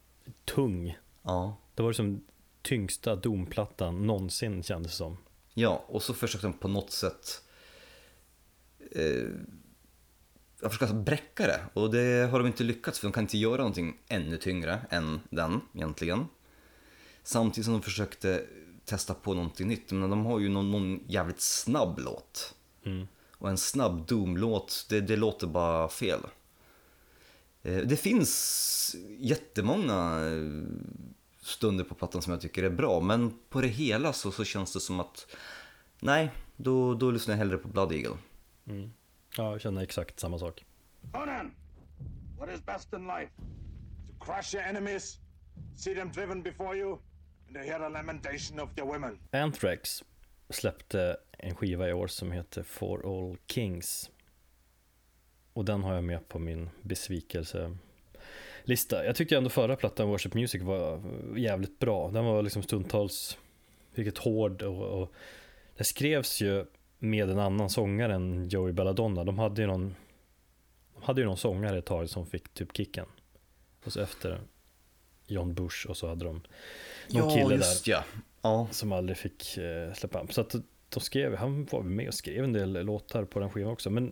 tung. 0.45 0.97
Ja. 1.23 1.58
Det 1.75 1.82
var 1.84 1.89
liksom 1.89 2.23
tyngsta 2.62 3.15
domplattan 3.15 4.08
någonsin 4.08 4.63
kändes 4.63 4.91
det 4.91 4.97
som. 4.97 5.17
Ja, 5.53 5.84
och 5.88 6.03
så 6.03 6.13
försökte 6.13 6.47
de 6.47 6.53
på 6.53 6.67
något 6.67 6.91
sätt 6.91 7.43
eh, 8.91 9.29
jag 10.62 10.71
försökte 10.71 10.95
bräcka 10.95 11.47
det 11.47 11.62
och 11.73 11.91
det 11.91 12.29
har 12.32 12.39
de 12.39 12.47
inte 12.47 12.63
lyckats 12.63 12.99
för 12.99 13.08
de 13.08 13.12
kan 13.12 13.23
inte 13.23 13.38
göra 13.38 13.58
någonting 13.58 13.97
ännu 14.08 14.38
tyngre 14.38 14.79
än 14.89 15.19
den 15.29 15.62
egentligen. 15.73 16.25
Samtidigt 17.23 17.65
som 17.65 17.73
de 17.73 17.82
försökte 17.82 18.45
testa 18.86 19.13
på 19.13 19.34
någonting 19.34 19.67
nytt, 19.67 19.91
men 19.91 20.10
de 20.10 20.25
har 20.25 20.39
ju 20.39 20.49
någon, 20.49 20.71
någon 20.71 21.03
jävligt 21.08 21.41
snabb 21.41 21.99
låt. 21.99 22.56
Mm. 22.86 23.08
Och 23.32 23.49
en 23.49 23.58
snabb 23.58 24.08
Doom-låt, 24.08 24.86
det, 24.89 25.01
det 25.01 25.15
låter 25.15 25.47
bara 25.47 25.89
fel. 25.89 26.19
Eh, 27.63 27.78
Det 27.78 27.97
finns 27.97 28.95
jättemånga 29.19 30.26
eh, 30.26 30.63
stunder 31.41 31.84
på 31.84 31.95
plattan 31.95 32.21
som 32.21 32.34
jag 32.34 32.41
tycker 32.41 32.63
är 32.63 32.69
bra, 32.69 32.99
men 33.02 33.34
på 33.49 33.62
det 33.62 33.67
hela 33.67 34.13
så, 34.13 34.32
så 34.32 34.43
känns 34.43 34.73
det 34.73 34.80
som 34.80 34.99
att 34.99 35.28
nej, 35.99 36.32
då, 36.56 36.93
då 36.93 37.12
lyssnar 37.12 37.34
jag 37.34 37.38
hellre 37.39 37.58
på 37.58 37.67
Blood 37.67 37.91
Eagle. 37.93 38.17
Mm. 38.67 38.91
Ja, 39.38 39.52
jag 39.52 39.62
känner 39.62 39.82
exakt 39.84 40.19
samma 40.19 40.39
sak. 40.39 40.65
Conan, 41.12 41.52
what 42.39 42.49
is 42.49 42.65
best 42.65 42.93
in 42.93 43.08
life? 43.08 43.32
To 44.08 44.26
crush 44.26 44.56
your 44.56 44.65
enemies, 44.67 45.17
see 45.78 45.95
them 45.95 46.12
driven 46.12 46.43
before 46.43 46.78
you, 46.78 46.91
and 47.47 47.56
to 47.56 47.60
hear 47.62 47.80
the 47.80 47.89
lamentation 47.89 48.60
of 48.60 48.69
your 48.78 48.93
women. 48.93 49.19
Anthrax 49.32 50.04
släppte 50.49 51.17
en 51.38 51.56
skiva 51.56 51.89
i 51.89 51.93
år 51.93 52.08
som 52.08 52.32
heter 52.32 52.63
For 52.63 53.06
All 53.06 53.38
Kings. 53.47 54.10
Och 55.53 55.65
den 55.65 55.83
har 55.83 55.93
jag 55.93 56.03
med 56.03 56.27
på 56.27 56.39
min 56.39 56.69
besvikelselista. 56.81 59.05
Jag 59.05 59.15
tyckte 59.15 59.37
ändå 59.37 59.49
förra 59.49 59.75
plattan, 59.75 60.07
Worship 60.07 60.33
Music, 60.33 60.61
var 60.61 61.01
jävligt 61.37 61.79
bra. 61.79 62.11
Den 62.11 62.25
var 62.25 62.41
liksom 62.41 62.63
stundtals 62.63 63.37
riktigt 63.95 64.17
hård 64.17 64.61
och, 64.61 65.01
och 65.01 65.13
det 65.77 65.83
skrevs 65.83 66.41
ju 66.41 66.65
med 66.99 67.29
en 67.29 67.39
annan 67.39 67.69
sångare 67.69 68.13
än 68.13 68.49
Joey 68.49 68.73
Belladonna. 68.73 69.23
De 69.23 69.39
hade 69.39 69.61
ju 69.61 69.67
någon, 69.67 69.95
de 70.93 71.03
hade 71.03 71.21
ju 71.21 71.27
någon 71.27 71.37
sångare 71.37 71.77
ett 71.77 71.85
tag 71.85 72.09
som 72.09 72.25
fick 72.25 72.53
typ 72.53 72.77
kicken. 72.77 73.05
Och 73.85 73.93
så 73.93 74.01
efter 74.01 74.41
John 75.27 75.53
Bush 75.53 75.89
och 75.89 75.97
så 75.97 76.07
hade 76.07 76.25
de 76.25 76.41
någon 77.09 77.29
kille 77.29 77.57
där 77.57 77.65
ja. 77.85 78.03
Ja, 78.41 78.67
som 78.71 78.91
aldrig 78.91 79.17
fick 79.17 79.57
eh, 79.57 79.93
släppa. 79.93 80.27
Så 80.29 80.41
att 80.41 80.55
de 80.89 80.99
skrev, 80.99 81.35
han 81.35 81.65
var 81.65 81.81
med 81.81 82.07
och 82.07 82.13
skrev 82.13 82.43
en 82.43 82.53
del 82.53 82.85
låtar 82.85 83.25
på 83.25 83.39
den 83.39 83.49
skivan 83.49 83.71
också. 83.71 83.89
Men, 83.89 84.11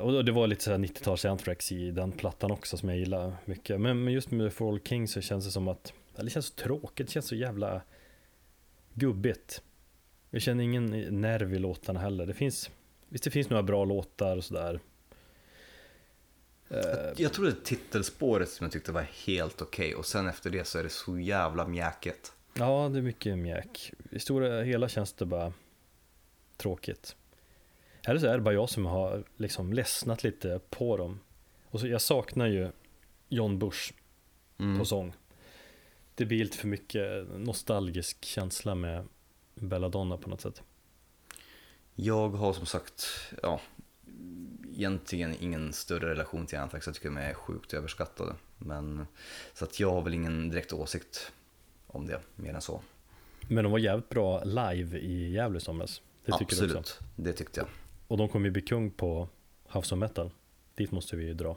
och 0.00 0.24
det 0.24 0.32
var 0.32 0.46
lite 0.46 0.64
så 0.64 0.70
här 0.70 0.78
90-tals 0.78 1.24
Anthrax 1.24 1.72
i 1.72 1.90
den 1.90 2.12
plattan 2.12 2.50
också 2.50 2.76
som 2.76 2.88
jag 2.88 2.98
gillar 2.98 3.36
mycket. 3.44 3.80
Men, 3.80 4.08
just 4.08 4.30
med 4.30 4.52
For 4.52 4.68
All 4.68 4.80
Kings 4.80 5.12
så 5.12 5.20
känns 5.20 5.44
det 5.44 5.50
som 5.50 5.68
att, 5.68 5.92
det 6.16 6.30
känns 6.30 6.46
så 6.46 6.54
tråkigt, 6.54 7.06
det 7.06 7.12
känns 7.12 7.26
så 7.26 7.34
jävla 7.34 7.82
gubbigt. 8.94 9.62
Jag 10.30 10.42
känner 10.42 10.64
ingen 10.64 10.90
nerv 11.20 11.54
i 11.54 11.58
låtarna 11.58 12.00
heller. 12.00 12.26
Det 12.26 12.34
finns, 12.34 12.70
visst 13.08 13.24
det 13.24 13.30
finns 13.30 13.50
några 13.50 13.62
bra 13.62 13.84
låtar 13.84 14.36
och 14.36 14.44
sådär. 14.44 14.80
Eh, 16.68 16.78
jag 17.16 17.32
tror 17.32 17.44
det 17.44 17.50
är 17.50 17.64
titelspåret 17.64 18.48
som 18.48 18.64
jag 18.64 18.72
tyckte 18.72 18.92
var 18.92 19.06
helt 19.26 19.62
okej 19.62 19.94
och 19.94 20.06
sen 20.06 20.28
efter 20.28 20.50
det 20.50 20.64
så 20.64 20.78
är 20.78 20.82
det 20.82 20.88
så 20.88 21.18
jävla 21.18 21.66
mjäkigt. 21.66 22.32
Ja, 22.54 22.88
det 22.92 22.98
är 22.98 23.02
mycket 23.02 23.38
mjäk. 23.38 23.92
I 24.10 24.18
stora 24.18 24.62
hela 24.62 24.88
känns 24.88 25.12
det 25.12 25.26
bara 25.26 25.52
tråkigt. 26.56 27.16
Eller 28.06 28.20
så 28.20 28.26
är 28.26 28.34
det 28.34 28.40
bara 28.42 28.54
jag 28.54 28.68
som 28.70 28.86
har 28.86 29.24
liksom 29.36 29.72
ledsnat 29.72 30.24
lite 30.24 30.60
på 30.70 30.96
dem. 30.96 31.20
Och 31.64 31.80
så, 31.80 31.86
jag 31.86 32.00
saknar 32.02 32.46
ju 32.46 32.70
John 33.28 33.58
Bush 33.58 33.92
Mm. 34.58 34.78
på 34.78 34.84
sång. 34.84 35.12
Det 36.14 36.24
blir 36.24 36.44
lite 36.44 36.58
för 36.58 36.68
mycket 36.68 37.28
nostalgisk 37.36 38.24
känsla 38.24 38.74
med 38.74 39.08
Belladonna 39.54 40.16
på 40.16 40.30
något 40.30 40.40
sätt. 40.40 40.62
Jag 41.94 42.28
har 42.28 42.52
som 42.52 42.66
sagt, 42.66 43.06
ja, 43.42 43.60
egentligen 44.72 45.36
ingen 45.40 45.72
större 45.72 46.10
relation 46.10 46.46
till 46.46 46.58
Anthrax, 46.58 46.86
jag 46.86 46.94
tycker 46.94 47.08
de 47.08 47.16
är 47.16 47.34
sjukt 47.34 47.74
överskattade. 47.74 48.34
Men, 48.58 49.06
så 49.54 49.64
att 49.64 49.80
jag 49.80 49.90
har 49.90 50.02
väl 50.02 50.14
ingen 50.14 50.48
direkt 50.50 50.72
åsikt 50.72 51.32
om 51.86 52.06
det, 52.06 52.20
mer 52.36 52.54
än 52.54 52.60
så. 52.60 52.80
Men 53.48 53.64
de 53.64 53.72
var 53.72 53.78
jävligt 53.78 54.08
bra 54.08 54.44
live 54.44 54.98
i 54.98 55.32
Gävle 55.32 55.58
i 55.58 55.60
somras. 55.60 56.02
Det 56.24 56.32
Absolut, 56.34 56.98
det 57.16 57.32
tyckte 57.32 57.60
jag. 57.60 57.68
Och 58.08 58.16
de 58.16 58.28
kommer 58.28 58.46
ju 58.46 58.50
bli 58.50 58.62
kung 58.62 58.90
på 58.90 59.28
House 59.72 59.94
of 59.94 59.98
Metal. 59.98 60.30
Dit 60.74 60.90
måste 60.90 61.16
vi 61.16 61.24
ju 61.24 61.34
dra. 61.34 61.56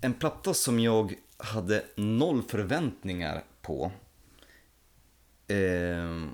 En 0.00 0.14
platta 0.14 0.54
som 0.54 0.80
jag 0.80 1.14
hade 1.38 1.84
noll 1.96 2.42
förväntningar 2.42 3.44
på 3.62 3.92
eh, 5.48 6.26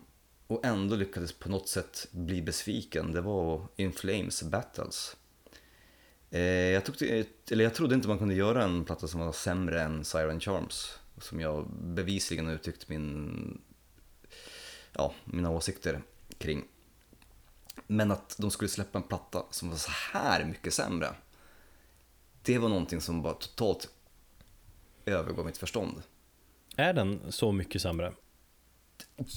och 0.47 0.65
ändå 0.65 0.97
lyckades 0.97 1.33
på 1.33 1.49
något 1.49 1.69
sätt 1.69 2.09
bli 2.11 2.43
besviken, 2.43 3.13
det 3.13 3.21
var 3.21 3.69
In 3.77 3.93
Flames 3.93 4.43
Battles. 4.43 5.17
Eh, 6.31 6.43
jag, 6.43 6.85
tyckte, 6.85 7.25
eller 7.51 7.65
jag 7.65 7.75
trodde 7.75 7.95
inte 7.95 8.09
man 8.09 8.19
kunde 8.19 8.35
göra 8.35 8.65
en 8.65 8.85
platta 8.85 9.09
som 9.09 9.21
var 9.21 9.33
sämre 9.33 9.83
än 9.83 10.05
Siren 10.05 10.41
Charms, 10.41 10.99
som 11.19 11.41
jag 11.41 11.71
bevisligen 11.71 12.47
har 12.47 12.55
uttryckt 12.55 12.89
min, 12.89 13.61
ja, 14.93 15.15
mina 15.25 15.51
åsikter 15.51 16.03
kring. 16.39 16.65
Men 17.87 18.11
att 18.11 18.37
de 18.39 18.51
skulle 18.51 18.69
släppa 18.69 18.99
en 18.99 19.09
platta 19.09 19.45
som 19.51 19.71
var 19.71 19.77
så 19.77 19.91
här 20.13 20.45
mycket 20.45 20.75
sämre, 20.75 21.15
det 22.43 22.59
var 22.59 22.69
någonting 22.69 23.01
som 23.01 23.23
var 23.23 23.35
totalt 23.35 23.89
övergav 25.07 25.47
mitt 25.47 25.59
förstånd. 25.59 26.03
Är 26.77 26.93
den 26.93 27.21
så 27.29 27.53
mycket 27.53 27.83
sämre? 27.83 28.13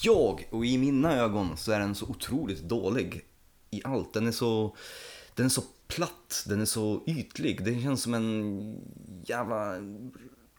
Jag, 0.04 0.48
och 0.50 0.66
i 0.66 0.78
mina 0.78 1.16
ögon, 1.16 1.58
så 1.58 1.72
är 1.72 1.80
den 1.80 1.96
så 1.96 2.06
otroligt 2.06 2.62
dålig 2.62 3.26
i 3.70 3.82
allt. 3.84 4.14
Den 4.14 4.28
är 4.28 4.32
så, 4.32 4.76
den 5.36 5.46
är 5.46 5.50
så 5.50 5.64
platt, 5.88 6.46
den 6.48 6.62
är 6.62 6.66
så 6.66 7.04
ytlig. 7.08 7.66
Den 7.66 7.82
känns 7.82 8.04
som 8.04 8.14
en 8.14 8.82
jävla 9.26 9.76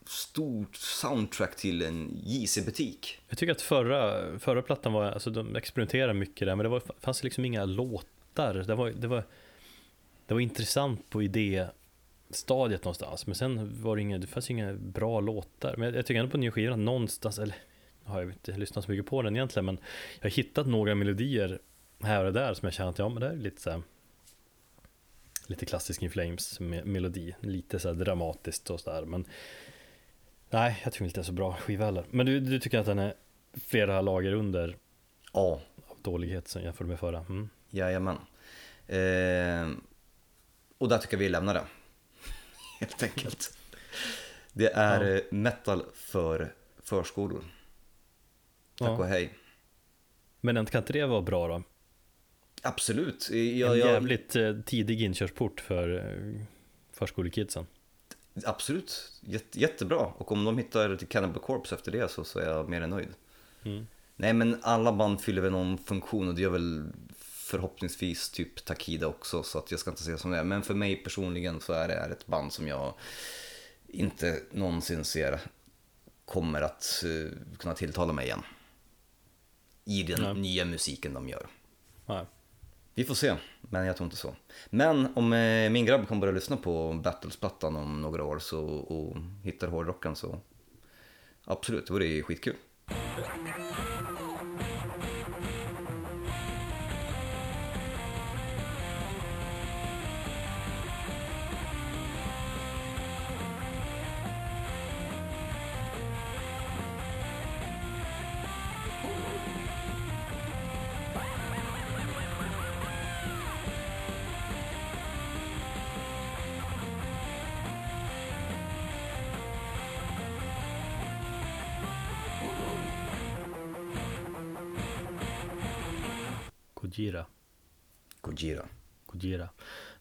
stort 0.05 0.75
soundtrack 0.75 1.55
till 1.55 1.81
en 1.81 2.21
JC-butik. 2.23 3.19
Jag 3.29 3.37
tycker 3.37 3.51
att 3.51 3.61
förra, 3.61 4.39
förra 4.39 4.61
plattan 4.61 4.93
var, 4.93 5.05
alltså 5.05 5.29
de 5.29 5.55
experimenterade 5.55 6.13
mycket 6.13 6.47
där, 6.47 6.55
men 6.55 6.63
det 6.63 6.69
var, 6.69 6.83
fanns 6.99 7.23
liksom 7.23 7.45
inga 7.45 7.65
låtar. 7.65 8.53
Det 8.67 8.75
var, 8.75 8.89
det 8.89 9.07
var, 9.07 9.23
det 10.25 10.33
var 10.33 10.41
intressant 10.41 11.09
på 11.09 11.21
idéstadiet 12.29 12.83
någonstans, 12.83 13.25
men 13.27 13.35
sen 13.35 13.81
var 13.81 13.95
det 13.95 14.01
inga, 14.01 14.17
det 14.17 14.27
fanns 14.27 14.51
inga 14.51 14.73
bra 14.73 15.19
låtar. 15.19 15.75
Men 15.77 15.87
jag, 15.87 15.95
jag 15.95 16.05
tycker 16.05 16.19
ändå 16.19 16.31
på 16.31 16.37
nya 16.37 16.51
skivan 16.51 16.85
någonstans, 16.85 17.39
eller 17.39 17.55
har 18.03 18.21
jag 18.21 18.31
inte 18.31 18.57
lyssnat 18.57 18.85
så 18.85 18.91
mycket 18.91 19.05
på 19.05 19.21
den 19.21 19.35
egentligen, 19.35 19.65
men 19.65 19.77
jag 20.19 20.25
har 20.25 20.29
hittat 20.29 20.67
några 20.67 20.95
melodier 20.95 21.59
här 22.01 22.25
och 22.25 22.33
där 22.33 22.53
som 22.53 22.65
jag 22.65 22.73
känner 22.73 22.89
att 22.89 22.99
ja, 22.99 23.09
men 23.09 23.21
det 23.21 23.27
är 23.27 23.35
lite 23.35 23.61
så 23.61 23.69
här, 23.71 23.81
lite 25.47 25.65
klassisk 25.65 26.01
In 26.03 26.09
Flames 26.11 26.59
me- 26.59 26.85
melodi, 26.85 27.35
lite 27.39 27.79
så 27.79 27.87
här 27.87 27.95
dramatiskt 27.95 28.69
och 28.69 28.79
sådär, 28.79 29.05
men 29.05 29.25
nej, 30.49 30.81
jag 30.83 30.93
tycker 30.93 31.05
inte 31.05 31.19
det 31.19 31.21
är 31.21 31.23
så 31.25 31.31
bra 31.31 31.53
skiva 31.53 31.85
heller. 31.85 32.05
Men 32.11 32.25
du, 32.25 32.39
du 32.39 32.59
tycker 32.59 32.79
att 32.79 32.85
den 32.85 32.99
är 32.99 33.13
flera 33.53 34.01
lager 34.01 34.33
under 34.33 34.77
Ja, 35.33 35.61
av 35.87 35.97
dålighet 36.01 36.47
som 36.47 36.61
jämfört 36.61 36.87
med 36.87 36.99
förra? 36.99 37.19
Mm. 37.19 37.49
jajamän. 37.69 38.17
Eh, 38.87 39.69
och 40.77 40.89
där 40.89 40.97
tycker 40.97 41.13
jag 41.13 41.19
vi 41.19 41.29
lämnar 41.29 41.53
det. 41.53 41.63
Helt 42.79 43.03
enkelt. 43.03 43.57
Det 44.53 44.67
är 44.73 45.05
Ja. 45.05 45.15
eh, 45.15 45.21
metal 45.31 45.83
för 45.93 46.53
förskolor. 46.83 47.43
Tack 48.77 48.87
Ja. 48.89 48.97
och 48.97 49.05
hej. 49.07 49.33
Men 50.41 50.57
en- 50.57 50.65
kan 50.65 50.81
inte 50.81 50.93
det 50.93 51.05
vara 51.05 51.21
bra 51.21 51.47
då? 51.47 51.63
Absolut. 52.61 53.29
En 53.31 53.57
Jag, 53.57 53.77
jag, 53.77 53.87
jävligt 53.91 54.35
eh, 54.35 54.55
tidig 54.65 55.01
inkörsport 55.01 55.61
för 55.61 55.95
eh, 55.97 56.41
förskolekidsen. 56.93 57.67
Absolut, 58.45 59.11
Jätte, 59.21 59.59
jättebra. 59.59 59.97
Och 59.99 60.31
om 60.31 60.43
de 60.45 60.57
hittar 60.57 60.95
till 60.95 61.07
Cannibal 61.07 61.41
Corpse 61.41 61.75
efter 61.75 61.91
det 61.91 62.11
så, 62.11 62.23
så 62.23 62.39
är 62.39 62.47
jag 62.49 62.69
mer 62.69 62.81
än 62.81 62.89
nöjd. 62.89 63.09
Mm. 63.63 63.87
Nej 64.15 64.33
men 64.33 64.59
alla 64.61 64.91
band 64.93 65.21
fyller 65.21 65.41
väl 65.41 65.51
någon 65.51 65.77
funktion 65.77 66.27
och 66.27 66.35
det 66.35 66.41
gör 66.41 66.49
väl 66.49 66.91
förhoppningsvis 67.49 68.29
typ 68.29 68.65
Takida 68.65 69.07
också 69.07 69.43
så 69.43 69.59
att 69.59 69.71
jag 69.71 69.79
ska 69.79 69.89
inte 69.89 70.03
säga 70.03 70.17
som 70.17 70.31
det 70.31 70.37
är. 70.37 70.43
Men 70.43 70.63
för 70.63 70.73
mig 70.73 70.95
personligen 70.95 71.61
så 71.61 71.73
är 71.73 71.87
det 71.87 71.93
ett 71.93 72.27
band 72.27 72.53
som 72.53 72.67
jag 72.67 72.93
inte 73.87 74.39
någonsin 74.51 75.03
ser 75.03 75.39
kommer 76.25 76.61
att 76.61 77.03
eh, 77.05 77.57
kunna 77.57 77.75
tilltala 77.75 78.13
mig 78.13 78.25
igen. 78.25 78.43
I 79.85 80.03
den 80.03 80.21
Nej. 80.21 80.33
nya 80.33 80.65
musiken 80.65 81.13
de 81.13 81.29
gör. 81.29 81.47
Nej. 82.05 82.25
Vi 82.93 83.05
får 83.05 83.15
se, 83.15 83.35
men 83.61 83.85
jag 83.85 83.97
tror 83.97 84.05
inte 84.05 84.17
så. 84.17 84.35
Men 84.69 85.17
om 85.17 85.33
eh, 85.33 85.69
min 85.69 85.85
grabb 85.85 86.07
kan 86.07 86.19
börja 86.19 86.33
lyssna 86.33 86.57
på 86.57 86.93
Battles-plattan 86.93 87.75
om 87.75 88.01
några 88.01 88.23
år 88.23 88.39
så, 88.39 88.65
och 88.65 89.17
hittar 89.43 89.67
hårdrocken 89.67 90.15
så 90.15 90.39
absolut, 91.43 91.87
det 91.87 91.93
vore 91.93 92.21
skitkul. 92.21 92.55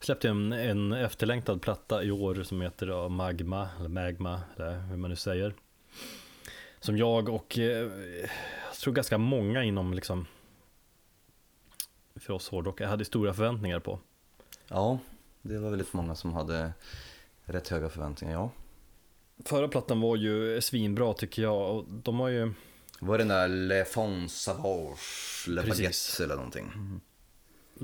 Släppte 0.08 0.28
en, 0.28 0.52
en 0.52 0.92
efterlängtad 0.92 1.62
platta 1.62 2.02
i 2.02 2.10
år 2.10 2.42
som 2.42 2.60
heter 2.60 3.08
Magma, 3.08 3.68
eller 3.78 3.88
Magma, 3.88 4.40
eller 4.56 4.80
hur 4.80 4.96
man 4.96 5.10
nu 5.10 5.16
säger. 5.16 5.54
Som 6.80 6.96
jag 6.96 7.28
och 7.28 7.58
eh, 7.58 7.90
jag 8.68 8.76
tror 8.80 8.94
ganska 8.94 9.18
många 9.18 9.64
inom 9.64 9.94
liksom 9.94 10.26
för 12.16 12.32
oss 12.32 12.48
hårdrockare 12.48 12.88
hade 12.88 13.04
stora 13.04 13.34
förväntningar 13.34 13.80
på. 13.80 14.00
Ja, 14.68 14.98
det 15.42 15.58
var 15.58 15.70
väldigt 15.70 15.92
många 15.92 16.14
som 16.14 16.32
hade 16.32 16.72
rätt 17.44 17.68
höga 17.68 17.88
förväntningar, 17.88 18.34
ja. 18.34 18.50
Förra 19.44 19.68
plattan 19.68 20.00
var 20.00 20.16
ju 20.16 20.60
svinbra 20.60 21.14
tycker 21.14 21.42
jag 21.42 21.76
och 21.76 21.84
de 21.88 22.20
har 22.20 22.28
ju 22.28 22.52
Var 23.00 23.18
det 23.18 23.24
den 23.24 23.28
där 23.28 23.48
Le 23.48 23.84
Fond 23.84 24.30
Savage, 24.30 25.44
Le 25.48 25.62
Precis. 25.62 25.78
Baguette 25.78 26.24
eller 26.24 26.36
någonting? 26.36 27.00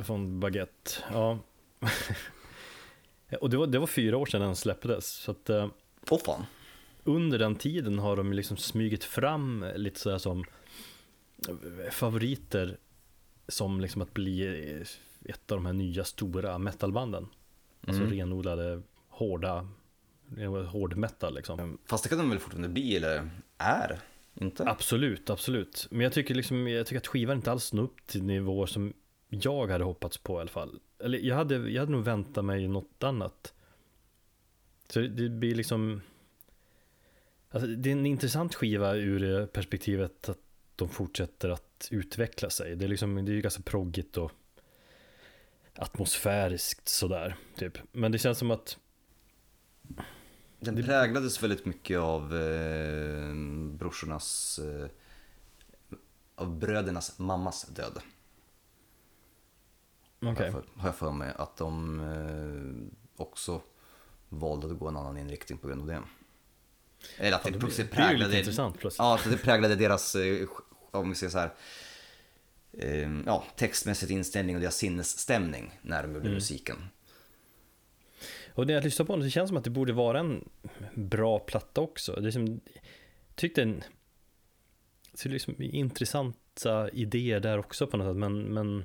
från 0.04 0.40
Baguette, 0.40 0.90
ja. 1.12 1.38
och 3.40 3.50
det 3.50 3.56
var, 3.56 3.66
det 3.66 3.78
var 3.78 3.86
fyra 3.86 4.16
år 4.16 4.26
sedan 4.26 4.40
den 4.40 4.56
släpptes 4.56 5.06
så 5.06 5.30
att 5.30 5.50
eh, 5.50 5.68
Åh 6.10 6.18
fan. 6.24 6.44
under 7.04 7.38
den 7.38 7.56
tiden 7.56 7.98
har 7.98 8.16
de 8.16 8.32
liksom 8.32 8.56
smugit 8.56 9.04
fram 9.04 9.64
lite 9.76 10.00
sådär 10.00 10.18
som 10.18 10.44
favoriter 11.90 12.76
som 13.48 13.80
liksom 13.80 14.02
att 14.02 14.14
bli 14.14 14.82
ett 15.24 15.52
av 15.52 15.58
de 15.58 15.66
här 15.66 15.72
nya 15.72 16.04
stora 16.04 16.58
metalbanden. 16.58 17.28
Alltså 17.86 18.02
Mm. 18.02 18.12
renodlade 18.14 18.82
hårda, 19.08 19.68
hård 20.70 20.96
metal 20.96 21.34
liksom. 21.34 21.78
Fast 21.86 22.04
det 22.04 22.08
kan 22.08 22.18
de 22.18 22.30
väl 22.30 22.38
fortfarande 22.38 22.68
bli, 22.68 22.96
eller 22.96 23.30
är? 23.58 24.00
Inte? 24.40 24.64
Absolut, 24.68 25.30
absolut. 25.30 25.86
Men 25.90 26.00
jag 26.00 26.12
tycker 26.12 26.34
liksom, 26.34 26.68
jag 26.68 26.86
tycker 26.86 26.98
att 27.00 27.06
skivan 27.06 27.36
inte 27.36 27.52
alls 27.52 27.72
når 27.72 27.82
upp 27.82 28.06
till 28.06 28.22
nivåer 28.22 28.66
som 28.66 28.92
jag 29.28 29.66
hade 29.70 29.84
hoppats 29.84 30.18
på 30.18 30.38
i 30.38 30.40
alla 30.40 30.50
fall. 30.50 30.80
Eller 31.04 31.18
jag 31.18 31.36
hade, 31.36 31.54
jag 31.70 31.82
hade 31.82 31.92
nog 31.92 32.04
väntat 32.04 32.44
mig 32.44 32.68
något 32.68 33.02
annat. 33.02 33.52
Så 34.88 35.00
det, 35.00 35.28
blir 35.28 35.54
liksom, 35.54 36.00
alltså 37.50 37.68
det 37.68 37.88
är 37.88 37.92
en 37.92 38.06
intressant 38.06 38.54
skiva 38.54 38.94
ur 38.94 39.46
perspektivet 39.46 40.28
att 40.28 40.38
de 40.76 40.88
fortsätter 40.88 41.48
att 41.48 41.88
utveckla 41.90 42.50
sig. 42.50 42.76
Det 42.76 42.84
är 42.84 42.88
liksom, 42.88 43.24
det 43.24 43.32
är 43.32 43.34
ju 43.34 43.40
ganska 43.40 43.62
proggigt 43.62 44.16
och 44.16 44.32
atmosfäriskt 45.74 46.88
sådär, 46.88 47.36
typ. 47.56 47.78
Men 47.92 48.12
det 48.12 48.18
känns 48.18 48.38
som 48.38 48.50
att 48.50 48.78
Den 50.60 50.74
Det- 50.74 50.82
präglades 50.82 51.42
väldigt 51.42 51.64
mycket 51.66 51.98
av 51.98 52.36
eh, 52.36 53.34
brorsornas 53.78 54.58
eh, 54.58 54.88
av 56.34 56.58
brödernas 56.58 57.18
mammas 57.18 57.62
död. 57.64 57.98
Okej. 60.32 60.50
Har, 60.50 60.62
jag 60.88 60.96
för, 60.96 61.12
mig 61.12 61.32
att 61.36 61.56
de 61.56 62.00
eh, 62.00 63.22
också 63.22 63.60
valde 64.28 64.66
att 64.66 64.78
gå 64.78 64.88
en 64.88 64.96
annan 64.96 65.16
inriktning 65.18 65.58
på 65.58 65.68
grund 65.68 65.80
av 65.80 65.86
det. 65.86 66.02
Eller 67.18 67.36
att 67.36 67.42
det, 67.44 67.50
det 67.50 67.58
blir- 67.58 67.68
det 67.68 67.74
blir 67.76 67.84
ju 67.84 67.84
lite 67.86 67.96
präglade, 67.96 68.38
intressant 68.38 68.78
plötsligt. 68.78 68.98
ja, 68.98 69.14
att 69.14 69.30
det 69.30 69.36
präglade 69.38 69.74
deras, 69.76 70.14
eh, 70.14 70.46
om 70.90 71.08
vi 71.08 71.14
säger 71.14 71.30
så 71.30 71.38
här, 71.38 71.54
eh, 72.72 73.10
ja, 73.26 73.44
textmässigt 73.56 74.10
inställning 74.12 74.56
och 74.56 74.60
deras 74.62 74.76
sinnesstämning 74.76 75.78
när 75.82 76.02
de 76.02 76.08
Mm. 76.10 76.16
gjorde 76.22 76.34
musiken. 76.34 76.76
Och 78.54 78.66
när 78.66 78.74
jag 78.74 78.84
lyssnar 78.84 79.06
på 79.06 79.16
den 79.16 79.24
så 79.24 79.30
känns 79.30 79.44
det 79.44 79.48
som 79.48 79.56
att 79.56 79.64
det 79.64 79.70
borde 79.70 79.92
vara 79.92 80.20
en 80.20 80.48
bra 80.94 81.38
platta 81.38 81.80
också. 81.80 82.12
Det 82.20 82.28
är 82.28 82.30
som, 82.30 82.60
tyckte 83.34 83.62
en, 83.62 83.82
så 85.14 85.28
liksom 85.28 85.54
intressanta 85.58 86.90
idéer 86.90 87.40
där 87.40 87.58
också 87.58 87.86
på 87.86 87.96
något 87.96 88.06
sätt, 88.06 88.16
men, 88.16 88.42
men 88.42 88.84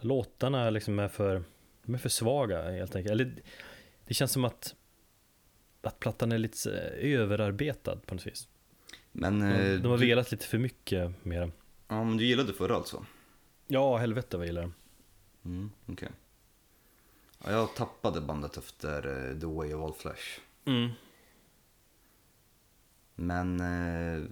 låtarna 0.00 0.70
liksom 0.70 0.98
är 0.98 1.08
för, 1.08 1.44
de 1.82 1.94
är 1.94 1.98
för 1.98 2.08
svaga 2.08 2.70
helt 2.70 2.96
enkelt. 2.96 3.12
Eller, 3.12 3.42
det 4.06 4.14
känns 4.14 4.32
som 4.32 4.44
att, 4.44 4.74
att 5.82 5.98
plattan 6.00 6.32
är 6.32 6.38
lite 6.38 6.70
överarbetad 7.00 7.96
på 7.96 8.14
något 8.14 8.26
vis. 8.26 8.48
Men, 9.12 9.40
De, 9.40 9.46
eh, 9.46 9.80
de 9.80 9.88
har 9.90 9.98
du, 9.98 10.06
velat 10.06 10.30
lite 10.32 10.46
för 10.46 10.58
mycket 10.58 11.24
med 11.24 11.40
den. 11.42 11.52
ja, 11.88 12.04
men 12.04 12.16
du 12.16 12.24
gillade 12.24 12.52
förra 12.52 12.74
alltså? 12.76 13.06
Ja, 13.66 13.96
helvete 13.96 14.36
vad 14.36 14.46
jag 14.46 14.48
gillar 14.48 14.62
den. 14.62 14.74
Mm, 15.44 15.70
okej. 15.86 16.08
Ja, 17.44 17.50
jag 17.50 17.74
tappade 17.74 18.20
bandet 18.20 18.56
efter 18.56 19.06
eh, 19.30 19.40
The 19.40 19.46
Way 19.46 19.74
of 19.74 19.84
All 19.84 19.94
Flesh. 19.94 20.40
Mm. 20.64 20.90
Men 23.14 23.60
eh, 23.60 24.24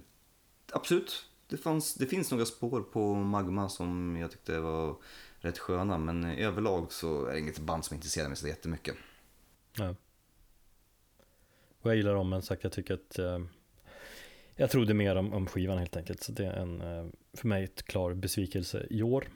absolut, 0.71 1.29
det, 1.47 1.57
fanns, 1.57 1.93
det 1.95 2.05
finns 2.05 2.31
några 2.31 2.45
spår 2.45 2.81
på 2.81 3.13
Magma 3.15 3.69
som 3.69 4.17
jag 4.17 4.31
tyckte 4.31 4.59
var 4.59 4.95
rätt 5.45 5.57
sköna. 5.57 5.97
Men 5.97 6.25
överlag 6.25 6.91
så 6.91 7.25
är 7.25 7.33
det 7.33 7.39
inget 7.39 7.59
band 7.59 7.85
som 7.85 7.95
intresserar 7.95 8.27
mig 8.27 8.37
så 8.37 8.47
jättemycket. 8.47 8.95
Ja. 9.77 9.95
Och 11.81 11.89
jag 11.89 11.97
gillar 11.97 12.13
dem, 12.13 12.29
men 12.29 12.41
sagt 12.41 12.63
jag 12.63 12.71
tycker 12.71 12.93
att 12.93 13.19
eh, 13.19 13.39
jag 14.55 14.69
trodde 14.69 14.93
mer 14.93 15.15
om, 15.15 15.33
om 15.33 15.47
skivan 15.47 15.77
helt 15.77 15.97
enkelt. 15.97 16.23
Så 16.23 16.31
det 16.31 16.45
är 16.45 16.53
en, 16.53 16.81
eh, 16.81 17.05
för 17.33 17.47
mig 17.47 17.63
ett 17.63 17.83
klar 17.83 18.13
besvikelse 18.13 18.87
i 18.89 19.01
år. 19.01 19.27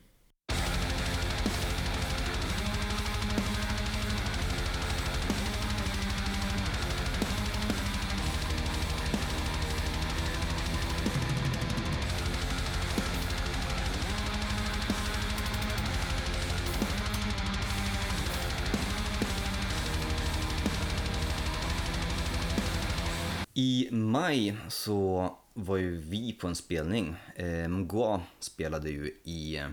Maj 24.20 24.58
så 24.68 25.32
var 25.54 25.78
ju 25.78 25.98
vi 25.98 26.34
på 26.34 26.48
en 26.48 26.56
spelning. 26.56 27.16
Eh, 27.36 27.68
Mgwa 27.68 28.22
spelade 28.40 28.90
ju 28.90 29.16
i 29.24 29.58
eh, 29.58 29.70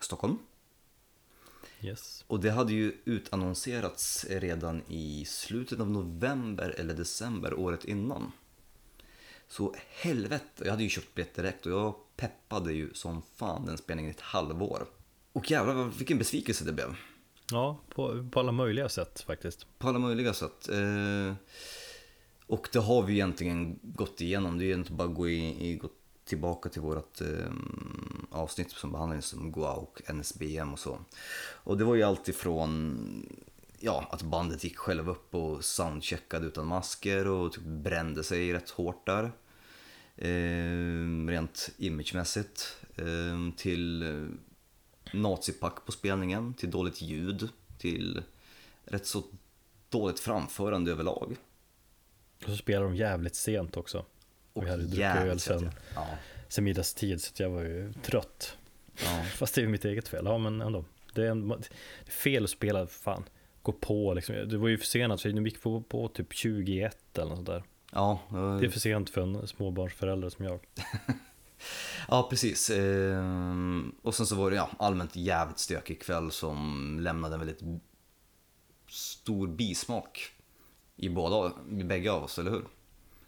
Stockholm. 0.00 0.38
Yes. 1.80 2.24
Och 2.26 2.40
det 2.40 2.50
hade 2.50 2.72
ju 2.72 2.96
utannonserats 3.04 4.26
redan 4.28 4.82
i 4.88 5.24
slutet 5.24 5.80
av 5.80 5.90
november 5.90 6.74
eller 6.78 6.94
december 6.94 7.54
året 7.54 7.84
innan. 7.84 8.32
Så 9.48 9.74
helvete, 9.88 10.62
jag 10.64 10.70
hade 10.70 10.82
ju 10.82 10.88
köpt 10.88 11.14
biljetter 11.14 11.42
direkt 11.42 11.66
och 11.66 11.72
jag 11.72 11.94
peppade 12.16 12.72
ju 12.72 12.94
som 12.94 13.22
fan 13.36 13.66
den 13.66 13.78
spelningen 13.78 14.10
i 14.10 14.14
ett 14.14 14.20
halvår. 14.20 14.86
Och 15.32 15.50
jävlar 15.50 15.84
vilken 15.98 16.18
besvikelse 16.18 16.64
det 16.64 16.72
blev. 16.72 16.96
Ja, 17.50 17.80
på, 17.88 18.28
på 18.32 18.40
alla 18.40 18.52
möjliga 18.52 18.88
sätt 18.88 19.20
faktiskt. 19.20 19.66
På 19.78 19.88
alla 19.88 19.98
möjliga 19.98 20.34
sätt. 20.34 20.68
Eh, 20.68 21.34
och 22.48 22.68
det 22.72 22.78
har 22.78 23.02
vi 23.02 23.12
egentligen 23.12 23.78
gått 23.82 24.20
igenom. 24.20 24.58
Det 24.58 24.64
är 24.64 24.66
egentligen 24.66 24.96
bara 24.96 25.08
att 25.08 25.14
gå, 25.14 25.28
i, 25.28 25.76
gå 25.82 25.88
tillbaka 26.24 26.68
till 26.68 26.82
vårt 26.82 27.20
eh, 27.20 27.52
avsnitt 28.30 28.70
som 28.70 28.92
behandlar 28.92 29.20
som 29.20 29.52
Goa 29.52 29.72
och 29.72 30.02
NSBM 30.14 30.72
och 30.72 30.78
så. 30.78 30.98
Och 31.40 31.78
det 31.78 31.84
var 31.84 31.94
ju 31.94 32.02
allt 32.02 32.28
ifrån 32.28 32.98
ja, 33.78 34.08
att 34.10 34.22
bandet 34.22 34.64
gick 34.64 34.76
själv 34.76 35.10
upp 35.10 35.34
och 35.34 35.64
soundcheckade 35.64 36.46
utan 36.46 36.66
masker 36.66 37.26
och 37.26 37.52
typ 37.52 37.64
brände 37.64 38.24
sig 38.24 38.52
rätt 38.52 38.70
hårt 38.70 39.06
där. 39.06 39.32
Eh, 40.16 41.26
rent 41.28 41.70
imagemässigt. 41.76 42.76
Eh, 42.96 43.54
till 43.56 44.02
eh, 44.02 44.28
nazipack 45.12 45.86
på 45.86 45.92
spelningen, 45.92 46.54
till 46.54 46.70
dåligt 46.70 47.02
ljud, 47.02 47.48
till 47.78 48.22
rätt 48.84 49.06
så 49.06 49.22
dåligt 49.88 50.20
framförande 50.20 50.90
överlag. 50.90 51.36
Och 52.44 52.50
så 52.50 52.56
spelar 52.56 52.84
de 52.84 52.96
jävligt 52.96 53.34
sent 53.34 53.76
också. 53.76 54.04
Och 54.52 54.64
vi 54.64 54.70
hade 54.70 54.82
druckit 54.82 55.00
öl 55.00 55.40
sen, 55.40 55.70
ja. 55.94 56.06
sen 56.48 56.64
middagstid 56.64 57.22
så 57.22 57.42
jag 57.42 57.50
var 57.50 57.62
ju 57.62 57.92
trött. 57.92 58.56
Ja. 59.04 59.22
Fast 59.22 59.54
det 59.54 59.60
är 59.60 59.62
ju 59.62 59.68
mitt 59.68 59.84
eget 59.84 60.08
fel, 60.08 60.24
ja 60.24 60.38
men 60.38 60.60
ändå. 60.60 60.84
Det 61.14 61.26
är, 61.26 61.30
en, 61.30 61.62
fel 62.06 62.44
att 62.44 62.50
spela, 62.50 62.86
fan, 62.86 63.24
gå 63.62 63.72
på 63.72 64.14
liksom. 64.14 64.34
Det 64.48 64.58
var 64.58 64.68
ju 64.68 64.78
försenat, 64.78 65.20
så 65.20 65.28
vi 65.28 65.40
gick 65.40 65.62
på, 65.62 65.80
på 65.80 66.08
typ 66.08 66.32
21 66.32 67.18
eller 67.18 67.28
något 67.28 67.36
sånt 67.36 67.46
där. 67.46 67.62
Ja, 67.92 68.20
Det 68.60 68.66
är 68.66 68.70
för 68.70 68.80
sent 68.80 69.10
för 69.10 69.20
en 69.20 69.46
småbarnsförälder 69.46 70.28
som 70.28 70.44
jag. 70.44 70.60
ja, 72.08 72.26
precis. 72.30 72.70
Ehm, 72.70 73.94
Och 74.02 74.14
sen 74.14 74.26
så 74.26 74.34
var 74.36 74.50
det 74.50 74.56
ja, 74.56 74.70
allmänt 74.78 75.16
jävligt 75.16 75.58
stökig 75.58 76.02
kväll 76.02 76.30
som 76.30 76.98
lämnade 77.00 77.34
en 77.34 77.40
väldigt 77.40 77.82
stor 78.88 79.48
bismak 79.48 80.32
i 80.98 81.08
båda, 81.08 81.52
i 81.70 81.84
bägge 81.84 82.12
av 82.12 82.24
oss, 82.24 82.38
eller 82.38 82.50
hur? 82.50 82.64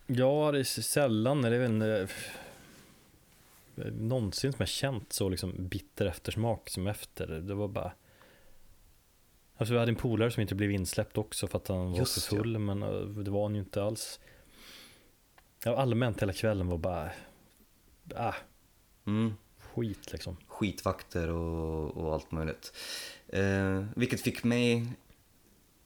Ja, 0.07 0.53
det 0.53 0.59
är 0.59 0.65
sällan, 0.65 1.45
är 1.45 1.51
det 1.51 1.59
väl 1.59 1.71
en, 1.71 1.83
eh, 1.83 2.09
någonsin 3.93 4.53
som 4.53 4.57
jag 4.59 4.69
känt 4.69 5.13
så 5.13 5.29
liksom 5.29 5.69
bitter 5.69 6.07
eftersmak 6.07 6.71
som 6.71 6.87
efter. 6.87 7.27
Det 7.27 7.55
var 7.55 7.69
bara 7.69 7.93
Alltså 9.57 9.73
vi 9.73 9.79
hade 9.81 9.91
en 9.93 9.97
polare 9.97 10.31
som 10.31 10.41
inte 10.41 10.55
blev 10.55 10.71
insläppt 10.71 11.19
också 11.19 11.47
för 11.47 11.59
att 11.59 11.69
han 11.69 11.91
var 11.93 11.99
Just 11.99 12.27
för 12.27 12.37
full, 12.37 12.59
men 12.59 12.83
eh, 12.83 13.01
det 13.01 13.31
var 13.31 13.43
han 13.43 13.55
ju 13.55 13.61
inte 13.61 13.83
alls. 13.83 14.21
Ja, 15.65 15.77
allmänt 15.77 16.23
hela 16.23 16.33
kvällen 16.33 16.69
var 16.69 16.79
bara, 16.79 17.11
ah, 18.17 18.35
Mm. 19.07 19.35
skit 19.59 20.13
liksom. 20.13 20.37
Skitvakter 20.47 21.29
och, 21.29 21.97
och 21.97 22.15
allt 22.15 22.33
möjligt. 22.33 22.73
Eh, 23.29 23.85
vilket 23.97 24.21
fick 24.21 24.45
mig... 24.45 24.87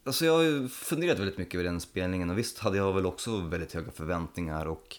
Alltså 0.07 0.25
jag 0.25 0.33
har 0.33 0.43
ju 0.43 0.69
funderat 0.69 1.19
väldigt 1.19 1.39
mycket 1.39 1.55
över 1.55 1.65
den 1.65 1.81
spelningen 1.81 2.31
och 2.31 2.39
visst 2.39 2.59
hade 2.59 2.77
jag 2.77 2.93
väl 2.93 3.07
också 3.07 3.41
väldigt 3.41 3.73
höga 3.73 3.93
förväntningar 3.93 4.67
och 4.67 4.97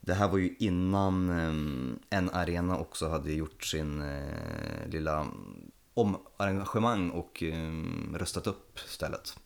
det 0.00 0.14
här 0.14 0.28
var 0.28 0.38
ju 0.38 0.54
innan 0.58 1.30
eh, 1.30 2.18
en 2.18 2.30
arena 2.30 2.78
också 2.78 3.08
hade 3.08 3.32
gjort 3.32 3.64
sin 3.64 4.02
eh, 4.02 4.88
lilla 4.88 5.26
omarrangemang 5.94 7.10
och 7.10 7.42
eh, 7.42 7.72
röstat 8.14 8.46
upp 8.46 8.78
stället. 8.86 9.36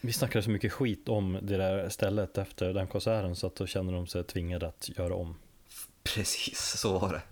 Vi 0.00 0.12
snackade 0.12 0.42
så 0.42 0.50
mycket 0.50 0.72
skit 0.72 1.08
om 1.08 1.38
det 1.42 1.56
där 1.56 1.88
stället 1.88 2.38
efter 2.38 2.74
den 2.74 2.86
konserten 2.86 3.36
så 3.36 3.46
att 3.46 3.56
då 3.56 3.66
känner 3.66 3.92
de 3.92 4.06
sig 4.06 4.24
tvingade 4.24 4.68
att 4.68 4.90
göra 4.98 5.14
om. 5.14 5.34
Precis, 6.02 6.80
så 6.80 6.98
var 6.98 7.12
det. 7.12 7.22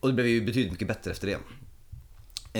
Och 0.00 0.08
det 0.08 0.14
blev 0.14 0.26
ju 0.26 0.40
betydligt 0.40 0.72
mycket 0.72 0.88
bättre 0.88 1.10
efter 1.10 1.26
det. 1.26 1.38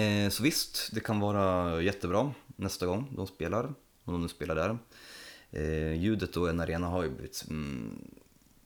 Eh, 0.01 0.31
så 0.31 0.43
visst, 0.43 0.91
det 0.93 1.01
kan 1.01 1.21
vara 1.21 1.83
jättebra 1.83 2.35
nästa 2.57 2.87
gång 2.87 3.13
de 3.17 3.27
spelar, 3.27 3.75
om 4.07 4.13
de 4.13 4.23
nu 4.23 4.29
spelar 4.29 4.55
där. 4.55 4.79
Eh, 5.51 5.93
ljudet 5.93 6.37
och 6.37 6.49
en 6.49 6.61
arena 6.61 6.87
har 6.87 7.03
ju 7.03 7.11
blivit 7.11 7.45
mm, 7.51 7.99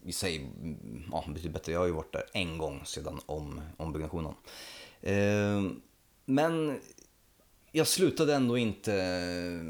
i 0.02 0.12
sig 0.12 0.36
mm, 0.36 1.04
ja, 1.12 1.24
betydligt 1.28 1.52
bättre. 1.52 1.72
Jag 1.72 1.80
har 1.80 1.86
ju 1.86 1.92
varit 1.92 2.12
där 2.12 2.24
en 2.32 2.58
gång 2.58 2.82
sedan 2.84 3.20
om, 3.26 3.60
ombyggnationen. 3.76 4.34
Eh, 5.00 5.62
men 6.24 6.80
jag 7.70 7.86
slutade 7.86 8.34
ändå 8.34 8.58
inte 8.58 8.94
eh, 8.94 9.64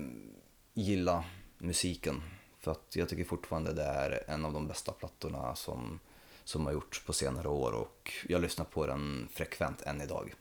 gilla 0.74 1.24
musiken. 1.58 2.22
För 2.60 2.70
att 2.70 2.96
jag 2.96 3.08
tycker 3.08 3.24
fortfarande 3.24 3.72
det 3.72 3.82
är 3.82 4.24
en 4.26 4.44
av 4.44 4.52
de 4.52 4.68
bästa 4.68 4.92
plattorna 4.92 5.54
som, 5.54 6.00
som 6.44 6.66
har 6.66 6.72
gjorts 6.72 7.04
på 7.04 7.12
senare 7.12 7.48
år 7.48 7.72
och 7.72 8.12
jag 8.28 8.42
lyssnar 8.42 8.64
på 8.64 8.86
den 8.86 9.28
frekvent 9.32 9.82
än 9.82 10.00
idag. 10.00 10.34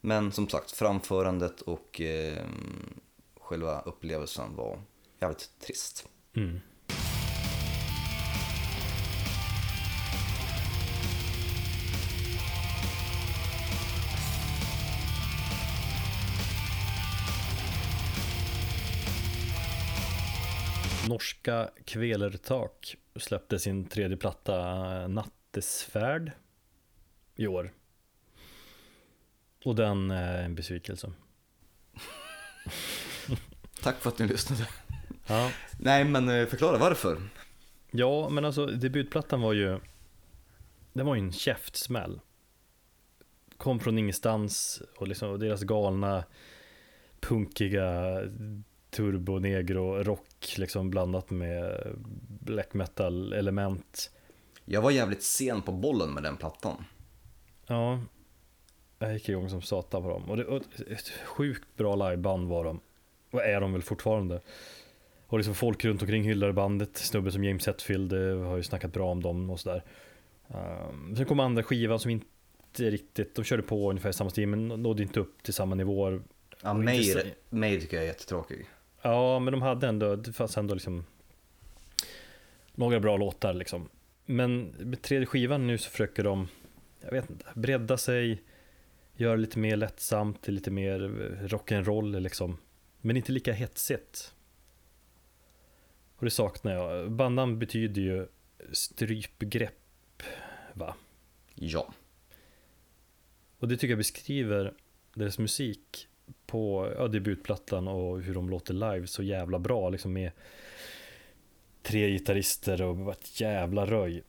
Men 0.00 0.32
som 0.32 0.48
sagt, 0.48 0.70
framförandet 0.70 1.60
och 1.60 2.00
eh, 2.00 2.46
själva 3.46 3.80
upplevelsen 3.80 4.56
var 4.56 4.82
jävligt 5.20 5.50
trist. 5.60 6.08
Mm. 6.36 6.60
Norska 21.08 21.70
Kvelertak 21.84 22.96
släppte 23.16 23.58
sin 23.58 23.88
tredje 23.88 24.16
platta 24.16 25.08
Nattesfärd. 25.08 26.32
i 27.36 27.46
år. 27.46 27.72
Och 29.64 29.74
den 29.74 30.10
är 30.10 30.42
en 30.42 30.54
besvikelse. 30.54 31.12
Tack 33.86 34.00
för 34.00 34.10
att 34.10 34.18
ni 34.18 34.26
lyssnade. 34.26 34.68
Ja, 35.26 35.50
Nej, 35.78 36.04
men 36.04 36.28
eh, 36.28 36.46
förklara 36.46 36.78
varför. 36.78 37.18
ja 37.90 38.28
men 38.28 38.44
alltså 38.44 38.66
debutplattan 38.66 39.40
var 39.40 39.52
ju, 39.52 39.80
den 40.92 41.06
var 41.06 41.14
ju 41.14 41.20
en 41.20 41.32
käftsmäll. 41.32 42.20
Kom 43.56 43.80
från 43.80 43.98
ingenstans 43.98 44.82
och 44.96 45.08
liksom 45.08 45.38
deras 45.38 45.62
galna, 45.62 46.24
punkiga 47.20 48.20
turbo 48.90 49.38
negro 49.38 50.02
rock 50.02 50.54
liksom 50.56 50.90
blandat 50.90 51.30
med 51.30 51.80
black 52.40 52.74
metal 52.74 53.32
element. 53.32 54.10
Jag 54.64 54.82
var 54.82 54.90
jävligt 54.90 55.22
sen 55.22 55.62
på 55.62 55.72
bollen 55.72 56.10
med 56.10 56.22
den 56.22 56.36
plattan. 56.36 56.84
Ja, 57.66 58.00
jag 58.98 59.12
gick 59.12 59.28
igång 59.28 59.50
som 59.50 59.62
satan 59.62 60.02
på 60.02 60.08
dem. 60.08 60.30
Och 60.30 60.36
det 60.36 60.44
och 60.44 60.62
ett 60.90 61.08
sjukt 61.24 61.76
bra 61.76 61.94
liveband 61.96 62.48
var 62.48 62.64
de. 62.64 62.80
Och 63.36 63.44
är 63.44 63.60
de 63.60 63.72
väl 63.72 63.82
fortfarande. 63.82 64.40
Och 65.26 65.38
liksom 65.38 65.54
folk 65.54 65.84
runt 65.84 66.02
omkring 66.02 66.22
hyllade 66.22 66.52
bandet. 66.52 66.96
Snubben 66.96 67.32
som 67.32 67.44
James 67.44 67.66
Hetfield 67.66 68.12
eh, 68.12 68.38
har 68.38 68.56
ju 68.56 68.62
snackat 68.62 68.92
bra 68.92 69.10
om 69.10 69.22
dem 69.22 69.50
och 69.50 69.60
sådär. 69.60 69.82
Um, 70.48 71.16
sen 71.16 71.26
kom 71.26 71.40
andra 71.40 71.62
skivan 71.62 71.98
som 71.98 72.10
inte 72.10 72.26
riktigt, 72.76 73.34
de 73.34 73.44
körde 73.44 73.62
på 73.62 73.90
ungefär 73.90 74.12
samma 74.12 74.30
stil 74.30 74.48
men 74.48 74.68
nådde 74.68 75.02
inte 75.02 75.20
upp 75.20 75.42
till 75.42 75.54
samma 75.54 75.74
nivåer. 75.74 76.20
Ja, 76.62 76.74
May 76.74 77.80
tycker 77.80 77.96
jag 77.96 78.04
är 78.04 78.08
jättetråkig. 78.08 78.66
Ja, 79.02 79.38
men 79.38 79.52
de 79.52 79.62
hade 79.62 79.88
ändå, 79.88 80.16
det 80.16 80.32
fanns 80.32 80.56
ändå 80.56 80.74
liksom 80.74 81.04
några 82.74 83.00
bra 83.00 83.16
låtar 83.16 83.54
liksom. 83.54 83.88
Men 84.26 84.74
med 84.78 85.02
tredje 85.02 85.26
skivan 85.26 85.66
nu 85.66 85.78
så 85.78 85.90
försöker 85.90 86.24
de, 86.24 86.48
jag 87.00 87.10
vet 87.10 87.30
inte, 87.30 87.44
bredda 87.54 87.96
sig, 87.96 88.42
göra 89.16 89.36
lite 89.36 89.58
mer 89.58 89.76
lättsamt, 89.76 90.48
lite 90.48 90.70
mer 90.70 91.00
rock'n'roll 91.48 92.20
liksom. 92.20 92.58
Men 93.06 93.16
inte 93.16 93.32
lika 93.32 93.52
hetsigt. 93.52 94.34
Och 96.16 96.24
det 96.24 96.30
saknar 96.30 96.72
jag. 96.72 97.12
Bandan 97.12 97.58
betyder 97.58 98.02
ju 98.02 98.26
strypgrepp, 98.72 100.22
va? 100.72 100.94
Ja. 101.54 101.94
Och 103.58 103.68
det 103.68 103.76
tycker 103.76 103.88
jag 103.88 103.98
beskriver 103.98 104.74
deras 105.14 105.38
musik 105.38 106.08
på 106.46 106.92
ja, 106.96 107.08
debutplattan 107.08 107.88
och 107.88 108.22
hur 108.22 108.34
de 108.34 108.50
låter 108.50 108.74
live 108.74 109.06
så 109.06 109.22
jävla 109.22 109.58
bra 109.58 109.88
liksom 109.88 110.12
med 110.12 110.30
tre 111.82 112.10
gitarrister 112.10 112.82
och 112.82 113.12
ett 113.12 113.40
jävla 113.40 113.86
röj. 113.86 114.22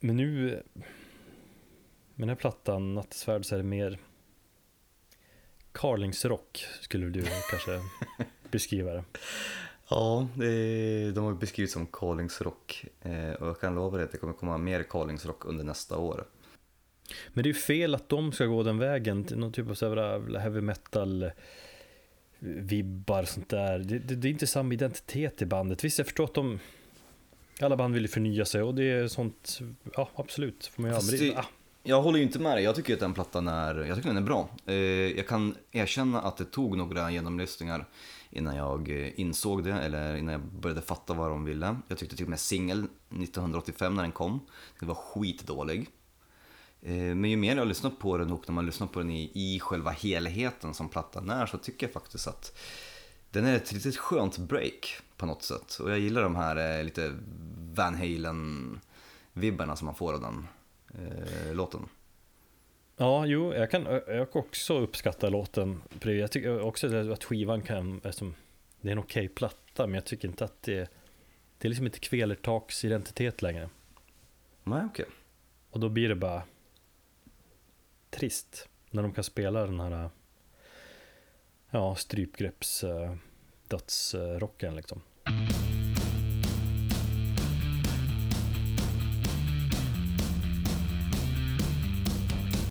Men 0.00 0.16
nu 0.16 0.62
med 2.14 2.22
den 2.22 2.28
här 2.28 2.36
plattan, 2.36 2.94
Nattsvärd, 2.94 3.44
så 3.44 3.54
är 3.54 3.58
det 3.58 3.64
mer 3.64 3.98
Carlingsrock 5.74 6.66
skulle 6.80 7.06
du 7.06 7.22
kanske 7.50 7.80
beskriva 8.50 8.92
det. 8.92 9.04
Ja, 9.88 10.28
det, 10.34 11.10
de 11.12 11.24
har 11.24 11.34
beskrivits 11.34 11.72
som 11.72 11.86
Carlingsrock. 11.86 12.84
Eh, 13.02 13.32
och 13.32 13.48
jag 13.48 13.60
kan 13.60 13.74
lova 13.74 13.96
dig 13.96 14.04
att 14.04 14.12
det 14.12 14.18
kommer 14.18 14.32
komma 14.32 14.58
mer 14.58 14.82
Carlingsrock 14.82 15.44
under 15.44 15.64
nästa 15.64 15.96
år. 15.98 16.24
Men 17.28 17.42
det 17.42 17.46
är 17.46 17.54
ju 17.54 17.60
fel 17.60 17.94
att 17.94 18.08
de 18.08 18.32
ska 18.32 18.44
gå 18.46 18.62
den 18.62 18.78
vägen 18.78 19.24
till 19.24 19.38
någon 19.38 19.52
typ 19.52 19.70
av 19.70 19.74
så 19.74 19.94
heavy 20.38 20.60
metal 20.60 21.30
vibbar 22.38 23.22
och 23.22 23.28
sånt 23.28 23.48
där. 23.48 23.78
Det, 23.78 23.98
det, 23.98 24.14
det 24.14 24.28
är 24.28 24.30
inte 24.30 24.46
samma 24.46 24.74
identitet 24.74 25.42
i 25.42 25.46
bandet. 25.46 25.84
Visst, 25.84 25.98
jag 25.98 26.06
förstår 26.06 26.24
att 26.24 26.34
de 26.34 26.58
alla 27.60 27.76
band 27.76 27.94
vill 27.94 28.02
ju 28.02 28.08
förnya 28.08 28.44
sig 28.44 28.62
och 28.62 28.74
det 28.74 28.84
är 28.84 29.08
sånt, 29.08 29.60
ja 29.96 30.10
absolut, 30.14 30.66
får 30.66 30.82
man 30.82 30.90
Men 30.90 31.06
det, 31.06 31.16
det- 31.16 31.36
ah, 31.36 31.46
jag 31.86 32.02
håller 32.02 32.18
ju 32.18 32.24
inte 32.24 32.38
med 32.38 32.56
dig, 32.56 32.64
jag 32.64 32.74
tycker 32.74 32.94
att 32.94 33.00
den 33.00 33.14
plattan 33.14 33.48
är, 33.48 33.74
jag 33.74 33.96
tycker 33.96 34.08
den 34.08 34.16
är 34.16 34.26
bra. 34.26 34.48
Eh, 34.66 34.74
jag 35.16 35.28
kan 35.28 35.56
erkänna 35.72 36.20
att 36.20 36.36
det 36.36 36.44
tog 36.44 36.76
några 36.76 37.10
genomlyssningar 37.10 37.88
innan 38.30 38.56
jag 38.56 38.90
eh, 38.90 39.20
insåg 39.20 39.64
det, 39.64 39.72
eller 39.72 40.16
innan 40.16 40.32
jag 40.32 40.42
började 40.42 40.82
fatta 40.82 41.14
vad 41.14 41.30
de 41.30 41.44
ville. 41.44 41.76
Jag 41.88 41.98
tyckte 41.98 42.16
till 42.16 42.24
och 42.24 42.30
med 42.30 42.40
singel 42.40 42.78
1985 43.10 43.94
när 43.94 44.02
den 44.02 44.12
kom, 44.12 44.40
den 44.78 44.88
var 44.88 44.94
skitdålig. 44.94 45.88
Eh, 46.82 46.92
men 46.92 47.30
ju 47.30 47.36
mer 47.36 47.54
jag 47.54 47.60
har 47.60 47.66
lyssnat 47.66 47.98
på 47.98 48.18
den 48.18 48.32
och 48.32 48.44
när 48.46 48.54
man 48.54 48.66
lyssnar 48.66 48.86
på 48.86 48.98
den 48.98 49.10
i, 49.10 49.30
i 49.34 49.60
själva 49.60 49.90
helheten 49.90 50.74
som 50.74 50.88
plattan 50.88 51.30
är 51.30 51.46
så 51.46 51.58
tycker 51.58 51.86
jag 51.86 51.92
faktiskt 51.92 52.28
att 52.28 52.58
den 53.30 53.44
är 53.44 53.56
ett 53.56 53.72
riktigt 53.72 53.96
skönt 53.96 54.38
break 54.38 54.96
på 55.16 55.26
något 55.26 55.42
sätt. 55.42 55.78
Och 55.80 55.90
jag 55.90 55.98
gillar 55.98 56.22
de 56.22 56.36
här 56.36 56.84
lite 56.84 57.16
Van 57.74 57.94
Halen-vibbarna 57.94 59.76
som 59.76 59.86
man 59.86 59.94
får 59.94 60.12
av 60.12 60.20
den 60.20 60.46
eh, 60.98 61.54
låten. 61.54 61.88
ja, 62.96 63.26
jo, 63.26 63.54
jag 63.54 63.70
kan, 63.70 63.84
jag 64.06 64.36
också 64.36 64.78
uppskatta 64.78 65.28
låten. 65.28 65.82
Jag 66.02 66.30
tycker 66.30 66.60
också 66.60 66.96
att 67.12 67.24
skivan 67.24 67.62
kan, 67.62 68.00
eftersom 68.04 68.34
det 68.80 68.88
är 68.88 68.92
en 68.92 68.98
okej 68.98 69.28
platta, 69.28 69.86
men 69.86 69.94
jag 69.94 70.04
tycker 70.04 70.28
inte 70.28 70.44
att 70.44 70.62
det, 70.62 70.90
det 71.58 71.66
är 71.66 71.68
liksom 71.68 71.86
inte 71.86 71.98
Kvelertaks 71.98 72.84
identitet 72.84 73.42
längre. 73.42 73.68
Nej, 74.64 74.82
okej. 74.84 75.06
Och 75.70 75.80
då 75.80 75.88
blir 75.88 76.08
det 76.08 76.14
bara 76.14 76.42
trist 78.10 78.68
när 78.90 79.02
de 79.02 79.12
kan 79.12 79.24
spela 79.24 79.66
den 79.66 79.80
här 79.80 80.10
ja, 81.70 81.94
strypgrepps 81.94 82.84
dödsrocken 83.68 84.76
liksom. 84.76 85.00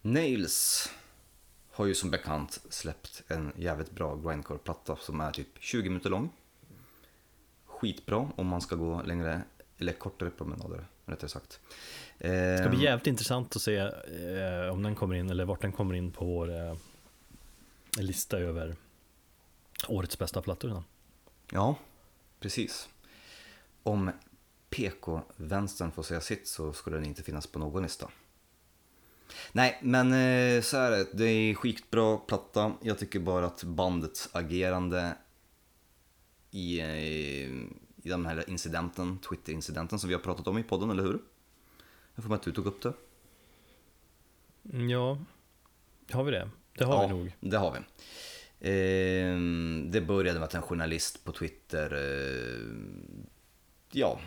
Nails 0.06 0.90
har 1.72 1.86
ju 1.86 1.96
som 1.96 2.12
bekant 2.12 2.60
släppt 2.70 3.24
en 3.28 3.52
jävligt 3.56 3.92
bra 3.92 4.16
grindcore-platta 4.16 4.96
som 4.96 5.22
är 5.22 5.32
typ 5.32 5.48
20 5.60 5.90
minuter 5.90 6.10
lång. 6.10 6.30
Skitbra 7.66 8.30
om 8.36 8.48
man 8.48 8.62
ska 8.62 8.76
gå 8.76 9.02
längre, 9.02 9.42
eller 9.78 9.94
kortare 9.94 10.30
promenader 10.30 10.86
rättare 11.06 11.30
sagt. 11.30 11.60
Det 12.18 12.58
ska 12.60 12.70
bli 12.70 12.78
Eh, 12.78 12.84
jävligt 12.84 13.08
intressant 13.08 13.56
att 13.56 13.62
se 13.62 13.76
eh, 13.78 14.72
om 14.72 14.84
den 14.84 14.96
kommer 14.96 15.16
in 15.16 15.30
eller 15.30 15.46
vart 15.46 15.62
den 15.62 15.72
kommer 15.72 15.96
in 15.96 16.12
på 16.12 16.26
vår 16.26 16.56
eh, 16.56 16.76
lista 17.98 18.38
över 18.38 18.76
årets 19.88 20.20
bästa 20.20 20.42
plattor. 20.42 20.84
Ja, 21.52 21.76
precis. 22.40 22.90
Om 23.84 24.12
PK-vänstern 24.70 25.92
får 25.92 26.04
säga 26.04 26.22
sitt 26.22 26.48
så 26.48 26.74
skulle 26.74 26.96
den 26.96 27.06
inte 27.06 27.24
finnas 27.24 27.48
på 27.48 27.60
någon 27.60 27.84
lista. 27.84 28.10
Nej, 29.52 29.80
men 29.82 30.08
eh, 30.14 30.62
så 30.62 30.78
är 30.78 30.92
det. 30.92 31.08
Det 31.14 31.26
är 31.26 31.54
skitbra 31.56 32.18
platta. 32.18 32.74
Jag 32.82 33.00
tycker 33.00 33.20
bara 33.20 33.46
att 33.46 33.64
bandets 33.64 34.30
agerande 34.32 35.16
i, 36.52 36.80
eh, 36.80 36.88
i 38.04 38.10
den 38.10 38.26
här 38.26 38.50
incidenten, 38.50 39.20
Twitter-incidenten 39.20 40.00
som 40.00 40.08
vi 40.08 40.14
har 40.14 40.22
pratat 40.22 40.48
om 40.48 40.58
i 40.58 40.64
podden, 40.64 40.90
eller 40.90 41.04
hur? 41.04 41.20
Jag 42.16 42.24
får 42.24 42.30
med 42.30 42.36
att 42.36 42.44
du 42.44 42.52
tog 42.52 42.66
upp 42.66 42.82
det. 42.82 42.94
Mm, 44.74 44.90
Ja, 44.90 45.18
har 46.12 46.24
vi 46.24 46.32
det? 46.32 46.50
Det 46.78 46.86
har 46.86 46.94
ja, 47.04 47.08
vi 47.08 47.14
nog. 47.14 47.36
det 47.40 47.58
har 47.58 47.72
vi. 47.72 47.80
Eh, 48.60 49.38
det 49.92 50.02
började 50.02 50.40
med 50.40 50.46
att 50.46 50.54
en 50.54 50.62
journalist 50.62 51.24
på 51.24 51.32
Twitter 51.32 51.94
eh, 51.94 52.68
ja, 53.92 54.20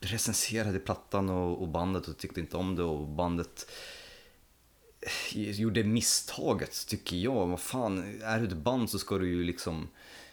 recenserade 0.00 0.78
plattan 0.78 1.28
och, 1.28 1.62
och 1.62 1.68
bandet 1.68 2.08
och 2.08 2.18
tyckte 2.18 2.40
inte 2.40 2.56
om 2.56 2.76
det 2.76 2.82
och 2.82 3.08
bandet 3.08 3.70
gjorde 5.32 5.84
misstaget 5.84 6.86
tycker 6.86 7.16
jag. 7.16 7.46
Vad 7.46 7.60
fan, 7.60 8.20
är 8.22 8.40
du 8.40 8.46
ett 8.46 8.56
band 8.56 8.90
så 8.90 8.98
ska 8.98 9.18
du 9.18 9.28
ju 9.28 9.44
liksom 9.44 9.88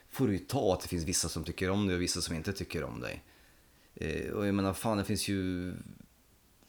får 0.09 0.27
du 0.27 0.33
ju 0.33 0.39
ta 0.39 0.73
att 0.73 0.81
det 0.81 0.87
finns 0.87 1.03
vissa 1.03 1.29
som 1.29 1.43
tycker 1.43 1.69
om 1.69 1.87
dig 1.87 1.95
och 1.95 2.01
vissa 2.01 2.21
som 2.21 2.35
inte 2.35 2.53
tycker 2.53 2.83
om 2.83 2.99
dig. 2.99 3.23
Eh, 3.95 4.31
och 4.31 4.47
jag 4.47 4.55
menar 4.55 4.73
fan 4.73 4.97
det 4.97 5.03
finns 5.03 5.27
ju 5.27 5.73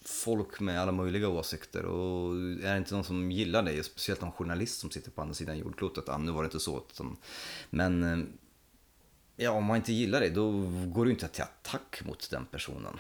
folk 0.00 0.60
med 0.60 0.80
alla 0.80 0.92
möjliga 0.92 1.28
åsikter 1.28 1.84
och 1.84 2.36
är 2.36 2.72
det 2.72 2.78
inte 2.78 2.94
någon 2.94 3.04
som 3.04 3.32
gillar 3.32 3.62
dig, 3.62 3.84
speciellt 3.84 4.20
någon 4.20 4.32
journalist 4.32 4.80
som 4.80 4.90
sitter 4.90 5.10
på 5.10 5.22
andra 5.22 5.34
sidan 5.34 5.58
jordklotet, 5.58 6.08
ah, 6.08 6.18
nu 6.18 6.32
var 6.32 6.42
det 6.42 6.46
inte 6.46 6.60
så, 6.60 6.84
utan, 6.92 7.16
men 7.70 8.02
eh, 8.02 8.18
ja, 9.36 9.50
om 9.50 9.64
man 9.64 9.76
inte 9.76 9.92
gillar 9.92 10.20
dig 10.20 10.30
då 10.30 10.50
går 10.86 11.04
du 11.04 11.10
inte 11.10 11.28
till 11.28 11.42
attack 11.42 12.02
mot 12.04 12.30
den 12.30 12.46
personen, 12.46 12.98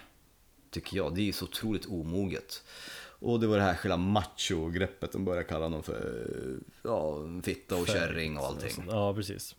tycker 0.70 0.96
jag. 0.96 1.14
Det 1.14 1.20
är 1.20 1.24
ju 1.24 1.32
så 1.32 1.44
otroligt 1.44 1.86
omoget. 1.86 2.62
Och 3.18 3.40
det 3.40 3.46
var 3.46 3.56
det 3.56 3.62
här 3.62 3.74
själva 3.74 3.96
macho-greppet, 3.96 5.12
de 5.12 5.24
började 5.24 5.44
kalla 5.44 5.64
honom 5.64 5.82
för 5.82 6.30
ja, 6.82 7.18
fitta 7.42 7.76
och 7.76 7.86
kärring 7.86 8.38
och 8.38 8.44
allting. 8.44 8.84
Ja, 8.88 9.14
precis. 9.14 9.56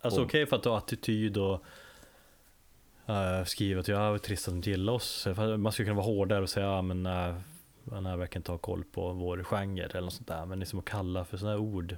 Alltså 0.00 0.22
okej 0.22 0.46
för 0.46 0.56
att 0.56 0.64
ha 0.64 0.78
attityd 0.78 1.36
och 1.36 1.64
uh, 3.08 3.44
skriva 3.46 3.80
att 3.80 3.88
jag 3.88 4.14
är 4.14 4.18
trist 4.18 4.48
att 4.48 4.52
de 4.52 4.56
inte 4.56 4.70
gillar 4.70 4.92
oss. 4.92 5.26
Man 5.58 5.72
skulle 5.72 5.86
kunna 5.86 5.96
vara 5.96 6.06
hårdare 6.06 6.42
och 6.42 6.50
säga, 6.50 6.66
ja 6.66 6.82
men 6.82 7.02
nej, 7.02 7.34
han 7.90 8.06
här 8.06 8.16
verkar 8.16 8.40
inte 8.40 8.52
ha 8.52 8.58
koll 8.58 8.84
på 8.84 9.12
vår 9.12 9.42
genre 9.42 9.84
eller 9.84 10.00
något 10.00 10.12
sånt 10.12 10.28
där. 10.28 10.46
Men 10.46 10.60
liksom 10.60 10.78
att 10.78 10.84
kalla 10.84 11.24
för 11.24 11.36
sådana 11.36 11.56
här 11.56 11.62
ord, 11.62 11.96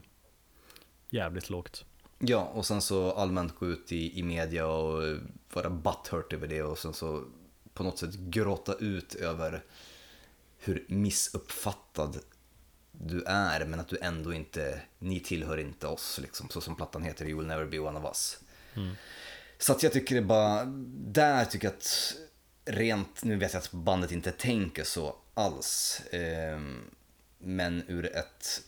jävligt 1.10 1.50
lågt. 1.50 1.84
Ja, 2.18 2.44
och 2.54 2.66
sen 2.66 2.80
så 2.80 3.12
allmänt 3.12 3.54
gå 3.58 3.66
ut 3.66 3.92
i, 3.92 4.18
i 4.18 4.22
media 4.22 4.66
och 4.66 5.06
eh, 5.06 5.16
vara 5.52 5.70
butthurt 5.70 6.32
över 6.32 6.46
det 6.46 6.62
och 6.62 6.78
sen 6.78 6.92
så 6.92 7.24
på 7.74 7.82
något 7.82 7.98
sätt 7.98 8.14
gråta 8.14 8.74
ut 8.74 9.14
över 9.14 9.64
hur 10.58 10.84
missuppfattad 10.88 12.18
du 12.92 13.22
är 13.26 13.64
men 13.64 13.80
att 13.80 13.88
du 13.88 13.98
ändå 14.00 14.32
inte, 14.32 14.80
ni 14.98 15.20
tillhör 15.20 15.58
inte 15.58 15.86
oss 15.86 16.18
liksom, 16.22 16.48
så 16.48 16.60
som 16.60 16.76
plattan 16.76 17.02
heter, 17.02 17.26
You 17.26 17.38
will 17.38 17.46
never 17.46 17.66
be 17.66 17.78
one 17.78 17.98
of 17.98 18.04
us. 18.04 18.38
Så 19.58 19.72
att 19.72 19.82
jag 19.82 19.92
tycker 19.92 20.14
det 20.14 20.22
bara, 20.22 20.64
där 20.94 21.44
tycker 21.44 21.66
jag 21.66 21.74
att 21.74 22.16
rent, 22.64 23.24
nu 23.24 23.36
vet 23.36 23.52
jag 23.52 23.60
att 23.60 23.72
bandet 23.72 24.12
inte 24.12 24.30
tänker 24.30 24.84
så 24.84 25.16
alls, 25.34 26.00
eh, 26.00 26.60
men 27.38 27.82
ur 27.88 28.16
ett 28.16 28.62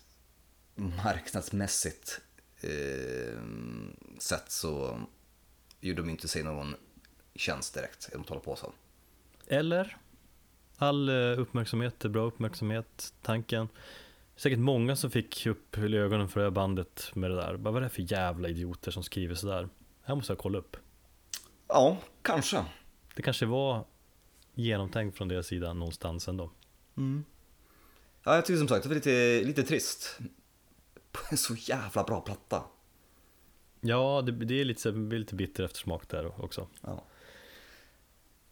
marknadsmässigt 0.75 2.21
eh, 2.61 3.41
sätt 4.19 4.45
så 4.49 5.01
gjorde 5.81 6.03
de 6.03 6.11
inte 6.11 6.29
sig 6.29 6.43
någon 6.43 6.77
tjänst 7.35 7.75
direkt 7.75 8.11
att 8.15 8.29
hålla 8.29 8.41
på 8.41 8.57
så. 8.57 8.73
Eller? 9.47 9.97
All 10.83 11.09
eh, 11.09 11.41
uppmärksamhet 11.41 12.05
är 12.05 12.09
bra 12.09 12.23
uppmärksamhet, 12.23 13.15
tanken. 13.23 13.69
Säkert 14.37 14.59
många 14.59 14.97
som 14.97 15.11
fick 15.11 15.47
upp 15.47 15.79
ögonen 15.79 16.29
för 16.29 16.41
det 16.41 16.47
här 16.47 16.51
bandet 16.51 17.11
med 17.15 17.31
det 17.31 17.37
där. 17.37 17.57
Bara, 17.57 17.73
vad 17.73 17.83
är 17.83 17.85
det 17.85 17.91
för 17.91 18.13
jävla 18.13 18.49
idioter 18.49 18.91
som 18.91 19.03
skriver 19.03 19.35
sådär? 19.35 19.69
Här 20.03 20.15
måste 20.15 20.33
jag 20.33 20.39
kolla 20.39 20.59
upp. 20.59 20.77
Ja, 21.69 21.97
kanske. 22.23 22.65
Det 23.15 23.23
kanske 23.23 23.47
var 23.47 23.85
genomtänkt 24.55 25.17
från 25.17 25.29
deras 25.29 25.47
sida 25.47 25.73
någonstans 25.73 26.29
ändå. 26.29 26.51
Ja, 28.25 28.35
jag 28.35 28.47
tycker 28.47 28.59
som 28.59 28.69
sagt 28.69 28.83
det 28.83 28.89
var 28.89 28.95
lite, 28.95 29.43
lite 29.45 29.63
trist. 29.63 30.19
På 31.13 31.21
en 31.31 31.39
så 31.39 31.55
jävla 31.55 32.05
bra 32.05 32.21
platta. 32.21 32.63
Ja, 33.81 34.23
det, 34.27 34.33
det 34.33 34.61
är 34.61 34.65
lite, 34.65 34.91
det 34.91 34.99
blir 34.99 35.19
lite 35.19 35.35
bitter 35.35 35.65
eftersmak 35.65 36.09
där 36.09 36.45
också. 36.45 36.69
Ja. 36.81 37.05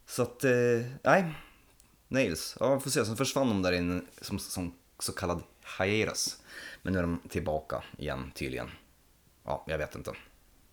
Så 0.05 0.21
att, 0.21 0.43
eh, 0.43 0.51
nej. 1.03 1.35
Nails. 2.09 2.57
Ja, 2.59 2.75
vi 2.75 2.81
får 2.81 2.89
se. 2.89 3.05
Sen 3.05 3.17
försvann 3.17 3.47
de 3.47 3.61
där 3.61 3.71
in 3.71 4.07
som, 4.21 4.39
som 4.39 4.73
så 4.99 5.11
kallad 5.11 5.43
hiatus. 5.79 6.37
Men 6.81 6.93
nu 6.93 6.99
är 6.99 7.03
de 7.03 7.19
tillbaka 7.29 7.83
igen 7.97 8.31
tydligen. 8.35 8.69
Ja, 9.45 9.65
jag 9.67 9.77
vet 9.77 9.95
inte. 9.95 10.11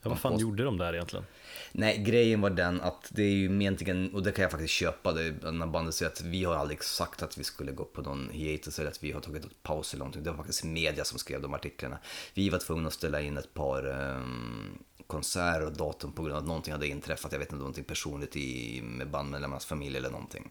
Ja, 0.03 0.09
vad 0.11 0.19
fan 0.21 0.33
Post- 0.33 0.43
gjorde 0.43 0.65
de 0.65 0.79
där 0.79 0.93
egentligen? 0.95 1.25
Nej, 1.73 1.99
grejen 1.99 2.41
var 2.41 2.51
den 2.51 2.81
att 2.81 3.09
det 3.11 3.23
är 3.23 3.31
ju 3.31 3.45
egentligen, 3.45 4.15
och 4.15 4.23
det 4.23 4.33
kan 4.33 4.43
jag 4.43 4.51
faktiskt 4.51 4.73
köpa, 4.75 5.13
det, 5.13 5.51
när 5.53 5.67
bandet 5.67 5.95
säger 5.95 6.13
att 6.13 6.21
vi 6.21 6.45
har 6.45 6.55
aldrig 6.55 6.85
sagt 6.85 7.23
att 7.23 7.39
vi 7.39 7.45
skulle 7.45 7.73
gå 7.73 7.85
på 7.85 8.03
någon 8.03 8.31
hiatus 8.31 8.79
eller 8.79 8.91
att 8.91 9.03
vi 9.03 9.13
har 9.13 9.21
tagit 9.21 9.45
ett 9.45 9.63
paus 9.63 9.95
eller 9.95 9.99
någonting. 9.99 10.23
Det 10.23 10.31
var 10.31 10.37
faktiskt 10.37 10.65
media 10.65 11.05
som 11.05 11.19
skrev 11.19 11.43
de 11.43 11.55
artiklarna. 11.55 11.99
Vi 12.35 12.51
var 12.51 12.59
tvungna 12.59 12.89
att 12.89 12.95
ställa 12.95 13.21
in 13.21 13.37
ett 13.37 13.55
par 13.55 13.87
um, 13.87 14.79
konserter 15.07 15.67
och 15.67 15.73
datum 15.73 16.13
på 16.13 16.23
grund 16.23 16.35
av 16.37 16.41
att 16.43 16.47
någonting 16.49 16.73
hade 16.73 16.87
inträffat. 16.89 17.33
Jag 17.33 17.39
vet 17.39 17.49
inte, 17.49 17.59
någonting 17.59 17.85
personligt 17.85 18.37
i, 18.37 18.81
med 18.83 19.11
bandmedlemmarnas 19.11 19.67
familj 19.67 19.97
eller 19.97 20.11
någonting. 20.11 20.51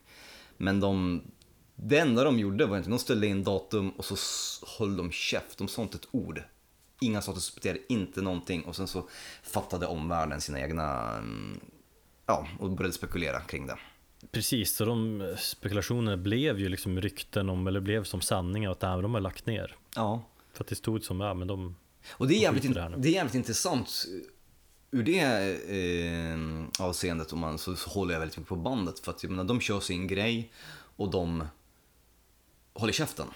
Men 0.58 0.80
de, 0.80 1.22
det 1.76 1.98
enda 1.98 2.24
de 2.24 2.40
gjorde 2.40 2.66
var 2.66 2.78
inte, 2.78 2.90
de 2.90 3.00
ställde 3.00 3.28
in 3.28 3.44
datum 3.44 3.90
och 3.90 4.06
så 4.06 4.16
höll 4.80 4.98
de 4.98 5.12
käft. 5.12 5.58
De 5.58 5.68
sa 5.68 5.82
inte 5.82 5.98
ett 5.98 6.08
ord. 6.12 6.44
Inga 7.02 7.22
statusbeteende, 7.22 7.82
inte 7.90 8.22
någonting. 8.22 8.64
Och 8.64 8.76
sen 8.76 8.88
så 8.88 9.10
fattade 9.44 9.86
omvärlden 9.86 10.42
sina 10.42 10.60
egna, 10.60 11.18
mm, 11.18 11.60
ja, 12.26 12.48
och 12.60 12.72
började 12.72 12.94
spekulera 12.94 13.40
kring 13.40 13.68
det. 13.68 13.78
Precis, 14.32 14.76
så 14.76 14.86
de 14.86 15.34
spekulationerna 15.38 16.18
blev 16.18 16.60
ju 16.60 16.70
liksom 16.70 17.02
rykten 17.02 17.50
om, 17.50 17.68
eller 17.68 17.80
blev 17.80 18.04
som 18.04 18.22
sanningar 18.22 18.72
att 18.72 18.80
de 18.80 19.14
har 19.14 19.22
lagt 19.22 19.46
ner. 19.46 19.76
Ja. 19.96 20.24
För 20.54 20.64
att 20.64 20.68
det 20.68 20.76
stod 20.76 21.04
som, 21.04 21.20
ja 21.20 21.34
men 21.34 21.48
de, 21.48 21.76
Och 22.12 22.28
det 22.28 22.36
är 22.36 22.40
jävligt, 22.40 22.74
det 22.74 22.94
det 22.98 23.10
är 23.10 23.14
jävligt 23.14 23.36
intressant 23.36 24.06
ur 24.92 25.04
det 25.04 25.20
eh, 25.20 26.86
avseendet 26.86 27.34
om 27.34 27.40
man, 27.40 27.58
så, 27.58 27.76
så 27.76 27.90
håller 27.90 28.14
jag 28.14 28.20
väldigt 28.20 28.38
mycket 28.38 28.50
på 28.50 28.56
bandet. 28.56 29.00
För 29.00 29.12
att 29.12 29.24
jag 29.24 29.30
menar, 29.30 29.44
de 29.44 29.60
kör 29.60 29.80
sin 29.80 30.08
grej 30.08 30.52
och 30.96 31.12
de 31.12 31.48
håller 32.74 32.94
käften. 32.94 33.28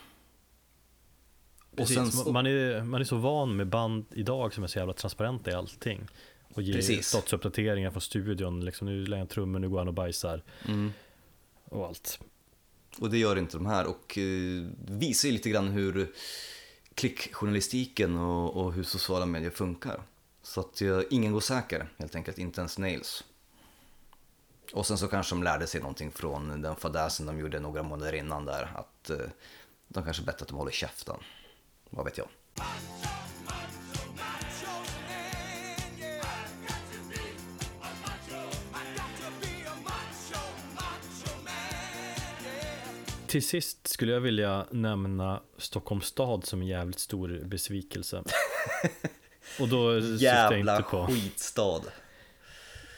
precis, 1.76 1.96
sen 1.96 2.12
så, 2.12 2.32
man, 2.32 2.46
är, 2.46 2.84
man 2.84 3.02
är 3.02 3.06
så 3.06 3.16
van 3.16 3.56
med 3.56 3.68
band 3.68 4.06
idag 4.12 4.54
som 4.54 4.64
är 4.64 4.68
så 4.68 4.80
jävla 4.80 4.94
transparenta 4.94 5.52
i 5.52 5.54
allting. 5.54 6.08
Och 6.54 6.62
ger 6.62 6.74
Precis. 6.74 7.08
statusuppdateringar 7.08 7.92
från 7.92 8.02
studion, 8.02 8.66
liksom, 8.66 8.88
nu 8.88 9.06
lägger 9.06 9.18
han 9.18 9.28
trummor, 9.28 9.60
nu 9.60 9.70
går 9.70 9.78
han 9.78 9.88
och 9.88 9.94
bajsar. 9.94 10.44
Mm. 10.68 10.92
Och 11.64 11.86
allt. 11.86 12.20
Och 13.00 13.10
det 13.10 13.18
gör 13.18 13.36
inte 13.36 13.58
de 13.58 13.66
här 13.66 13.88
och 13.88 14.18
eh, 14.18 14.66
visar 14.88 15.28
ju 15.28 15.34
lite 15.34 15.50
grann 15.50 15.68
hur 15.68 16.12
klickjournalistiken 16.96 18.18
och, 18.18 18.56
och 18.56 18.74
hur 18.74 18.84
sociala 18.84 19.26
medier 19.26 19.52
funkar. 19.52 20.02
Så 20.50 20.60
att 20.60 20.82
eh, 20.82 21.02
ingen 21.10 21.34
går 21.34 21.40
säker 21.40 21.90
helt 21.98 22.16
enkelt, 22.16 22.38
inte 22.38 22.62
ens 22.62 22.78
Nails. 22.78 23.24
Och 24.74 24.86
sen 24.86 24.98
så 24.98 25.08
kanske 25.08 25.36
de 25.36 25.44
lärde 25.44 25.68
sig 25.68 25.82
någonting 25.82 26.12
från 26.12 26.62
den 26.62 26.76
fadäsen 26.76 27.26
de 27.26 27.40
gjorde 27.40 27.60
några 27.60 27.84
månader 27.84 28.14
innan 28.14 28.46
där. 28.46 28.72
Att 28.76 29.10
eh, 29.10 29.18
de 29.88 30.04
kanske 30.04 30.24
bättre 30.24 30.44
att 30.44 30.48
de 30.48 30.58
håller 30.58 30.72
käften. 30.72 31.16
Vad 31.90 32.06
vet 32.06 32.18
jag. 32.18 32.28
Till 43.28 43.48
sist 43.48 43.88
skulle 43.88 44.12
jag 44.12 44.22
vilja 44.22 44.66
nämna 44.72 45.42
Stockholms 45.58 46.06
stad 46.06 46.46
som 46.46 46.62
en 46.62 46.68
jävligt 46.68 47.00
stor 47.00 47.42
besvikelse. 47.46 48.24
Och 49.60 49.70
då 49.70 50.02
syftar 50.02 50.26
jag 50.26 50.52
Jävla 50.52 50.78
inte 50.78 50.90
på... 50.90 51.08
skitstad. 51.08 51.82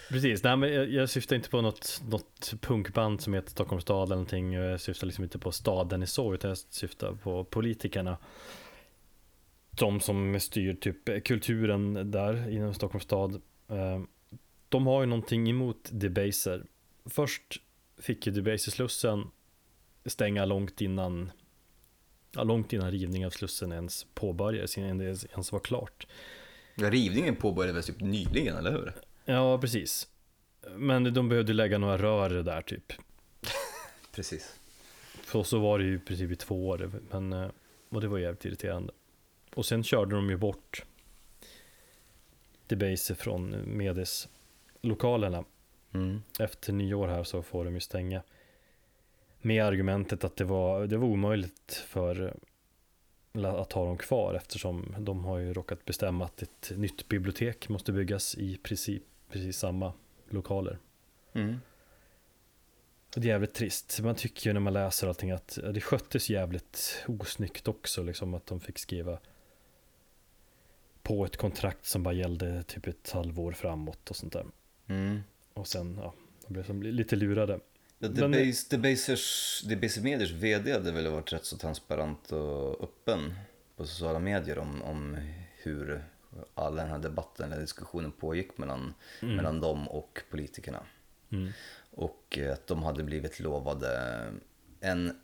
Precis, 0.09 0.43
nej 0.43 0.57
men 0.57 0.73
jag, 0.73 0.89
jag 0.89 1.09
syftar 1.09 1.35
inte 1.35 1.49
på 1.49 1.61
något, 1.61 2.01
något 2.09 2.53
punkband 2.61 3.21
som 3.21 3.33
heter 3.33 3.49
Stockholms 3.49 3.83
stad 3.83 4.07
eller 4.07 4.15
någonting. 4.15 4.53
Jag 4.53 4.81
syftar 4.81 5.07
liksom 5.07 5.23
inte 5.23 5.39
på 5.39 5.51
staden 5.51 6.03
i 6.03 6.07
så, 6.07 6.33
utan 6.33 6.49
jag 6.49 6.57
syftar 6.57 7.13
på 7.13 7.43
politikerna. 7.43 8.17
De 9.71 9.99
som 9.99 10.39
styr 10.39 10.73
typ 10.73 11.25
kulturen 11.25 12.11
där 12.11 12.49
inom 12.49 12.73
Stockholms 12.73 13.03
stad. 13.03 13.41
Eh, 13.69 14.01
De 14.69 14.87
har 14.87 15.01
ju 15.01 15.07
någonting 15.07 15.49
emot 15.49 15.89
Debaser. 15.91 16.65
Först 17.05 17.61
fick 17.97 18.27
ju 18.27 18.33
Debaser-slussen 18.33 19.27
stänga 20.05 20.45
långt 20.45 20.81
innan 20.81 21.31
ja, 22.35 22.43
långt 22.43 22.73
innan 22.73 22.91
rivningen 22.91 23.27
av 23.27 23.31
slussen 23.31 23.71
ens 23.71 24.05
påbörjades, 24.13 24.77
innan 24.77 24.97
det 24.97 25.25
ens 25.31 25.51
var 25.51 25.59
klart. 25.59 26.07
Ja, 26.76 26.89
rivningen 26.89 27.36
påbörjades 27.36 27.86
typ 27.86 28.01
nyligen, 28.01 28.57
eller 28.57 28.72
hur? 28.72 28.93
Ja, 29.26 29.57
precis. 29.57 30.07
Men 30.76 31.13
de 31.13 31.30
behövde 31.30 31.53
lägga 31.53 31.78
några 31.78 31.97
rör 31.97 32.30
där 32.30 32.61
typ. 32.61 32.93
Precis. 34.11 34.59
För 35.13 35.43
så 35.43 35.59
var 35.59 35.80
det 35.80 35.86
ju 35.86 35.95
i 35.95 35.99
princip 35.99 36.32
i 36.32 36.36
två 36.36 36.67
år. 36.67 36.91
Men, 37.11 37.34
eh, 37.34 37.49
och 37.89 38.01
det 38.01 38.07
var 38.07 38.17
jävligt 38.17 38.45
irriterande. 38.45 38.93
Och 39.55 39.65
sen 39.65 39.84
körde 39.84 40.15
de 40.15 40.30
ju 40.30 40.38
bort 40.38 40.86
Debaser 42.67 43.15
från 43.15 43.55
Medis-lokalerna. 43.78 45.43
Mm. 45.93 46.22
Efter 46.39 46.74
nyår 46.74 47.07
här 47.07 47.24
så 47.24 47.41
får 47.41 47.65
de 47.65 47.74
ju 47.74 47.80
stänga. 47.80 48.22
Med 49.41 49.65
argumentet 49.65 50.24
att 50.24 50.36
det 50.36 50.43
var, 50.43 50.88
det 50.88 50.97
var 50.97 51.07
omöjligt 51.07 51.84
för 51.88 52.26
eh, 52.26 52.32
att 53.34 53.73
ha 53.73 53.86
dem 53.86 53.97
kvar 53.97 54.34
eftersom 54.34 54.95
de 54.99 55.25
har 55.25 55.38
ju 55.38 55.53
råkat 55.53 55.86
bestämma 55.86 56.25
att 56.25 56.41
ett 56.41 56.71
nytt 56.75 57.07
bibliotek 57.07 57.69
måste 57.69 57.91
byggas 57.91 58.36
i 58.36 58.57
princip 58.57 59.03
precis 59.29 59.57
samma 59.57 59.93
lokaler. 60.29 60.79
Mm. 61.34 61.59
Och 63.15 63.21
Det 63.21 63.27
är 63.27 63.32
jävligt 63.32 63.53
trist. 63.53 63.99
Man 64.03 64.15
tycker 64.15 64.49
ju 64.49 64.53
när 64.53 64.59
man 64.59 64.73
läser 64.73 65.07
allting 65.07 65.32
att 65.32 65.59
det 65.73 65.82
sköttes 65.82 66.29
jävligt 66.29 67.03
osnyggt 67.07 67.67
också. 67.67 68.03
Liksom 68.03 68.34
att 68.34 68.45
de 68.45 68.59
fick 68.59 68.79
skriva 68.79 69.19
på 71.01 71.25
ett 71.25 71.38
kontrakt 71.38 71.86
som 71.86 72.03
bara 72.03 72.13
gällde 72.13 72.63
typ 72.63 72.88
ett 72.88 73.11
halvår 73.11 73.51
framåt 73.51 74.09
och 74.09 74.15
sånt 74.15 74.34
där. 74.34 74.45
Mm. 74.88 75.19
Och 75.53 75.67
sen, 75.67 75.99
ja, 76.01 76.13
de 76.47 76.53
blev 76.53 76.63
som 76.63 76.84
lite 76.84 77.15
lurade. 77.15 77.59
Ja, 78.03 78.07
Debase, 78.07 78.67
Debasers, 78.69 79.61
Debaser 79.65 80.01
Mediers 80.01 80.31
VD 80.31 80.71
hade 80.71 80.91
väl 80.91 81.07
varit 81.07 81.33
rätt 81.33 81.45
så 81.45 81.57
transparent 81.57 82.31
och 82.31 82.83
öppen 82.83 83.33
på 83.75 83.85
sociala 83.85 84.19
medier 84.19 84.57
om, 84.57 84.81
om 84.81 85.17
hur 85.63 86.03
all 86.53 86.75
den 86.75 86.89
här 86.89 86.99
debatten 86.99 87.51
eller 87.51 87.61
diskussionen 87.61 88.11
pågick 88.11 88.57
mellan, 88.57 88.93
mellan 89.19 89.61
dem 89.61 89.87
och 89.87 90.21
politikerna. 90.29 90.83
Mm. 91.29 91.51
Och 91.91 92.37
eh, 92.37 92.53
att 92.53 92.67
de 92.67 92.83
hade 92.83 93.03
blivit 93.03 93.39
lovade 93.39 94.23
en, 94.79 95.19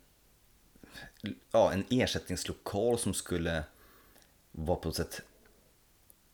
ja, 1.52 1.72
en 1.72 1.84
ersättningslokal 1.90 2.98
som 2.98 3.14
skulle 3.14 3.64
vara 4.50 4.78
på 4.78 4.88
något 4.88 4.96
sätt 4.96 5.22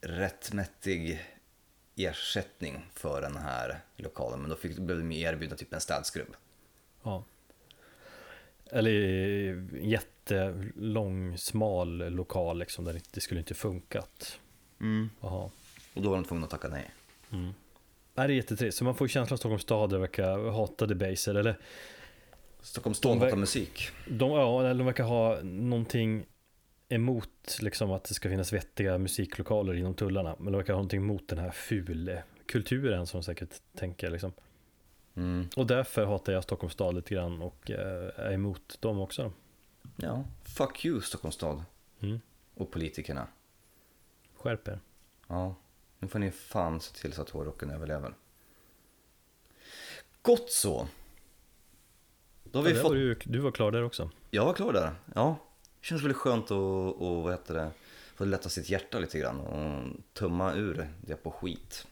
rättmätig 0.00 1.24
ersättning 1.96 2.86
för 2.94 3.20
den 3.20 3.36
här 3.36 3.80
lokalen. 3.96 4.40
Men 4.40 4.50
då 4.50 4.56
fick, 4.56 4.78
blev 4.78 4.98
de 4.98 5.12
erbjudna 5.12 5.56
typ 5.56 5.72
en 5.72 5.80
städskrubb. 5.80 6.36
Ja. 7.02 7.24
Eller 8.70 8.90
en 8.90 9.90
jättelång, 9.90 11.38
smal 11.38 12.10
lokal 12.10 12.58
liksom, 12.58 12.84
där 12.84 13.00
det 13.10 13.20
skulle 13.20 13.40
inte 13.40 13.54
funkat. 13.54 14.38
Jaha. 15.20 15.50
Och 15.94 16.02
då 16.02 16.10
var 16.10 16.16
de 16.16 16.24
tvungna 16.24 16.44
att 16.44 16.50
tacka 16.50 16.68
nej. 16.68 16.90
Nej, 18.14 18.28
det 18.28 18.34
är 18.34 18.36
jättetrist. 18.36 18.78
Så 18.78 18.84
man 18.84 18.94
får 18.94 19.08
känslan 19.08 19.34
av 19.34 19.38
Stockholms 19.38 19.62
stad 19.62 19.92
verkar 19.92 20.50
hata 20.50 20.86
Debaser. 20.86 21.34
Eller 21.34 21.58
Stockholms 22.60 22.98
stad 22.98 23.18
hatar 23.18 23.36
musik. 23.36 23.88
De, 24.08 24.30
ja, 24.30 24.60
eller 24.60 24.74
de 24.74 24.86
verkar 24.86 25.04
ha 25.04 25.42
någonting 25.42 26.26
emot 26.88 27.58
liksom 27.60 27.90
att 27.90 28.04
det 28.04 28.14
ska 28.14 28.28
finnas 28.28 28.52
vettiga 28.52 28.98
musiklokaler 28.98 29.74
inom 29.74 29.94
tullarna. 29.94 30.36
Men 30.38 30.52
de 30.52 30.56
verkar 30.58 30.72
ha 30.72 30.78
någonting 30.78 31.00
emot 31.00 31.28
den 31.28 31.38
här 31.38 31.50
fulkulturen 31.50 33.06
som 33.06 33.20
de 33.20 33.24
säkert 33.24 33.62
tänker 33.76 34.10
liksom. 34.10 34.32
Mm. 35.14 35.48
Och 35.56 35.66
därför 35.66 36.04
hatar 36.06 36.32
jag 36.32 36.42
Stockholms 36.44 36.72
stad 36.72 36.94
lite 36.94 37.14
grann 37.14 37.42
och 37.42 37.70
eh, 37.70 38.10
är 38.16 38.32
emot 38.32 38.76
dem 38.80 39.00
också. 39.00 39.32
Ja, 39.96 40.24
fuck 40.42 40.84
you 40.84 41.00
Stockholms 41.00 41.34
stad. 41.34 41.64
Mm. 42.00 42.20
Och 42.54 42.70
politikerna. 42.70 43.26
Skärp 44.36 44.68
er. 44.68 44.80
Ja, 45.28 45.54
nu 45.98 46.08
får 46.08 46.18
ni 46.18 46.30
fan 46.30 46.80
se 46.80 46.94
till 46.94 47.12
så 47.12 47.22
att 47.22 47.30
hårdrocken 47.30 47.70
överlever. 47.70 48.14
Gott 50.22 50.50
så. 50.50 50.88
Då 52.44 52.58
har 52.58 52.68
Ja, 52.68 52.74
vi 52.74 52.80
fått... 52.80 52.90
var 52.90 52.96
du, 52.96 53.14
du 53.24 53.38
var 53.38 53.50
klar 53.52 53.70
där 53.70 53.82
också. 53.84 54.10
Jag 54.30 54.44
var 54.44 54.52
klar 54.52 54.72
där. 54.72 54.94
Ja, 55.14 55.36
känns 55.84 56.02
väldigt 56.02 56.16
skönt 56.16 56.44
att, 56.44 56.50
och, 56.50 57.22
vad 57.22 57.32
heter 57.32 57.54
det, 57.54 57.70
få 58.14 58.24
lätta 58.24 58.48
sitt 58.48 58.70
hjärta 58.70 58.98
lite 58.98 59.18
grann 59.18 59.40
och 59.40 59.90
tumma 60.12 60.54
ur 60.54 60.88
det 61.00 61.16
på 61.16 61.30
skit. 61.30 61.86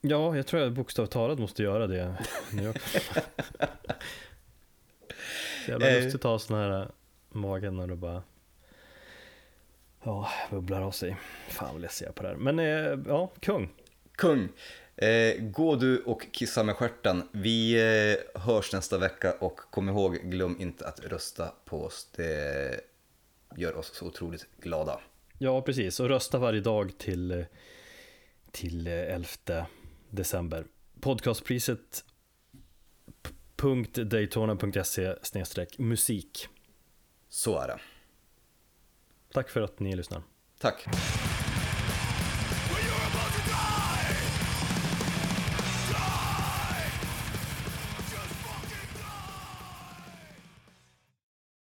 Ja, 0.00 0.36
jag 0.36 0.46
tror 0.46 0.62
jag 0.62 0.72
bokstavligt 0.72 1.12
talat 1.12 1.38
måste 1.38 1.62
göra 1.62 1.86
det. 1.86 2.14
Så 5.64 5.70
jävla 5.70 5.86
Eh. 5.88 5.94
lustigt 6.04 6.14
att 6.24 6.30
ha 6.30 6.38
sån 6.38 6.56
här 6.56 6.80
äh, 6.82 6.86
magen 7.28 7.76
när 7.76 7.86
det 7.86 7.96
bara 7.96 8.22
Ja, 10.04 10.28
bubblar 10.50 10.82
av 10.82 10.90
sig. 10.90 11.16
Fan 11.48 11.72
vad 11.72 11.80
ledsen 11.80 12.04
jag 12.06 12.10
är 12.12 12.14
på 12.16 12.22
det 12.22 12.28
här. 12.28 12.36
Men 12.36 12.58
eh, 12.58 12.98
ja, 13.08 13.32
kung. 13.40 13.68
Kung, 14.12 14.48
eh, 15.00 15.42
gå 15.42 15.76
du 15.76 15.98
och 15.98 16.26
kissa 16.32 16.62
med 16.62 16.76
stjärten. 16.76 17.28
Vi 17.32 17.74
eh, 18.34 18.40
hörs 18.40 18.72
nästa 18.72 18.98
vecka 18.98 19.32
och 19.32 19.56
kom 19.56 19.88
ihåg, 19.88 20.14
glöm 20.14 20.56
inte 20.60 20.86
att 20.86 21.00
rösta 21.00 21.52
på 21.64 21.84
oss. 21.84 22.08
Det 22.16 22.80
gör 23.56 23.76
oss 23.76 23.94
så 23.94 24.06
otroligt 24.06 24.46
glada. 24.60 25.00
Ja, 25.38 25.62
precis. 25.62 26.00
Och 26.00 26.08
rösta 26.08 26.38
varje 26.38 26.60
dag 26.60 26.98
till, 26.98 27.30
eh, 27.30 27.44
till 28.50 28.86
eh, 28.86 28.92
11 28.92 29.66
december. 30.10 30.64
Podcastpriset 31.00 32.04
.daytona.se 34.06 35.14
musik. 35.78 36.48
Så 37.28 37.58
är 37.58 37.68
det. 37.68 37.80
Tack 39.32 39.50
för 39.50 39.60
att 39.60 39.80
ni 39.80 39.96
lyssnar. 39.96 40.22
Tack. 40.58 40.86